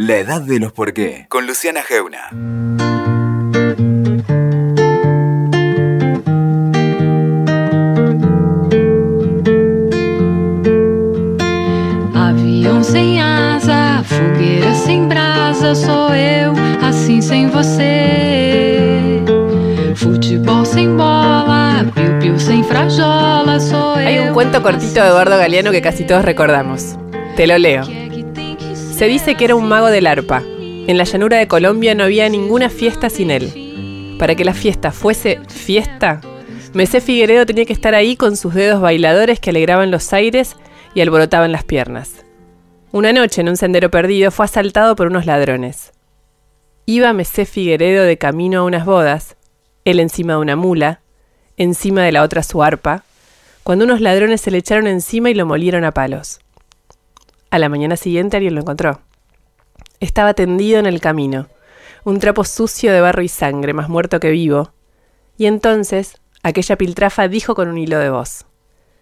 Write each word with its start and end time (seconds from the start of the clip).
La 0.00 0.18
edad 0.18 0.40
de 0.42 0.60
los 0.60 0.70
por 0.70 0.92
qué, 0.92 1.26
con 1.28 1.44
Luciana 1.44 1.82
Geuna. 1.82 2.30
Avião 12.14 12.84
sem 12.84 13.20
asa, 13.20 14.04
fogueira 14.04 14.72
sem 14.72 15.08
brasa, 15.08 15.74
sou 15.74 16.14
eu, 16.14 16.52
assim 16.80 17.20
sem 17.20 17.48
você. 17.48 19.20
Futebol 19.96 20.64
sem 20.64 20.94
bola, 20.96 21.84
piu-piu 21.92 22.38
sem 22.38 22.62
frajola, 22.62 23.58
sou 23.58 23.98
eu. 23.98 24.06
Hay 24.06 24.18
un 24.20 24.32
cuento 24.32 24.62
cortito 24.62 25.00
de 25.00 25.08
Eduardo 25.08 25.36
Galeano 25.36 25.72
que 25.72 25.82
casi 25.82 26.04
todos 26.04 26.24
recordamos. 26.24 26.96
Te 27.34 27.48
lo 27.48 27.58
leo. 27.58 28.07
Se 28.98 29.06
dice 29.06 29.36
que 29.36 29.44
era 29.44 29.54
un 29.54 29.68
mago 29.68 29.90
del 29.90 30.08
arpa. 30.08 30.42
En 30.42 30.98
la 30.98 31.04
llanura 31.04 31.36
de 31.38 31.46
Colombia 31.46 31.94
no 31.94 32.02
había 32.02 32.28
ninguna 32.28 32.68
fiesta 32.68 33.08
sin 33.08 33.30
él. 33.30 34.16
Para 34.18 34.34
que 34.34 34.44
la 34.44 34.54
fiesta 34.54 34.90
fuese 34.90 35.38
fiesta, 35.46 36.20
Mesé 36.74 37.00
Figueredo 37.00 37.46
tenía 37.46 37.64
que 37.64 37.72
estar 37.72 37.94
ahí 37.94 38.16
con 38.16 38.36
sus 38.36 38.54
dedos 38.54 38.80
bailadores 38.80 39.38
que 39.38 39.50
alegraban 39.50 39.92
los 39.92 40.12
aires 40.12 40.56
y 40.96 41.00
alborotaban 41.00 41.52
las 41.52 41.62
piernas. 41.62 42.24
Una 42.90 43.12
noche, 43.12 43.40
en 43.40 43.48
un 43.48 43.56
sendero 43.56 43.88
perdido, 43.88 44.32
fue 44.32 44.46
asaltado 44.46 44.96
por 44.96 45.06
unos 45.06 45.26
ladrones. 45.26 45.92
Iba 46.84 47.12
Mesé 47.12 47.46
Figueredo 47.46 48.02
de 48.02 48.18
camino 48.18 48.62
a 48.62 48.64
unas 48.64 48.84
bodas, 48.84 49.36
él 49.84 50.00
encima 50.00 50.32
de 50.32 50.40
una 50.40 50.56
mula, 50.56 51.02
encima 51.56 52.02
de 52.02 52.10
la 52.10 52.24
otra 52.24 52.42
su 52.42 52.64
arpa, 52.64 53.04
cuando 53.62 53.84
unos 53.84 54.00
ladrones 54.00 54.40
se 54.40 54.50
le 54.50 54.58
echaron 54.58 54.88
encima 54.88 55.30
y 55.30 55.34
lo 55.34 55.46
molieron 55.46 55.84
a 55.84 55.92
palos. 55.92 56.40
A 57.50 57.58
la 57.58 57.68
mañana 57.68 57.96
siguiente 57.96 58.36
alguien 58.36 58.54
lo 58.54 58.60
encontró. 58.60 59.00
Estaba 60.00 60.34
tendido 60.34 60.78
en 60.78 60.86
el 60.86 61.00
camino, 61.00 61.48
un 62.04 62.18
trapo 62.18 62.44
sucio 62.44 62.92
de 62.92 63.00
barro 63.00 63.22
y 63.22 63.28
sangre, 63.28 63.72
más 63.72 63.88
muerto 63.88 64.20
que 64.20 64.30
vivo. 64.30 64.72
Y 65.36 65.46
entonces 65.46 66.20
aquella 66.42 66.76
piltrafa 66.76 67.26
dijo 67.28 67.54
con 67.54 67.68
un 67.68 67.78
hilo 67.78 67.98
de 67.98 68.10
voz, 68.10 68.46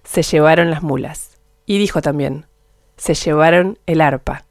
se 0.05 0.23
llevaron 0.23 0.71
las 0.71 0.83
mulas. 0.83 1.39
Y 1.67 1.79
dijo 1.79 2.01
también, 2.01 2.47
se 2.97 3.15
llevaron 3.15 3.79
el 3.87 4.01
arpa. 4.01 4.45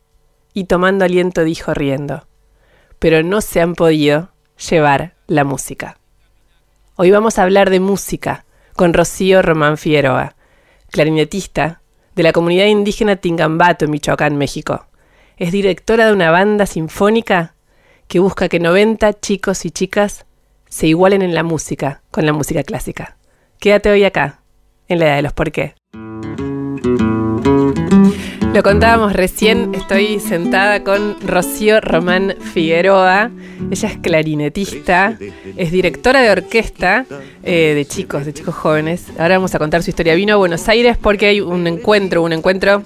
Y 0.54 0.66
tomando 0.66 1.06
aliento 1.06 1.44
dijo 1.44 1.74
riendo, 1.74 2.28
pero 3.00 3.24
no 3.24 3.40
se 3.40 3.62
han 3.62 3.76
podido 3.76 4.32
llevar 4.70 5.16
la 5.28 5.46
música. 5.46 5.98
Hoy 6.98 7.12
vamos 7.12 7.40
a 7.40 7.44
hablar 7.44 7.70
de 7.70 7.80
música 7.80 8.46
con 8.76 8.94
Rocío 8.94 9.42
Román 9.42 9.78
Figueroa, 9.78 10.36
clarinetista 10.92 11.82
de 12.16 12.24
la 12.24 12.32
comunidad 12.32 12.66
indígena 12.66 13.18
Tingambato 13.18 13.86
en 13.86 13.92
Michoacán, 13.92 14.38
México. 14.38 14.88
Es 15.38 15.52
directora 15.52 16.08
de 16.08 16.14
una 16.14 16.32
banda 16.32 16.66
sinfónica 16.66 17.56
que 18.08 18.20
busca 18.20 18.50
que 18.50 18.60
90 18.60 19.20
chicos 19.20 19.66
y 19.66 19.72
chicas 19.72 20.26
se 20.70 20.88
igualen 20.88 21.22
en 21.22 21.36
la 21.36 21.44
música 21.44 22.02
con 22.12 22.26
la 22.26 22.34
música 22.34 22.64
clásica. 22.64 23.18
Quédate 23.60 23.90
hoy 23.90 24.04
acá, 24.04 24.42
en 24.88 25.00
la 25.00 25.08
edad 25.08 25.16
de 25.18 25.22
los 25.24 25.34
por 25.34 25.52
qué. 25.52 25.76
Lo 28.56 28.64
contábamos 28.64 29.12
recién, 29.12 29.76
estoy 29.76 30.22
sentada 30.22 30.82
con 30.82 31.20
Rocío 31.20 31.82
Román 31.82 32.36
Figueroa. 32.40 33.30
Ella 33.70 33.90
es 33.90 33.98
clarinetista, 33.98 35.20
es 35.58 35.72
directora 35.74 36.22
de 36.22 36.30
orquesta 36.30 37.06
eh, 37.44 37.74
de 37.76 37.86
chicos, 37.86 38.26
de 38.26 38.32
chicos 38.32 38.56
jóvenes. 38.56 39.08
Ahora 39.20 39.36
vamos 39.36 39.54
a 39.56 39.60
contar 39.60 39.84
su 39.84 39.90
historia. 39.90 40.16
Vino 40.16 40.36
a 40.36 40.38
Buenos 40.38 40.70
Aires 40.70 40.96
porque 40.96 41.26
hay 41.26 41.42
un 41.42 41.68
encuentro, 41.68 42.24
un 42.24 42.32
encuentro 42.32 42.82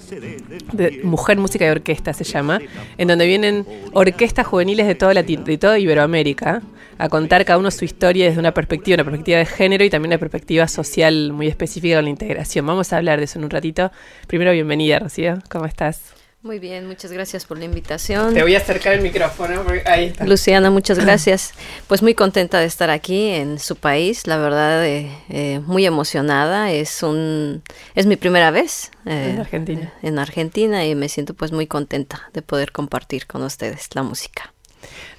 de 0.72 1.02
Mujer, 1.04 1.38
Música 1.38 1.64
y 1.64 1.68
Orquesta 1.68 2.14
se 2.14 2.24
llama, 2.24 2.60
en 2.98 3.06
donde 3.06 3.28
vienen 3.28 3.64
orquestas 3.92 4.48
juveniles 4.48 4.88
de, 4.88 4.96
toda 4.96 5.14
de 5.14 5.58
toda 5.58 5.78
Iberoamérica 5.78 6.62
a 7.00 7.08
contar 7.08 7.46
cada 7.46 7.58
uno 7.58 7.70
su 7.70 7.86
historia 7.86 8.26
desde 8.26 8.38
una 8.38 8.52
perspectiva, 8.52 8.96
una 8.96 9.04
perspectiva 9.04 9.38
de 9.38 9.46
género 9.46 9.84
y 9.84 9.90
también 9.90 10.10
una 10.10 10.18
perspectiva 10.18 10.68
social 10.68 11.32
muy 11.32 11.46
específica 11.46 11.96
con 11.96 12.04
la 12.04 12.10
integración. 12.10 12.66
Vamos 12.66 12.92
a 12.92 12.98
hablar 12.98 13.18
de 13.20 13.24
eso 13.24 13.38
en 13.38 13.46
un 13.46 13.50
ratito. 13.50 13.90
Primero, 14.26 14.52
bienvenida, 14.52 14.98
Rocío. 14.98 15.38
¿Cómo 15.48 15.59
estás? 15.66 16.00
Muy 16.42 16.58
bien, 16.58 16.86
muchas 16.86 17.12
gracias 17.12 17.44
por 17.44 17.58
la 17.58 17.66
invitación. 17.66 18.32
Te 18.32 18.40
voy 18.42 18.54
a 18.54 18.58
acercar 18.58 18.94
el 18.94 19.02
micrófono. 19.02 19.62
porque 19.62 19.82
Ahí 19.86 20.06
está. 20.06 20.24
Luciana, 20.24 20.70
muchas 20.70 20.98
gracias. 21.04 21.52
Pues 21.86 22.00
muy 22.02 22.14
contenta 22.14 22.58
de 22.60 22.64
estar 22.64 22.88
aquí 22.88 23.28
en 23.28 23.58
su 23.58 23.76
país, 23.76 24.26
la 24.26 24.38
verdad, 24.38 24.86
eh, 24.86 25.10
eh, 25.28 25.60
muy 25.66 25.84
emocionada. 25.84 26.70
Es 26.72 27.02
un, 27.02 27.62
es 27.94 28.06
mi 28.06 28.16
primera 28.16 28.50
vez 28.50 28.90
eh, 29.04 29.32
En 29.34 29.40
Argentina. 29.40 29.92
en 30.02 30.18
Argentina 30.18 30.86
y 30.86 30.94
me 30.94 31.10
siento 31.10 31.34
pues 31.34 31.52
muy 31.52 31.66
contenta 31.66 32.30
de 32.32 32.40
poder 32.40 32.72
compartir 32.72 33.26
con 33.26 33.42
ustedes 33.42 33.88
la 33.94 34.02
música. 34.02 34.54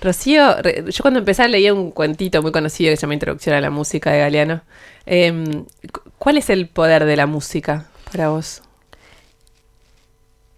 Rocío, 0.02 0.60
re- 0.64 0.84
yo 0.90 1.04
cuando 1.04 1.20
empecé 1.20 1.48
leía 1.48 1.72
un 1.72 1.92
cuentito 1.92 2.42
muy 2.42 2.52
conocido 2.52 2.90
que 2.90 2.98
se 2.98 3.02
llama 3.02 3.14
Introducción 3.14 3.54
a 3.56 3.62
la 3.62 3.70
Música 3.70 4.12
de 4.12 4.18
Galeano. 4.18 4.62
Em, 5.06 5.66
cu- 5.92 6.02
¿Cuál 6.18 6.38
es 6.40 6.50
el 6.50 6.68
poder 6.68 7.06
de 7.06 7.16
la 7.16 7.28
música 7.28 7.86
para 8.12 8.30
vos? 8.30 8.64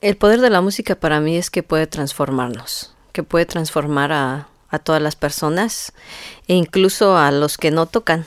El 0.03 0.18
poder 0.18 0.41
de 0.41 0.50
la 0.50 0.59
música 0.59 0.96
para 0.96 1.22
mí 1.22 1.38
es 1.38 1.50
que 1.50 1.64
puede 1.64 1.88
transformarnos, 1.88 2.94
que 3.14 3.24
puede 3.24 3.46
transformar 3.46 4.12
a, 4.12 4.50
a 4.68 4.80
todas 4.80 5.02
las 5.02 5.16
personas 5.16 5.94
e 6.50 6.56
incluso 6.56 7.16
a 7.16 7.31
los 7.31 7.58
que 7.58 7.72
no 7.72 7.86
tocan. 7.86 8.25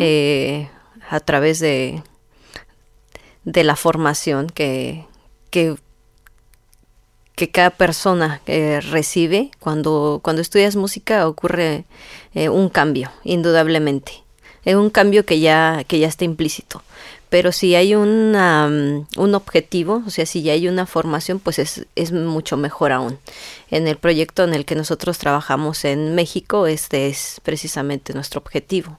Eh, 0.00 0.70
a 1.10 1.20
través 1.20 1.60
de, 1.60 2.02
de 3.44 3.62
la 3.62 3.76
formación 3.76 4.46
que, 4.46 5.04
que, 5.50 5.76
que 7.34 7.50
cada 7.50 7.68
persona 7.68 8.40
eh, 8.46 8.80
recibe. 8.80 9.50
Cuando, 9.58 10.20
cuando 10.22 10.40
estudias 10.40 10.76
música 10.76 11.28
ocurre 11.28 11.84
eh, 12.32 12.48
un 12.48 12.70
cambio, 12.70 13.12
indudablemente. 13.22 14.24
Es 14.64 14.76
un 14.76 14.88
cambio 14.88 15.26
que 15.26 15.40
ya, 15.40 15.84
que 15.86 15.98
ya 15.98 16.08
está 16.08 16.24
implícito. 16.24 16.82
Pero 17.30 17.52
si 17.52 17.74
hay 17.74 17.94
una, 17.94 18.68
mm, 18.68 19.06
un 19.16 19.34
objetivo, 19.34 20.02
o 20.06 20.10
sea, 20.10 20.26
si 20.26 20.42
ya 20.42 20.52
hay 20.52 20.68
una 20.68 20.84
formación, 20.86 21.38
pues 21.38 21.58
es, 21.58 21.86
es 21.96 22.12
mucho 22.12 22.56
mejor 22.56 22.92
aún. 22.92 23.18
En 23.70 23.88
el 23.88 23.96
proyecto 23.96 24.44
en 24.44 24.52
el 24.52 24.64
que 24.64 24.74
nosotros 24.74 25.18
trabajamos 25.18 25.84
en 25.84 26.14
México, 26.14 26.66
este 26.66 27.08
es 27.08 27.40
precisamente 27.42 28.12
nuestro 28.12 28.40
objetivo 28.40 28.98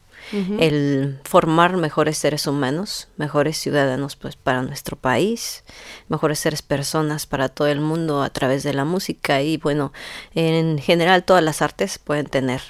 el 0.59 1.19
formar 1.23 1.77
mejores 1.77 2.17
seres 2.17 2.47
humanos, 2.47 3.07
mejores 3.17 3.57
ciudadanos 3.57 4.15
pues 4.15 4.35
para 4.35 4.61
nuestro 4.61 4.95
país, 4.95 5.63
mejores 6.07 6.39
seres 6.39 6.61
personas 6.61 7.25
para 7.25 7.49
todo 7.49 7.67
el 7.67 7.81
mundo 7.81 8.21
a 8.21 8.29
través 8.29 8.63
de 8.63 8.73
la 8.73 8.85
música 8.85 9.41
y 9.41 9.57
bueno, 9.57 9.91
en 10.33 10.77
general 10.79 11.23
todas 11.23 11.43
las 11.43 11.61
artes 11.61 11.97
pueden 11.97 12.27
tener 12.27 12.61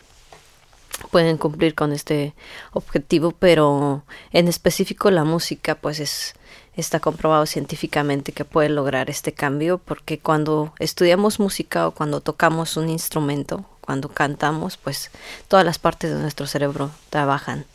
pueden 1.10 1.38
cumplir 1.38 1.76
con 1.76 1.92
este 1.92 2.34
objetivo, 2.74 3.32
pero 3.32 4.04
en 4.32 4.48
específico 4.48 5.12
la 5.12 5.24
música 5.24 5.76
pues 5.76 6.00
es 6.00 6.36
está 6.76 7.00
comprobado 7.00 7.46
científicamente 7.46 8.32
que 8.32 8.46
puede 8.46 8.70
lograr 8.70 9.10
este 9.10 9.34
cambio 9.34 9.78
porque 9.78 10.20
cuando 10.20 10.74
estudiamos 10.80 11.40
música 11.40 11.88
o 11.88 11.92
cuando 11.92 12.22
tocamos 12.22 12.78
un 12.78 12.90
instrumento, 12.90 13.66
cuando 13.82 14.10
cantamos, 14.10 14.78
pues 14.78 15.12
todas 15.48 15.66
las 15.66 15.80
partes 15.80 16.12
de 16.12 16.20
nuestro 16.20 16.48
cerebro 16.48 16.92
trabajan 17.10 17.66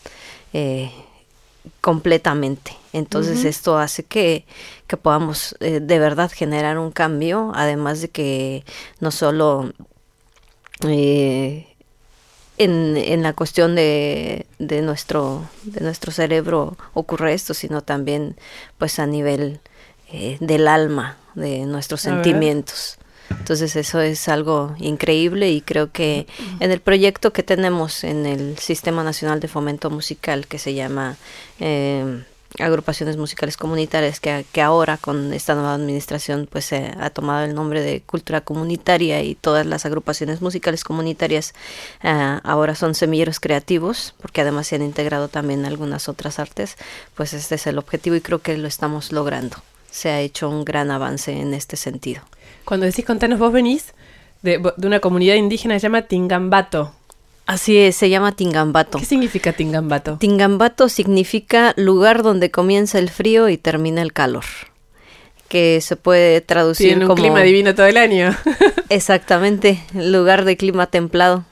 eh, 0.52 0.90
completamente. 1.80 2.76
Entonces 2.92 3.44
esto 3.44 3.76
hace 3.78 4.04
que, 4.04 4.46
que 4.86 4.96
podamos 4.96 5.56
eh, 5.60 5.80
de 5.80 5.98
verdad 5.98 6.30
generar 6.32 6.78
un 6.78 6.90
cambio, 6.90 7.52
además 7.54 8.00
de 8.00 8.08
que 8.08 8.64
no 9.00 9.10
solo 9.10 9.72
eh, 10.86 11.75
en, 12.58 12.96
en 12.96 13.22
la 13.22 13.32
cuestión 13.32 13.74
de, 13.74 14.46
de 14.58 14.82
nuestro 14.82 15.48
de 15.64 15.80
nuestro 15.80 16.12
cerebro 16.12 16.76
ocurre 16.94 17.34
esto, 17.34 17.54
sino 17.54 17.82
también 17.82 18.36
pues 18.78 18.98
a 18.98 19.06
nivel 19.06 19.60
eh, 20.12 20.36
del 20.40 20.68
alma, 20.68 21.16
de 21.34 21.60
nuestros 21.66 22.06
A 22.06 22.14
ver. 22.14 22.24
sentimientos. 22.24 22.98
Entonces 23.30 23.74
eso 23.74 24.00
es 24.00 24.28
algo 24.28 24.76
increíble 24.78 25.50
y 25.50 25.60
creo 25.60 25.90
que 25.90 26.28
en 26.60 26.70
el 26.70 26.78
proyecto 26.80 27.32
que 27.32 27.42
tenemos 27.42 28.04
en 28.04 28.24
el 28.24 28.56
Sistema 28.58 29.02
Nacional 29.02 29.40
de 29.40 29.48
Fomento 29.48 29.90
Musical 29.90 30.46
que 30.46 30.58
se 30.60 30.74
llama 30.74 31.16
eh, 31.58 32.22
Agrupaciones 32.58 33.16
Musicales 33.16 33.56
Comunitarias, 33.56 34.20
que, 34.20 34.44
que 34.52 34.62
ahora 34.62 34.96
con 34.96 35.32
esta 35.32 35.54
nueva 35.54 35.74
administración 35.74 36.48
pues 36.50 36.72
eh, 36.72 36.92
ha 36.98 37.10
tomado 37.10 37.44
el 37.44 37.54
nombre 37.54 37.80
de 37.82 38.00
Cultura 38.00 38.40
Comunitaria 38.40 39.22
y 39.22 39.34
todas 39.34 39.66
las 39.66 39.86
agrupaciones 39.86 40.40
musicales 40.40 40.84
comunitarias 40.84 41.54
ah, 42.02 42.40
ahora 42.44 42.74
son 42.74 42.94
semilleros 42.94 43.40
creativos, 43.40 44.14
porque 44.20 44.40
además 44.40 44.66
se 44.66 44.76
han 44.76 44.82
integrado 44.82 45.28
también 45.28 45.64
algunas 45.66 46.08
otras 46.08 46.38
artes, 46.38 46.76
pues 47.14 47.32
este 47.32 47.56
es 47.56 47.66
el 47.66 47.78
objetivo 47.78 48.16
y 48.16 48.20
creo 48.20 48.40
que 48.40 48.56
lo 48.56 48.68
estamos 48.68 49.12
logrando. 49.12 49.56
Se 49.90 50.10
ha 50.10 50.20
hecho 50.20 50.48
un 50.48 50.64
gran 50.64 50.90
avance 50.90 51.32
en 51.32 51.54
este 51.54 51.76
sentido. 51.76 52.22
Cuando 52.64 52.86
decís 52.86 53.04
contanos, 53.04 53.38
vos 53.38 53.52
venís 53.52 53.94
de, 54.42 54.58
de 54.76 54.86
una 54.86 55.00
comunidad 55.00 55.36
indígena 55.36 55.74
que 55.74 55.80
se 55.80 55.84
llama 55.84 56.02
Tingambato. 56.02 56.92
Así 57.46 57.78
es, 57.78 57.94
se 57.94 58.10
llama 58.10 58.32
Tingambato. 58.32 58.98
¿Qué 58.98 59.04
significa 59.04 59.52
Tingambato? 59.52 60.16
Tingambato 60.18 60.88
significa 60.88 61.74
lugar 61.76 62.24
donde 62.24 62.50
comienza 62.50 62.98
el 62.98 63.08
frío 63.08 63.48
y 63.48 63.56
termina 63.56 64.02
el 64.02 64.12
calor. 64.12 64.44
Que 65.48 65.80
se 65.80 65.94
puede 65.94 66.40
traducir 66.40 66.88
Tienen 66.88 67.04
un 67.04 67.08
como 67.08 67.22
clima 67.22 67.40
divino 67.42 67.72
todo 67.76 67.86
el 67.86 67.98
año. 67.98 68.36
Exactamente, 68.88 69.80
lugar 69.94 70.44
de 70.44 70.56
clima 70.56 70.88
templado. 70.88 71.44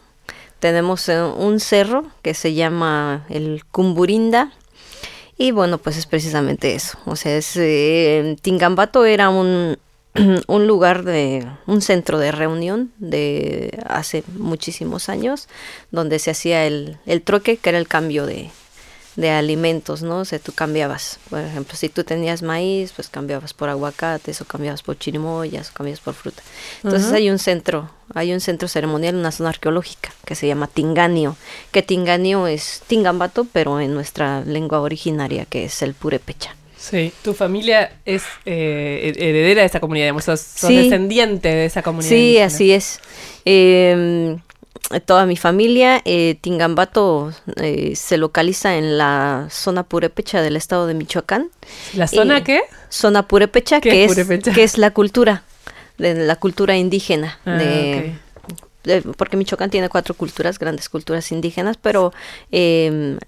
Tenemos 0.58 1.08
eh, 1.08 1.23
un 1.23 1.61
cerro 1.61 2.05
que 2.23 2.35
se 2.35 2.55
llama 2.55 3.25
el 3.29 3.62
Cumburinda. 3.70 4.50
Y 5.38 5.52
bueno, 5.52 5.79
pues 5.79 5.96
es 5.96 6.06
precisamente 6.06 6.75
eso. 6.75 6.99
O 7.06 7.14
sea, 7.14 7.37
es, 7.37 7.52
eh, 7.56 8.37
Tingambato 8.43 9.05
era 9.05 9.29
un, 9.31 9.79
un 10.46 10.66
lugar 10.66 11.05
de 11.05 11.46
un 11.66 11.82
centro 11.82 12.19
de 12.19 12.32
reunión 12.32 12.93
de 12.99 13.82
hace 13.87 14.25
muchísimos 14.37 15.08
años 15.08 15.49
donde 15.90 16.19
se 16.19 16.31
hacía 16.31 16.66
el, 16.66 16.99
el 17.06 17.22
troque 17.22 17.56
que 17.56 17.70
era 17.70 17.78
el 17.78 17.88
cambio 17.88 18.25
de, 18.25 18.50
de 19.16 19.31
alimentos, 19.31 20.02
¿no? 20.02 20.19
O 20.20 20.25
sea, 20.25 20.38
tú 20.38 20.52
cambiabas, 20.52 21.19
por 21.31 21.40
ejemplo, 21.40 21.76
si 21.76 21.88
tú 21.88 22.05
tenías 22.05 22.43
maíz, 22.43 22.93
pues 22.93 23.08
cambiabas 23.08 23.55
por 23.55 23.69
aguacates 23.69 24.40
o 24.40 24.44
cambiabas 24.44 24.82
por 24.82 24.99
chirimoyas 24.99 25.70
o 25.70 25.75
cambiabas 25.75 26.00
por 26.00 26.14
fruta. 26.14 26.43
Entonces 26.82 27.12
hay 27.12 27.31
un 27.31 27.38
centro, 27.38 27.90
hay 28.14 28.32
un 28.32 28.40
centro 28.40 28.69
ceremonial, 28.69 29.14
una 29.14 29.32
zona 29.32 29.50
arqueológica 29.50 30.12
que 30.25 30.34
se 30.34 30.46
llama 30.46 30.67
Tinganio, 30.67 31.37
que 31.70 31.82
Tinganio 31.82 32.46
es 32.46 32.82
Tingambato, 32.87 33.46
pero 33.52 33.81
en 33.81 33.94
nuestra 33.94 34.40
lengua 34.43 34.81
originaria 34.81 35.44
que 35.44 35.64
es 35.64 35.82
el 35.82 35.94
purepecha. 35.94 36.56
Sí, 36.84 37.14
tu 37.22 37.32
familia 37.32 37.92
es 38.04 38.25
eh, 38.44 39.14
heredera 39.16 39.62
de 39.62 39.66
esa 39.66 39.81
comunidad, 39.81 40.04
digamos, 40.04 40.25
sos, 40.25 40.69
descendiente 40.69 41.48
de 41.48 41.64
esa 41.64 41.81
comunidad. 41.82 42.10
Sí, 42.10 42.36
así 42.38 42.72
es. 42.72 43.00
Eh, 43.46 44.36
toda 45.06 45.25
mi 45.25 45.38
familia. 45.38 46.02
Eh, 46.04 46.36
Tingambato 46.42 47.32
eh, 47.56 47.96
se 47.96 48.19
localiza 48.19 48.76
en 48.76 48.98
la 48.98 49.46
zona 49.50 49.84
purépecha 49.84 50.42
del 50.42 50.56
estado 50.56 50.86
de 50.86 50.92
Michoacán. 50.92 51.48
¿La 51.94 52.06
zona 52.06 52.44
qué? 52.44 52.60
Zona 52.90 53.26
purépecha, 53.26 53.81
que, 53.81 54.04
es, 54.04 54.14
que 54.54 54.62
es 54.62 54.76
la 54.76 54.90
cultura, 54.90 55.42
de 55.96 56.14
la 56.14 56.36
cultura 56.36 56.76
indígena. 56.76 57.38
Ah, 57.46 57.62
porque 59.16 59.38
Michoacán 59.38 59.70
tiene 59.70 59.88
cuatro 59.88 60.12
culturas, 60.12 60.58
grandes 60.58 60.90
culturas 60.90 61.32
indígenas, 61.32 61.78
pero 61.81 62.12
em, 62.50 63.19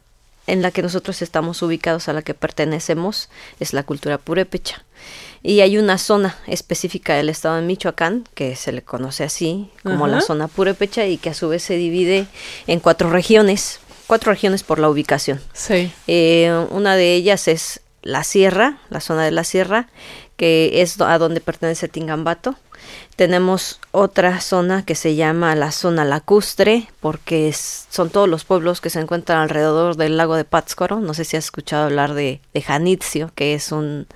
en 0.47 0.63
la 0.63 0.71
que 0.71 0.83
nosotros 0.83 1.23
estamos 1.23 1.63
ubicados, 1.63 2.09
a 2.09 2.13
la 2.13 2.23
que 2.23 2.35
pertenecemos, 2.35 3.29
es 3.61 3.73
la 3.73 3.83
cultura 3.83 4.19
purépecha. 4.19 4.85
Y 5.43 5.61
hay 5.61 5.79
una 5.79 5.99
zona 5.99 6.37
específica 6.47 7.15
del 7.15 7.29
estado 7.29 7.57
de 7.57 7.63
Michoacán, 7.63 8.25
que 8.35 8.57
se 8.57 8.73
le 8.73 8.83
conoce 8.83 9.25
así, 9.25 9.71
como 9.83 10.07
la 10.07 10.21
zona 10.21 10.49
purépecha, 10.49 11.07
y 11.07 11.19
que 11.19 11.31
a 11.31 11.35
su 11.35 11.49
vez 11.49 11.63
se 11.63 11.77
divide 11.77 12.27
en 12.67 12.81
cuatro 12.81 13.11
regiones, 13.11 13.81
cuatro 14.07 14.33
regiones 14.33 14.63
por 14.63 14.79
la 14.79 14.89
ubicación. 14.89 15.41
Sí. 15.53 15.93
Eh, 16.07 16.67
una 16.71 16.97
de 16.97 17.15
ellas 17.15 17.49
es 17.49 17.81
la 18.03 18.25
sierra, 18.25 18.79
la 18.89 19.01
zona 19.01 19.25
de 19.25 19.31
la 19.33 19.45
sierra, 19.45 19.89
que 20.37 20.83
es 20.83 21.01
a 21.01 21.19
donde 21.19 21.41
pertenece 21.41 21.89
Tingambato. 21.89 22.57
Tenemos 23.17 23.81
otra 23.93 24.41
zona 24.41 24.85
que 24.85 24.95
se 24.95 25.17
llama 25.17 25.55
la 25.55 25.73
zona 25.73 26.05
lacustre, 26.05 26.87
porque 27.01 27.53
son 27.53 28.11
todos 28.11 28.29
los 28.29 28.45
pueblos 28.45 28.81
que 28.81 28.91
se 28.91 29.01
encuentran 29.01 29.41
alrededor 29.41 29.97
del 29.97 30.19
lago 30.19 30.37
de 30.37 30.45
Pátzcuaro. 30.45 31.01
No 31.01 31.15
sé 31.15 31.25
si 31.25 31.37
has 31.37 31.47
escuchado 31.47 31.87
hablar 31.87 32.13
de, 32.13 32.41
de 32.53 32.63
Janitzio, 32.63 33.31
que 33.35 33.55
es 33.55 33.73
un, 33.73 34.07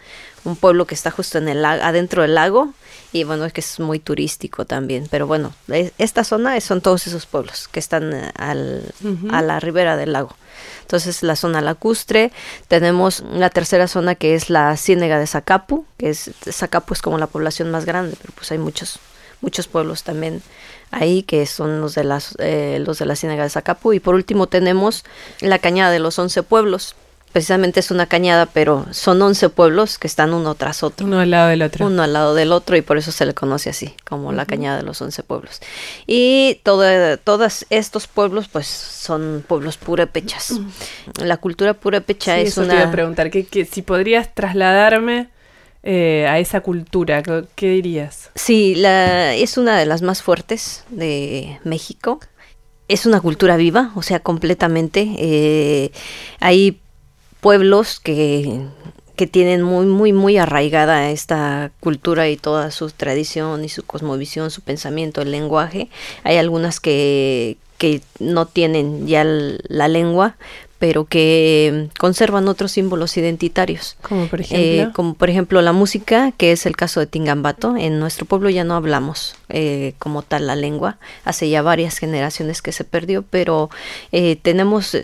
un 0.44 0.56
pueblo 0.56 0.86
que 0.86 0.94
está 0.94 1.10
justo 1.10 1.38
en 1.38 1.48
el 1.48 1.64
adentro 1.64 2.22
del 2.22 2.34
lago 2.34 2.74
y 3.12 3.24
bueno, 3.24 3.44
es 3.44 3.52
que 3.52 3.60
es 3.60 3.80
muy 3.80 3.98
turístico 3.98 4.64
también, 4.64 5.08
pero 5.10 5.26
bueno, 5.26 5.52
esta 5.98 6.22
zona 6.22 6.60
son 6.60 6.80
todos 6.80 7.06
esos 7.06 7.26
pueblos 7.26 7.68
que 7.68 7.80
están 7.80 8.12
eh, 8.12 8.30
al, 8.36 8.94
a 9.30 9.42
la 9.42 9.58
ribera 9.58 9.96
del 9.96 10.12
lago. 10.12 10.36
Entonces 10.82 11.22
la 11.22 11.36
zona 11.36 11.60
lacustre, 11.60 12.32
tenemos 12.68 13.22
la 13.32 13.50
tercera 13.50 13.88
zona 13.88 14.14
que 14.14 14.34
es 14.34 14.50
la 14.50 14.76
ciénega 14.76 15.18
de 15.18 15.26
Zacapu, 15.26 15.86
que 15.98 16.10
es 16.10 16.30
Zacapu 16.50 16.94
es 16.94 17.02
como 17.02 17.18
la 17.18 17.26
población 17.26 17.70
más 17.70 17.84
grande, 17.84 18.16
pero 18.20 18.32
pues 18.34 18.50
hay 18.52 18.58
muchos 18.58 18.98
muchos 19.40 19.68
pueblos 19.68 20.02
también 20.02 20.42
ahí 20.90 21.22
que 21.22 21.46
son 21.46 21.80
los 21.80 21.94
de 21.94 22.04
las 22.04 22.34
eh, 22.38 22.78
los 22.84 22.98
de 22.98 23.06
la 23.06 23.16
ciénega 23.16 23.42
de 23.42 23.50
Zacapu. 23.50 23.92
Y 23.92 24.00
por 24.00 24.14
último 24.14 24.46
tenemos 24.46 25.04
la 25.40 25.58
cañada 25.58 25.90
de 25.90 25.98
los 25.98 26.18
once 26.18 26.42
pueblos 26.42 26.94
precisamente 27.32 27.80
es 27.80 27.90
una 27.90 28.06
cañada, 28.06 28.46
pero 28.46 28.86
son 28.90 29.20
11 29.22 29.50
pueblos 29.50 29.98
que 29.98 30.06
están 30.06 30.34
uno 30.34 30.54
tras 30.54 30.82
otro. 30.82 31.06
Uno 31.06 31.20
al 31.20 31.30
lado 31.30 31.48
del 31.48 31.62
otro. 31.62 31.86
Uno 31.86 32.02
al 32.02 32.12
lado 32.12 32.34
del 32.34 32.52
otro 32.52 32.76
y 32.76 32.82
por 32.82 32.98
eso 32.98 33.12
se 33.12 33.24
le 33.24 33.34
conoce 33.34 33.70
así, 33.70 33.94
como 34.04 34.32
la 34.32 34.46
cañada 34.46 34.78
de 34.78 34.82
los 34.82 35.00
11 35.00 35.22
pueblos. 35.22 35.60
Y 36.06 36.60
todo, 36.62 37.18
todos 37.18 37.66
estos 37.70 38.06
pueblos 38.06 38.48
pues 38.48 38.66
son 38.66 39.44
pueblos 39.46 39.76
purépechas. 39.76 40.60
La 41.22 41.36
cultura 41.36 41.74
purépecha 41.74 42.38
es 42.38 42.48
eso 42.48 42.62
una... 42.62 42.70
Te 42.70 42.80
iba 42.80 42.88
a 42.88 42.92
preguntar, 42.92 43.30
que, 43.30 43.68
si 43.70 43.82
podrías 43.82 44.34
trasladarme 44.34 45.28
eh, 45.82 46.26
a 46.28 46.38
esa 46.38 46.60
cultura, 46.60 47.22
¿qué, 47.54 47.70
dirías? 47.70 48.30
Sí, 48.34 48.74
la, 48.74 49.34
es 49.34 49.56
una 49.56 49.78
de 49.78 49.86
las 49.86 50.02
más 50.02 50.22
fuertes 50.22 50.84
de 50.90 51.60
México. 51.64 52.20
Es 52.88 53.06
una 53.06 53.20
cultura 53.20 53.56
viva, 53.56 53.92
o 53.94 54.02
sea, 54.02 54.18
completamente. 54.18 55.08
Eh, 55.16 55.92
hay 56.40 56.80
pueblos 57.40 58.00
que, 58.00 58.60
que 59.16 59.26
tienen 59.26 59.62
muy, 59.62 59.86
muy, 59.86 60.12
muy 60.12 60.38
arraigada 60.38 61.10
esta 61.10 61.72
cultura 61.80 62.28
y 62.28 62.36
toda 62.36 62.70
su 62.70 62.90
tradición 62.90 63.64
y 63.64 63.68
su 63.68 63.82
cosmovisión, 63.84 64.50
su 64.50 64.62
pensamiento, 64.62 65.20
el 65.22 65.30
lenguaje. 65.30 65.88
Hay 66.24 66.36
algunas 66.36 66.80
que, 66.80 67.56
que 67.78 68.02
no 68.18 68.46
tienen 68.46 69.06
ya 69.06 69.24
la 69.24 69.88
lengua, 69.88 70.36
pero 70.80 71.04
que 71.04 71.90
conservan 71.98 72.48
otros 72.48 72.72
símbolos 72.72 73.14
identitarios. 73.18 73.98
Como 74.00 74.26
por 74.28 74.40
ejemplo. 74.40 74.66
Eh, 74.66 74.88
como 74.94 75.12
por 75.12 75.28
ejemplo 75.28 75.60
la 75.60 75.74
música, 75.74 76.32
que 76.32 76.52
es 76.52 76.64
el 76.64 76.74
caso 76.74 77.00
de 77.00 77.06
Tingambato. 77.06 77.76
En 77.76 77.98
nuestro 77.98 78.24
pueblo 78.24 78.48
ya 78.48 78.64
no 78.64 78.74
hablamos 78.74 79.36
eh, 79.50 79.92
como 79.98 80.22
tal 80.22 80.46
la 80.46 80.56
lengua. 80.56 80.96
Hace 81.26 81.50
ya 81.50 81.60
varias 81.60 81.98
generaciones 81.98 82.62
que 82.62 82.72
se 82.72 82.84
perdió, 82.84 83.22
pero 83.28 83.68
eh, 84.12 84.36
tenemos 84.40 84.96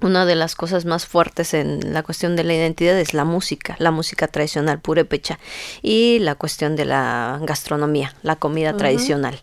una 0.00 0.26
de 0.26 0.34
las 0.34 0.54
cosas 0.54 0.84
más 0.84 1.06
fuertes 1.06 1.54
en 1.54 1.92
la 1.92 2.02
cuestión 2.02 2.36
de 2.36 2.44
la 2.44 2.54
identidad 2.54 2.98
es 2.98 3.14
la 3.14 3.24
música, 3.24 3.76
la 3.78 3.90
música 3.90 4.28
tradicional 4.28 4.78
purépecha 4.78 5.38
y 5.82 6.18
la 6.20 6.34
cuestión 6.34 6.76
de 6.76 6.84
la 6.84 7.40
gastronomía, 7.42 8.14
la 8.22 8.36
comida 8.36 8.76
tradicional. 8.76 9.40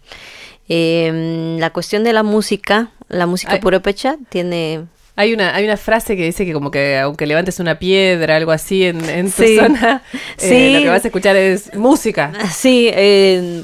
Em, 0.69 1.57
la 1.57 1.71
cuestión 1.71 2.03
de 2.03 2.13
la 2.13 2.23
música, 2.23 2.91
la 3.09 3.25
música 3.25 3.59
purépecha 3.59 4.17
tiene 4.29 4.85
hay 5.15 5.31
una, 5.33 5.53
hay 5.53 5.65
una 5.65 5.77
frase 5.77 6.17
que 6.17 6.23
dice 6.23 6.43
que 6.43 6.53
como 6.53 6.71
que 6.71 6.97
aunque 6.97 7.27
levantes 7.27 7.59
una 7.59 7.77
piedra, 7.77 8.35
algo 8.35 8.51
así 8.51 8.83
en, 8.83 9.07
en 9.07 9.31
tu 9.31 9.43
zona, 9.43 10.01
eh, 10.39 10.73
lo 10.73 10.79
que 10.79 10.89
vas 10.89 11.05
a 11.05 11.07
escuchar 11.07 11.35
es 11.35 11.75
música. 11.75 12.33
Sí, 12.51 12.89
eh, 12.91 13.63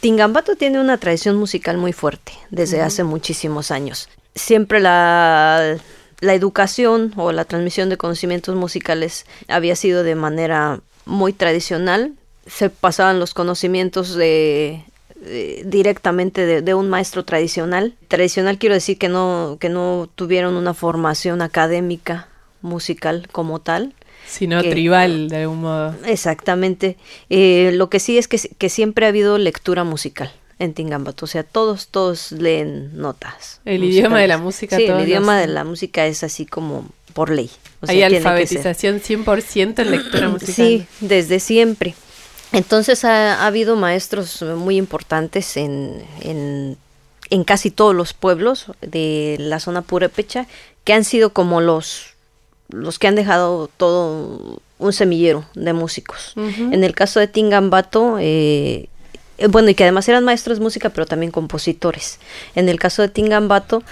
Tingambato 0.00 0.56
tiene 0.56 0.80
una 0.80 0.98
tradición 0.98 1.36
musical 1.36 1.78
muy 1.78 1.92
fuerte 1.92 2.32
desde 2.50 2.80
hace 2.80 3.04
muchísimos 3.04 3.70
años. 3.70 4.08
Siempre 4.34 4.80
la, 4.80 5.76
la 6.20 6.34
educación 6.34 7.12
o 7.16 7.32
la 7.32 7.44
transmisión 7.44 7.88
de 7.88 7.96
conocimientos 7.96 8.54
musicales 8.54 9.26
había 9.48 9.76
sido 9.76 10.02
de 10.02 10.14
manera 10.14 10.80
muy 11.06 11.32
tradicional. 11.32 12.12
Se 12.46 12.70
pasaban 12.70 13.20
los 13.20 13.34
conocimientos 13.34 14.14
de, 14.14 14.84
directamente 15.64 16.62
de, 16.62 16.74
un 16.74 16.88
maestro 16.88 17.24
tradicional. 17.24 17.94
Tradicional 18.08 18.58
quiero 18.58 18.74
decir 18.74 18.98
que 18.98 19.08
no, 19.08 19.58
que 19.60 19.68
no 19.68 20.08
tuvieron 20.14 20.54
una 20.54 20.74
formación 20.74 21.42
académica 21.42 22.28
musical 22.62 23.28
como 23.30 23.60
tal. 23.60 23.94
Sino 24.26 24.62
tribal, 24.62 25.28
de 25.28 25.42
algún 25.42 25.62
modo. 25.62 25.94
Exactamente. 26.04 26.96
Eh, 27.30 27.70
lo 27.74 27.88
que 27.88 28.00
sí 28.00 28.18
es 28.18 28.28
que, 28.28 28.38
que 28.58 28.68
siempre 28.68 29.06
ha 29.06 29.10
habido 29.10 29.38
lectura 29.38 29.84
musical 29.84 30.32
en 30.58 30.74
Tingambato. 30.74 31.24
O 31.24 31.28
sea, 31.28 31.42
todos, 31.42 31.88
todos 31.88 32.32
leen 32.32 32.96
notas. 32.96 33.60
El 33.64 33.84
idioma 33.84 34.20
de 34.20 34.28
la 34.28 34.38
música. 34.38 34.76
Sí, 34.76 34.86
el 34.86 35.00
idioma 35.00 35.38
de 35.38 35.46
la 35.46 35.64
música 35.64 36.06
es 36.06 36.24
así 36.24 36.46
como 36.46 36.86
por 37.12 37.30
ley. 37.30 37.50
Hay 37.86 38.02
alfabetización 38.02 39.00
100% 39.00 39.80
en 39.80 39.90
lectura 39.90 40.28
musical. 40.28 40.54
Sí, 40.54 40.86
desde 41.00 41.40
siempre. 41.40 41.94
Entonces 42.52 43.04
ha, 43.04 43.46
habido 43.46 43.76
maestros 43.76 44.42
muy 44.42 44.76
importantes 44.76 45.56
en, 45.56 46.02
en, 46.22 46.76
en, 47.30 47.44
casi 47.44 47.70
todos 47.70 47.94
los 47.94 48.14
pueblos 48.14 48.66
de 48.80 49.36
la 49.38 49.60
zona 49.60 49.82
purépecha 49.82 50.46
que 50.84 50.94
han 50.94 51.04
sido 51.04 51.34
como 51.34 51.60
los, 51.60 52.14
los 52.70 52.98
que 52.98 53.06
han 53.06 53.14
dejado 53.14 53.68
todo 53.76 54.60
un 54.78 54.92
semillero 54.92 55.44
de 55.54 55.72
músicos. 55.72 56.32
En 56.36 56.84
el 56.84 56.94
caso 56.94 57.20
de 57.20 57.28
Tingambato, 57.28 58.18
eh, 58.18 58.24
eh, 58.24 58.88
bueno, 59.50 59.70
y 59.70 59.74
que 59.74 59.84
además 59.84 60.08
eran 60.08 60.24
maestros 60.24 60.58
de 60.58 60.64
música, 60.64 60.90
pero 60.90 61.06
también 61.06 61.30
compositores. 61.30 62.18
En 62.54 62.68
el 62.68 62.78
caso 62.78 63.02
de 63.02 63.08
Tingambato, 63.08 63.82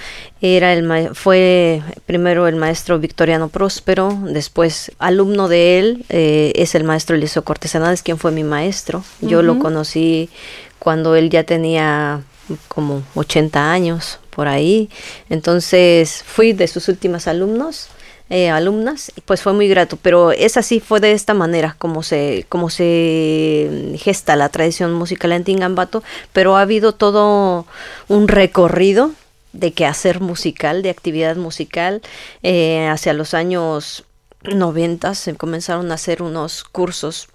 era 0.40 0.72
el 0.72 1.14
fue 1.14 1.82
primero 2.04 2.48
el 2.48 2.56
maestro 2.56 2.98
Victoriano 2.98 3.48
Próspero, 3.48 4.18
después 4.24 4.92
alumno 4.98 5.48
de 5.48 5.78
él 5.78 6.04
eh, 6.08 6.52
es 6.56 6.74
el 6.74 6.84
maestro 6.84 7.16
Eliseo 7.16 7.44
Cortesanales, 7.44 8.02
quien 8.02 8.18
fue 8.18 8.32
mi 8.32 8.44
maestro. 8.44 9.04
Yo 9.20 9.42
lo 9.42 9.58
conocí 9.58 10.30
cuando 10.78 11.14
él 11.14 11.30
ya 11.30 11.44
tenía 11.44 12.22
como 12.68 13.02
80 13.14 13.72
años 13.72 14.18
por 14.30 14.48
ahí. 14.48 14.90
Entonces 15.30 16.24
fui 16.26 16.52
de 16.52 16.68
sus 16.68 16.88
últimos 16.88 17.26
alumnos 17.26 17.88
eh, 18.28 18.50
alumnas, 18.50 19.12
pues 19.25 19.42
fue 19.42 19.52
muy 19.52 19.68
grato, 19.68 19.97
pero 20.02 20.33
es 20.33 20.56
así, 20.56 20.80
fue 20.80 20.99
de 20.99 21.12
esta 21.12 21.33
manera 21.33 21.76
como 21.78 22.02
se, 22.02 22.45
como 22.49 22.71
se 22.71 23.95
gesta 23.99 24.35
la 24.35 24.49
tradición 24.49 24.92
musical 24.95 25.33
en 25.33 25.45
Tingambato, 25.45 26.02
pero 26.33 26.56
ha 26.56 26.62
habido 26.62 26.92
todo 26.92 27.66
un 28.09 28.28
recorrido 28.28 29.12
de 29.52 29.73
quehacer 29.73 30.21
musical, 30.21 30.83
de 30.83 30.90
actividad 30.90 31.37
musical, 31.37 32.02
eh, 32.42 32.88
hacia 32.88 33.12
los 33.12 33.33
años 33.33 34.04
90 34.42 35.14
se 35.14 35.35
comenzaron 35.35 35.90
a 35.90 35.95
hacer 35.95 36.23
unos 36.23 36.64
cursos 36.64 37.28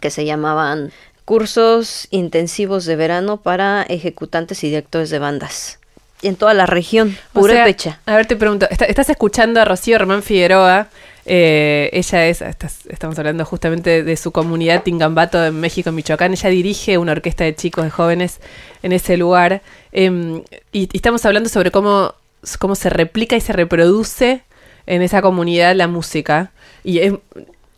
que 0.00 0.10
se 0.10 0.24
llamaban 0.24 0.92
cursos 1.24 2.08
intensivos 2.10 2.84
de 2.84 2.96
verano 2.96 3.38
para 3.38 3.82
ejecutantes 3.82 4.64
y 4.64 4.68
directores 4.68 5.10
de 5.10 5.18
bandas 5.18 5.79
en 6.22 6.36
toda 6.36 6.54
la 6.54 6.66
región, 6.66 7.16
Purépecha. 7.32 8.00
a 8.06 8.16
ver, 8.16 8.26
te 8.26 8.36
pregunto, 8.36 8.66
¿estás 8.70 9.08
escuchando 9.10 9.60
a 9.60 9.64
Rocío 9.64 9.98
Román 9.98 10.22
Figueroa? 10.22 10.88
Eh, 11.26 11.90
ella 11.92 12.26
es, 12.26 12.42
estamos 12.88 13.18
hablando 13.18 13.44
justamente 13.44 14.02
de, 14.02 14.16
su 14.16 14.32
comunidad 14.32 14.82
Tingambato 14.82 15.44
en 15.44 15.60
México, 15.60 15.92
Michoacán. 15.92 16.32
Ella 16.32 16.48
dirige 16.48 16.98
una 16.98 17.12
orquesta 17.12 17.44
de 17.44 17.54
chicos, 17.54 17.84
de 17.84 17.90
jóvenes 17.90 18.40
en 18.82 18.92
ese 18.92 19.16
lugar. 19.16 19.62
Em, 19.92 20.42
y, 20.72 20.88
y, 20.92 20.96
estamos 20.96 21.24
hablando 21.26 21.48
sobre 21.48 21.70
cómo, 21.70 22.14
cómo 22.58 22.74
se 22.74 22.90
replica 22.90 23.36
y 23.36 23.40
se 23.40 23.52
reproduce 23.52 24.42
en 24.86 25.02
esa 25.02 25.22
comunidad 25.22 25.74
la 25.76 25.88
música. 25.88 26.52
Y 26.82 26.98
es, 26.98 27.14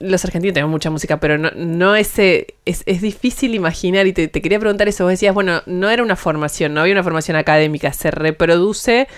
los 0.02 0.24
argentinos 0.24 0.54
tenemos 0.54 0.70
mucha 0.70 0.90
música, 0.90 1.18
pero 1.18 1.38
no, 1.38 1.50
no 1.54 1.94
ese, 1.94 2.54
es, 2.64 2.82
es 2.86 3.00
difícil 3.00 3.54
imaginar, 3.54 4.06
y 4.06 4.12
te, 4.12 4.30
quería 4.30 4.58
preguntar 4.58 4.88
eso, 4.88 5.04
vos 5.04 5.12
decías, 5.12 5.34
bueno, 5.34 5.62
no 5.66 5.90
era 5.90 6.02
una 6.02 6.16
formación, 6.16 6.74
no 6.74 6.80
había 6.80 6.92
una 6.92 7.02
formación 7.02 7.36
académica, 7.36 7.92
se 7.92 8.10
reproduce 8.10 9.08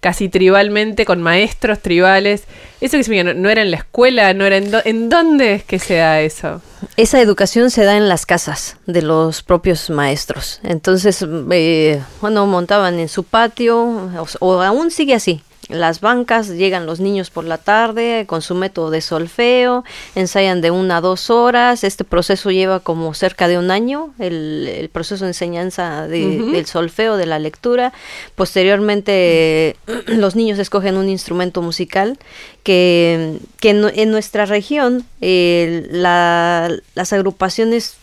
casi 0.00 0.28
tribalmente 0.28 1.04
con 1.04 1.22
maestros 1.22 1.78
tribales. 1.78 2.42
¿Eso 2.80 2.96
que 2.96 3.04
significa? 3.04 3.34
¿No, 3.34 3.48
era 3.48 3.62
en 3.62 3.70
la 3.70 3.76
escuela? 3.76 4.34
¿No 4.34 4.44
era 4.44 4.56
en, 4.56 4.72
en 4.84 5.08
dónde 5.08 5.54
es 5.54 5.64
que 5.64 5.78
se 5.78 5.94
da 5.94 6.20
eso? 6.20 6.60
Esa 6.96 7.20
educación 7.20 7.70
se 7.70 7.84
da 7.84 7.96
en 7.96 8.08
las 8.08 8.26
casas 8.26 8.78
de 8.86 9.02
los 9.02 9.44
propios 9.44 9.90
maestros. 9.90 10.58
Entonces, 10.64 11.24
eh, 11.52 12.02
bueno, 12.20 12.44
montaban 12.46 12.98
en 12.98 13.08
su 13.08 13.22
patio, 13.22 14.10
o 14.40 14.60
aún 14.60 14.90
sigue 14.90 15.14
así 15.14 15.40
las 15.68 16.00
bancas, 16.00 16.48
llegan 16.48 16.86
los 16.86 17.00
niños 17.00 17.30
por 17.30 17.44
la 17.44 17.58
tarde 17.58 18.24
con 18.26 18.42
su 18.42 18.54
método 18.54 18.90
de 18.90 19.00
solfeo, 19.00 19.84
ensayan 20.14 20.60
de 20.60 20.70
una 20.70 20.98
a 20.98 21.00
dos 21.00 21.30
horas, 21.30 21.84
este 21.84 22.04
proceso 22.04 22.50
lleva 22.50 22.80
como 22.80 23.14
cerca 23.14 23.48
de 23.48 23.58
un 23.58 23.70
año, 23.70 24.12
el, 24.18 24.90
proceso 24.92 25.24
de 25.24 25.30
enseñanza 25.30 26.06
del 26.08 26.66
solfeo, 26.66 27.16
de 27.16 27.26
la 27.26 27.38
lectura, 27.38 27.92
posteriormente 28.34 29.76
los 30.06 30.36
niños 30.36 30.58
escogen 30.58 30.96
un 30.96 31.08
instrumento 31.08 31.62
musical 31.62 32.18
que, 32.62 33.38
en, 33.62 34.10
nuestra 34.10 34.46
región 34.46 35.04
eh, 35.20 35.88
las 35.90 37.12
agrupaciones 37.12 37.96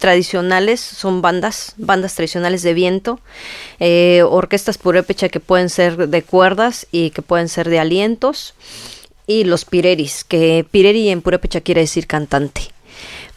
tradicionales, 0.00 0.80
son 0.80 1.22
bandas, 1.22 1.74
bandas 1.76 2.16
tradicionales 2.16 2.62
de 2.62 2.74
viento, 2.74 3.20
eh, 3.78 4.24
orquestas 4.28 4.78
purépecha 4.78 5.28
que 5.28 5.38
pueden 5.38 5.68
ser 5.68 6.08
de 6.08 6.22
cuerdas 6.22 6.88
y 6.90 7.10
que 7.10 7.22
pueden 7.22 7.48
ser 7.48 7.68
de 7.68 7.78
alientos, 7.78 8.54
y 9.28 9.44
los 9.44 9.64
pireris, 9.64 10.24
que 10.24 10.66
pireri 10.68 11.10
en 11.10 11.22
purépecha 11.22 11.60
quiere 11.60 11.82
decir 11.82 12.08
cantante. 12.08 12.62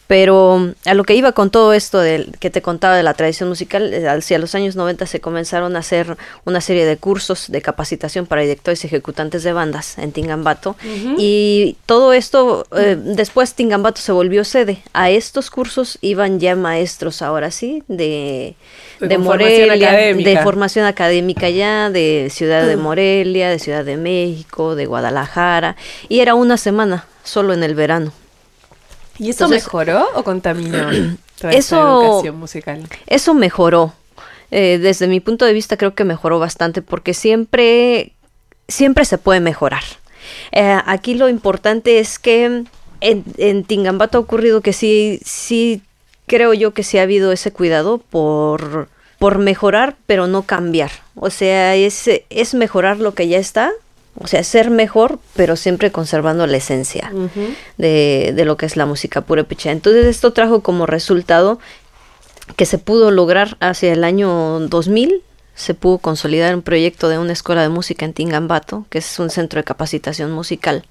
Pero 0.06 0.74
a 0.84 0.94
lo 0.94 1.04
que 1.04 1.14
iba 1.14 1.32
con 1.32 1.50
todo 1.50 1.72
esto 1.72 1.98
del, 1.98 2.36
que 2.38 2.50
te 2.50 2.60
contaba 2.60 2.96
de 2.96 3.02
la 3.02 3.14
tradición 3.14 3.48
musical, 3.48 3.92
eh, 3.94 4.06
hacia 4.06 4.38
los 4.38 4.54
años 4.54 4.76
90 4.76 5.06
se 5.06 5.20
comenzaron 5.20 5.76
a 5.76 5.78
hacer 5.78 6.16
una 6.44 6.60
serie 6.60 6.84
de 6.84 6.98
cursos 6.98 7.50
de 7.50 7.62
capacitación 7.62 8.26
para 8.26 8.42
directores 8.42 8.84
y 8.84 8.86
ejecutantes 8.86 9.42
de 9.44 9.52
bandas 9.52 9.96
en 9.98 10.12
Tingambato. 10.12 10.76
Y 11.16 11.76
todo 11.86 12.12
esto, 12.12 12.66
eh, 12.76 12.96
después 13.00 13.54
Tingambato 13.54 14.00
se 14.00 14.12
volvió 14.12 14.44
sede. 14.44 14.82
A 14.92 15.10
estos 15.10 15.50
cursos 15.50 15.98
iban 16.02 16.38
ya 16.38 16.54
maestros, 16.54 17.22
ahora 17.22 17.50
sí, 17.50 17.82
de, 17.88 18.56
de, 19.00 19.18
Morelia, 19.18 19.90
de 19.90 20.40
formación 20.42 20.84
académica 20.84 21.48
ya, 21.48 21.88
de 21.88 22.28
Ciudad 22.30 22.66
de 22.66 22.76
Morelia, 22.76 23.48
de 23.48 23.58
Ciudad 23.58 23.84
de 23.84 23.96
México, 23.96 24.74
de 24.74 24.84
Guadalajara. 24.84 25.76
Y 26.08 26.20
era 26.20 26.34
una 26.34 26.58
semana, 26.58 27.06
solo 27.22 27.54
en 27.54 27.62
el 27.62 27.74
verano. 27.74 28.12
¿Y 29.18 29.30
eso 29.30 29.48
mejoró 29.48 30.06
o 30.14 30.24
contaminó 30.24 30.90
eso, 31.50 32.02
educación 32.02 32.38
musical? 32.38 32.88
Eso 33.06 33.34
mejoró. 33.34 33.92
Eh, 34.50 34.78
desde 34.78 35.08
mi 35.08 35.20
punto 35.20 35.44
de 35.44 35.52
vista 35.52 35.76
creo 35.76 35.94
que 35.94 36.04
mejoró 36.04 36.38
bastante 36.38 36.82
porque 36.82 37.14
siempre, 37.14 38.12
siempre 38.68 39.04
se 39.04 39.18
puede 39.18 39.40
mejorar. 39.40 39.82
Eh, 40.52 40.78
aquí 40.86 41.14
lo 41.14 41.28
importante 41.28 41.98
es 41.98 42.18
que 42.18 42.64
en, 43.00 43.24
en, 43.36 43.64
Tingambato 43.64 44.18
ha 44.18 44.20
ocurrido 44.20 44.60
que 44.60 44.72
sí, 44.72 45.20
sí, 45.24 45.82
creo 46.26 46.54
yo 46.54 46.72
que 46.72 46.82
sí 46.82 46.98
ha 46.98 47.02
habido 47.02 47.32
ese 47.32 47.52
cuidado 47.52 47.98
por, 47.98 48.88
por 49.18 49.38
mejorar, 49.38 49.96
pero 50.06 50.26
no 50.26 50.42
cambiar. 50.42 50.90
O 51.16 51.30
sea, 51.30 51.74
es, 51.74 52.08
es 52.30 52.54
mejorar 52.54 52.98
lo 52.98 53.14
que 53.14 53.28
ya 53.28 53.38
está, 53.38 53.72
o 54.18 54.26
sea, 54.26 54.44
ser 54.44 54.70
mejor, 54.70 55.18
pero 55.34 55.56
siempre 55.56 55.90
conservando 55.90 56.46
la 56.46 56.56
esencia 56.56 57.12
de, 57.78 58.32
de, 58.34 58.44
lo 58.44 58.56
que 58.56 58.66
es 58.66 58.76
la 58.76 58.86
música 58.86 59.22
purépecha. 59.22 59.72
Entonces 59.72 60.06
esto 60.06 60.32
trajo 60.32 60.62
como 60.62 60.86
resultado 60.86 61.58
que 62.56 62.66
se 62.66 62.78
pudo 62.78 63.10
lograr 63.10 63.56
hacia 63.60 63.92
el 63.92 64.04
año 64.04 64.60
2000, 64.60 65.22
se 65.54 65.74
pudo 65.74 65.98
consolidar 65.98 66.54
un 66.54 66.62
proyecto 66.62 67.08
de 67.08 67.18
una 67.18 67.32
escuela 67.32 67.62
de 67.62 67.68
música 67.68 68.04
en 68.04 68.12
Tingambato, 68.12 68.86
que 68.90 68.98
es 68.98 69.18
un 69.18 69.30
centro 69.30 69.58
de 69.58 69.64
capacitación 69.64 70.32
musical, 70.32 70.84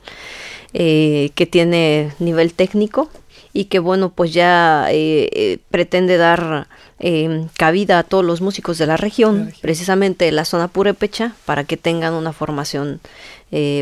eh, 0.74 1.32
que 1.36 1.46
tiene 1.46 2.14
nivel 2.20 2.54
técnico 2.54 3.10
y 3.52 3.66
que 3.66 3.80
bueno, 3.80 4.10
pues 4.10 4.34
ya 4.34 4.88
eh, 4.90 5.30
eh, 5.32 5.58
pretende 5.70 6.18
dar 6.18 6.68
eh, 7.00 7.48
cabida 7.58 8.00
a 8.00 8.04
todos 8.04 8.24
los 8.24 8.42
músicos 8.42 8.78
de 8.78 8.88
la 8.88 8.98
región, 8.98 9.54
precisamente 9.62 10.32
la 10.32 10.46
zona 10.46 10.68
purépecha, 10.68 11.34
para 11.46 11.64
que 11.64 11.78
tengan 11.78 12.14
una 12.14 12.34
formación 12.34 13.02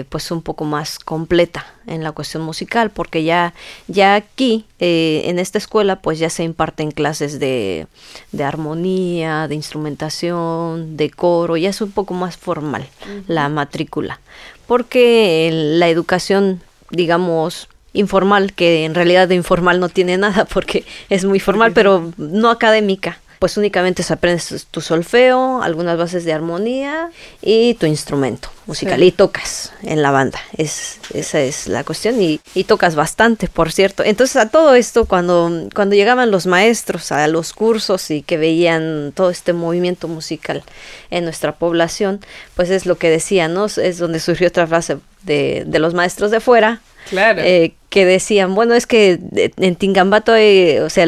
pues 0.10 0.32
un 0.32 0.42
poco 0.42 0.66
más 0.66 1.00
completa 1.00 1.66
en 1.88 2.04
la 2.04 2.12
cuestión 2.12 2.44
musical, 2.44 2.90
porque 2.90 3.24
ya, 3.24 3.54
ya 3.88 4.16
aquí 4.16 4.66
en 4.80 5.40
esta 5.40 5.60
escuela 5.60 6.02
pues 6.02 6.20
ya 6.20 6.30
se 6.30 6.44
imparten 6.44 6.92
clases 6.92 7.40
de, 7.40 7.88
de, 8.34 8.44
armonía, 8.44 9.48
de 9.48 9.56
instrumentación, 9.56 10.98
de 10.98 11.10
coro, 11.10 11.56
ya 11.56 11.70
es 11.70 11.80
un 11.80 11.92
poco 11.92 12.14
más 12.14 12.36
formal 12.36 12.86
la 13.28 13.48
matrícula, 13.48 14.20
porque 14.68 15.50
la 15.54 15.88
educación 15.88 16.60
digamos 16.92 17.70
informal, 17.94 18.54
que 18.54 18.86
en 18.86 18.96
realidad 18.96 19.28
de 19.28 19.36
informal 19.36 19.80
no 19.80 19.90
tiene 19.90 20.18
nada 20.18 20.46
porque 20.54 20.86
es 21.10 21.26
muy 21.26 21.40
formal, 21.40 21.74
pero 21.74 22.12
no 22.18 22.50
académica. 22.50 23.20
Pues 23.40 23.58
únicamente 23.58 24.04
se 24.04 24.14
aprendes 24.14 24.68
tu 24.70 24.82
solfeo, 24.82 25.64
algunas 25.64 25.98
bases 25.98 26.26
de 26.26 26.32
armonía 26.32 27.10
y 27.42 27.74
tu 27.74 27.88
instrumento 27.88 28.50
musical. 28.68 29.02
Y 29.02 29.12
tocas 29.12 29.74
en 29.82 30.04
la 30.04 30.12
banda. 30.12 30.40
Es, 30.56 31.00
esa 31.12 31.42
es 31.42 31.68
la 31.68 31.84
cuestión. 31.84 32.22
Y, 32.22 32.40
y, 32.54 32.66
tocas 32.66 32.94
bastante, 32.94 33.48
por 33.48 33.72
cierto. 33.72 34.04
Entonces, 34.04 34.36
a 34.36 34.50
todo 34.50 34.76
esto, 34.76 35.06
cuando, 35.06 35.68
cuando 35.74 35.96
llegaban 35.96 36.30
los 36.30 36.46
maestros 36.46 37.12
a 37.12 37.28
los 37.28 37.54
cursos 37.54 38.12
y 38.12 38.22
que 38.22 38.38
veían 38.38 39.12
todo 39.16 39.32
este 39.32 39.54
movimiento 39.54 40.08
musical 40.08 40.64
en 41.10 41.24
nuestra 41.24 41.54
población, 41.56 42.20
pues 42.54 42.70
es 42.70 42.86
lo 42.86 43.00
que 43.00 43.10
decían, 43.10 43.56
¿no? 43.56 43.66
Es 43.66 43.98
donde 43.98 44.20
surgió 44.20 44.50
otra 44.50 44.68
frase 44.68 45.00
de, 45.24 45.64
de 45.66 45.80
los 45.80 45.96
maestros 45.96 46.30
de 46.30 46.42
fuera, 46.42 46.80
Claro. 47.10 47.42
Eh, 47.44 47.74
que 47.92 48.06
decían, 48.06 48.56
bueno, 48.56 48.74
es 48.74 48.88
que 48.88 49.20
en 49.36 49.76
Tingambato 49.76 50.32
hay, 50.32 50.78
o 50.78 50.90
sea, 50.90 51.06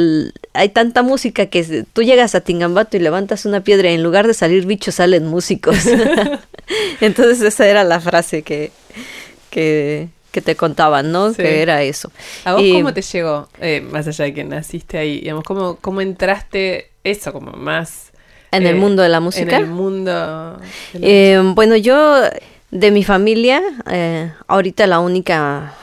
hay 0.51 0.67
tanta 0.67 1.01
música 1.01 1.45
que 1.45 1.85
tú 1.93 2.03
llegas 2.03 2.35
a 2.35 2.41
Tingambato 2.41 2.97
y 2.97 2.99
levantas 2.99 3.45
una 3.45 3.63
piedra 3.63 3.89
y 3.89 3.93
en 3.93 4.03
lugar 4.03 4.27
de 4.27 4.33
salir 4.33 4.65
bichos 4.65 4.95
salen 4.95 5.25
músicos. 5.25 5.77
Entonces 6.99 7.41
esa 7.41 7.69
era 7.69 7.85
la 7.85 8.01
frase 8.01 8.43
que, 8.43 8.73
que, 9.49 10.09
te 10.33 10.55
contaban, 10.57 11.13
¿no? 11.13 11.33
Que 11.33 11.61
era 11.61 11.83
eso. 11.83 12.11
¿A 12.43 12.51
vos 12.51 12.63
cómo 12.73 12.93
te 12.93 13.01
llegó, 13.01 13.47
eh, 13.61 13.79
más 13.79 14.05
allá 14.05 14.25
de 14.25 14.33
que 14.33 14.43
naciste 14.43 14.97
ahí, 14.97 15.21
digamos, 15.21 15.45
cómo, 15.45 15.77
cómo 15.77 16.01
entraste 16.01 16.89
eso, 17.05 17.31
como 17.31 17.53
más... 17.53 18.11
En 18.51 18.67
el 18.67 18.75
eh, 18.75 18.79
mundo 18.79 19.03
de 19.03 19.09
la 19.09 19.21
música. 19.21 19.55
En 19.55 19.63
el 19.63 19.69
mundo... 19.69 20.59
bueno, 21.55 21.77
yo 21.77 22.23
de 22.71 22.91
mi 22.91 23.05
familia, 23.05 23.61
ahorita 24.47 24.85
la 24.85 24.99
única 24.99 25.75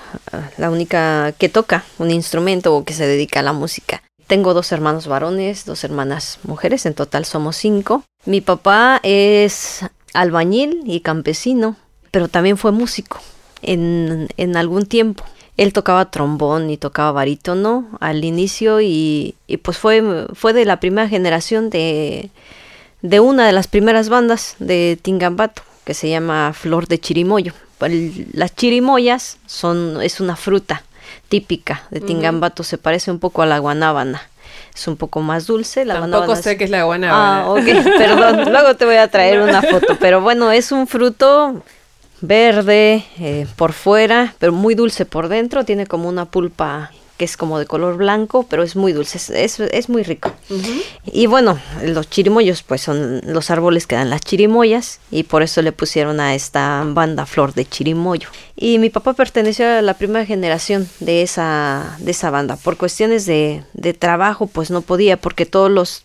la 0.56 0.70
única 0.70 1.32
que 1.38 1.48
toca 1.48 1.84
un 1.98 2.10
instrumento 2.10 2.74
o 2.74 2.84
que 2.84 2.94
se 2.94 3.06
dedica 3.06 3.40
a 3.40 3.42
la 3.42 3.52
música. 3.52 4.02
Tengo 4.26 4.54
dos 4.54 4.70
hermanos 4.70 5.06
varones, 5.06 5.64
dos 5.64 5.82
hermanas 5.82 6.38
mujeres, 6.44 6.86
en 6.86 6.94
total 6.94 7.24
somos 7.24 7.56
cinco. 7.56 8.04
Mi 8.26 8.40
papá 8.40 9.00
es 9.02 9.80
albañil 10.14 10.82
y 10.84 11.00
campesino, 11.00 11.76
pero 12.10 12.28
también 12.28 12.56
fue 12.56 12.70
músico 12.72 13.20
en, 13.62 14.28
en 14.36 14.56
algún 14.56 14.86
tiempo. 14.86 15.24
Él 15.56 15.72
tocaba 15.72 16.10
trombón 16.10 16.70
y 16.70 16.76
tocaba 16.76 17.12
barítono 17.12 17.88
al 18.00 18.24
inicio 18.24 18.80
y, 18.80 19.34
y, 19.46 19.58
pues 19.58 19.76
fue, 19.78 20.26
fue 20.32 20.52
de 20.52 20.64
la 20.64 20.80
primera 20.80 21.08
generación 21.08 21.68
de, 21.68 22.30
de 23.02 23.20
una 23.20 23.46
de 23.46 23.52
las 23.52 23.66
primeras 23.66 24.08
bandas 24.08 24.56
de 24.58 24.98
Tingambato 25.00 25.62
que 25.84 25.92
se 25.92 26.08
llama 26.08 26.52
Flor 26.54 26.86
de 26.86 26.98
Chirimoyo 26.98 27.52
las 28.32 28.54
chirimoyas 28.54 29.38
son, 29.46 30.00
es 30.02 30.20
una 30.20 30.36
fruta 30.36 30.82
típica 31.28 31.82
de 31.90 32.00
Tingambato, 32.00 32.62
se 32.64 32.76
parece 32.78 33.10
un 33.10 33.18
poco 33.18 33.42
a 33.42 33.46
la 33.46 33.58
guanábana. 33.58 34.22
Es 34.74 34.86
un 34.88 34.96
poco 34.96 35.20
más 35.20 35.46
dulce. 35.46 35.84
La 35.84 35.94
Tampoco 35.94 36.10
guanábana 36.18 36.42
sé 36.42 36.52
es- 36.52 36.58
qué 36.58 36.64
es 36.64 36.70
la 36.70 36.84
guanábana. 36.84 37.40
Ah, 37.42 37.50
ok, 37.50 37.64
perdón. 37.98 38.52
Luego 38.52 38.76
te 38.76 38.84
voy 38.84 38.96
a 38.96 39.08
traer 39.08 39.40
una 39.40 39.62
foto. 39.62 39.96
Pero 40.00 40.20
bueno, 40.20 40.52
es 40.52 40.70
un 40.72 40.86
fruto 40.86 41.62
verde 42.20 43.04
eh, 43.18 43.46
por 43.56 43.72
fuera, 43.72 44.34
pero 44.38 44.52
muy 44.52 44.74
dulce 44.74 45.04
por 45.06 45.28
dentro. 45.28 45.64
Tiene 45.64 45.86
como 45.86 46.08
una 46.08 46.26
pulpa 46.26 46.90
que 47.20 47.26
es 47.26 47.36
como 47.36 47.58
de 47.58 47.66
color 47.66 47.98
blanco, 47.98 48.46
pero 48.48 48.62
es 48.62 48.76
muy 48.76 48.94
dulce, 48.94 49.18
es, 49.18 49.28
es- 49.28 49.60
es 49.60 49.90
muy 49.90 50.02
rico. 50.04 50.32
Y 51.12 51.26
bueno, 51.26 51.60
los 51.84 52.08
chirimoyos 52.08 52.62
pues 52.62 52.80
son 52.80 53.20
los 53.26 53.50
árboles 53.50 53.86
que 53.86 53.94
dan 53.94 54.08
las 54.08 54.22
chirimoyas 54.22 55.00
y 55.10 55.24
por 55.24 55.42
eso 55.42 55.60
le 55.60 55.72
pusieron 55.72 56.18
a 56.18 56.34
esta 56.34 56.82
banda 56.86 57.26
Flor 57.26 57.52
de 57.52 57.66
Chirimoyo. 57.66 58.30
Y 58.56 58.78
mi 58.78 58.88
papá 58.88 59.12
perteneció 59.12 59.68
a 59.68 59.82
la 59.82 59.92
primera 59.92 60.24
generación 60.24 60.88
de 61.00 61.20
esa, 61.20 61.94
de 61.98 62.12
esa 62.12 62.30
banda. 62.30 62.56
Por 62.56 62.78
cuestiones 62.78 63.26
de, 63.26 63.64
de 63.74 63.92
trabajo 63.92 64.46
pues 64.46 64.70
no 64.70 64.80
podía 64.80 65.18
porque 65.18 65.44
todos 65.44 65.70
los, 65.70 66.04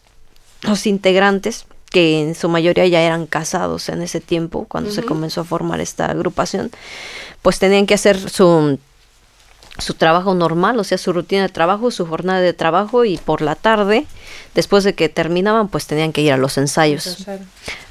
los 0.63 0.85
integrantes 0.85 1.65
que 1.91 2.19
en 2.19 2.35
su 2.35 2.49
mayoría 2.49 2.85
ya 2.87 3.01
eran 3.01 3.25
casados 3.25 3.87
en 3.87 4.01
ese 4.01 4.19
tiempo, 4.19 4.65
cuando 4.67 4.91
se 4.91 5.03
comenzó 5.03 5.39
a 5.39 5.43
formar 5.45 5.79
esta 5.79 6.07
agrupación, 6.07 6.69
pues 7.41 7.57
tenían 7.59 7.85
que 7.85 7.93
hacer 7.93 8.19
su, 8.29 8.77
su 9.77 9.93
trabajo 9.93 10.33
normal, 10.33 10.79
o 10.79 10.83
sea, 10.83 10.97
su 10.97 11.11
rutina 11.13 11.43
de 11.43 11.49
trabajo, 11.49 11.91
su 11.91 12.05
jornada 12.05 12.39
de 12.41 12.53
trabajo 12.53 13.05
y 13.05 13.17
por 13.17 13.41
la 13.41 13.55
tarde, 13.55 14.05
después 14.53 14.83
de 14.83 14.95
que 14.95 15.09
terminaban, 15.09 15.67
pues 15.67 15.85
tenían 15.87 16.13
que 16.13 16.21
ir 16.21 16.31
a 16.31 16.37
los 16.37 16.57
ensayos 16.57 17.07
Ensayar. 17.07 17.39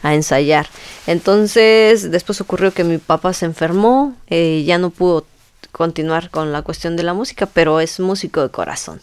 a 0.03 0.15
ensayar. 0.15 0.67
Entonces, 1.07 2.11
después 2.11 2.41
ocurrió 2.41 2.73
que 2.73 2.85
mi 2.85 2.99
papá 2.99 3.33
se 3.33 3.45
enfermó, 3.45 4.15
eh, 4.29 4.65
ya 4.67 4.79
no 4.79 4.91
pudo 4.91 5.27
continuar 5.73 6.31
con 6.31 6.53
la 6.53 6.63
cuestión 6.63 6.97
de 6.97 7.03
la 7.03 7.15
música, 7.15 7.47
pero 7.47 7.81
es 7.81 7.99
músico 8.01 8.41
de 8.43 8.49
corazón. 8.51 9.01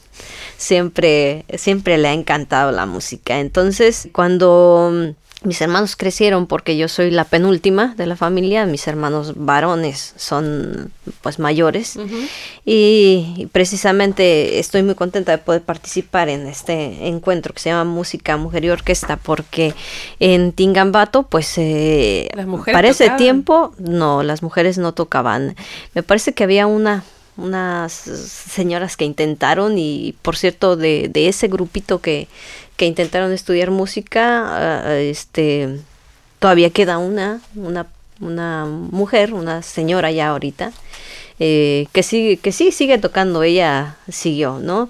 Siempre, 0.57 1.45
siempre 1.57 1.97
le 1.97 2.07
ha 2.07 2.13
encantado 2.13 2.71
la 2.71 2.85
música. 2.85 3.39
Entonces, 3.39 4.07
cuando 4.13 5.13
mis 5.43 5.59
hermanos 5.59 5.95
crecieron, 5.95 6.45
porque 6.45 6.77
yo 6.77 6.87
soy 6.87 7.09
la 7.09 7.23
penúltima 7.23 7.95
de 7.97 8.05
la 8.05 8.15
familia, 8.15 8.65
mis 8.67 8.87
hermanos 8.87 9.33
varones 9.35 10.13
son 10.15 10.91
pues 11.21 11.39
mayores, 11.39 11.97
y, 12.63 13.33
y 13.37 13.49
precisamente 13.51 14.59
estoy 14.59 14.83
muy 14.83 14.93
contenta 14.93 15.31
de 15.31 15.39
poder 15.39 15.63
participar 15.63 16.29
en 16.29 16.45
este 16.45 17.07
encuentro 17.07 17.53
que 17.53 17.59
se 17.59 17.69
llama 17.69 17.89
Música, 17.89 18.37
Mujer 18.37 18.65
y 18.65 18.69
Orquesta, 18.69 19.17
porque 19.17 19.73
en 20.19 20.51
Tingambato, 20.53 21.23
pues 21.23 21.57
eh, 21.57 22.29
para 22.71 22.89
ese 22.89 23.05
tocaban. 23.05 23.17
tiempo, 23.17 23.73
no, 23.79 24.21
las 24.21 24.43
mujeres 24.43 24.77
no 24.77 24.93
tocaban. 24.93 25.55
Me 25.95 26.03
parece 26.03 26.33
que 26.33 26.43
había 26.43 26.67
una 26.67 27.03
unas 27.37 27.93
señoras 27.93 28.97
que 28.97 29.05
intentaron 29.05 29.77
y 29.77 30.13
por 30.21 30.35
cierto 30.35 30.75
de, 30.75 31.09
de 31.11 31.29
ese 31.29 31.47
grupito 31.47 31.99
que, 31.99 32.27
que 32.81 32.87
intentaron 32.87 33.31
estudiar 33.31 33.69
música 33.69 34.87
ah, 34.87 34.95
este 34.95 35.81
todavía 36.39 36.71
queda 36.71 36.97
una 36.97 37.39
una 37.53 37.85
una 38.19 38.65
mujer 38.65 39.35
una 39.35 39.61
señora 39.61 40.09
ya 40.09 40.29
ahorita 40.29 40.71
eh, 41.37 41.85
que 41.91 42.01
sigue 42.01 42.37
que 42.37 42.51
sí 42.51 42.71
sigue 42.71 42.97
tocando 42.97 43.43
ella 43.43 43.97
siguió 44.09 44.57
no 44.57 44.89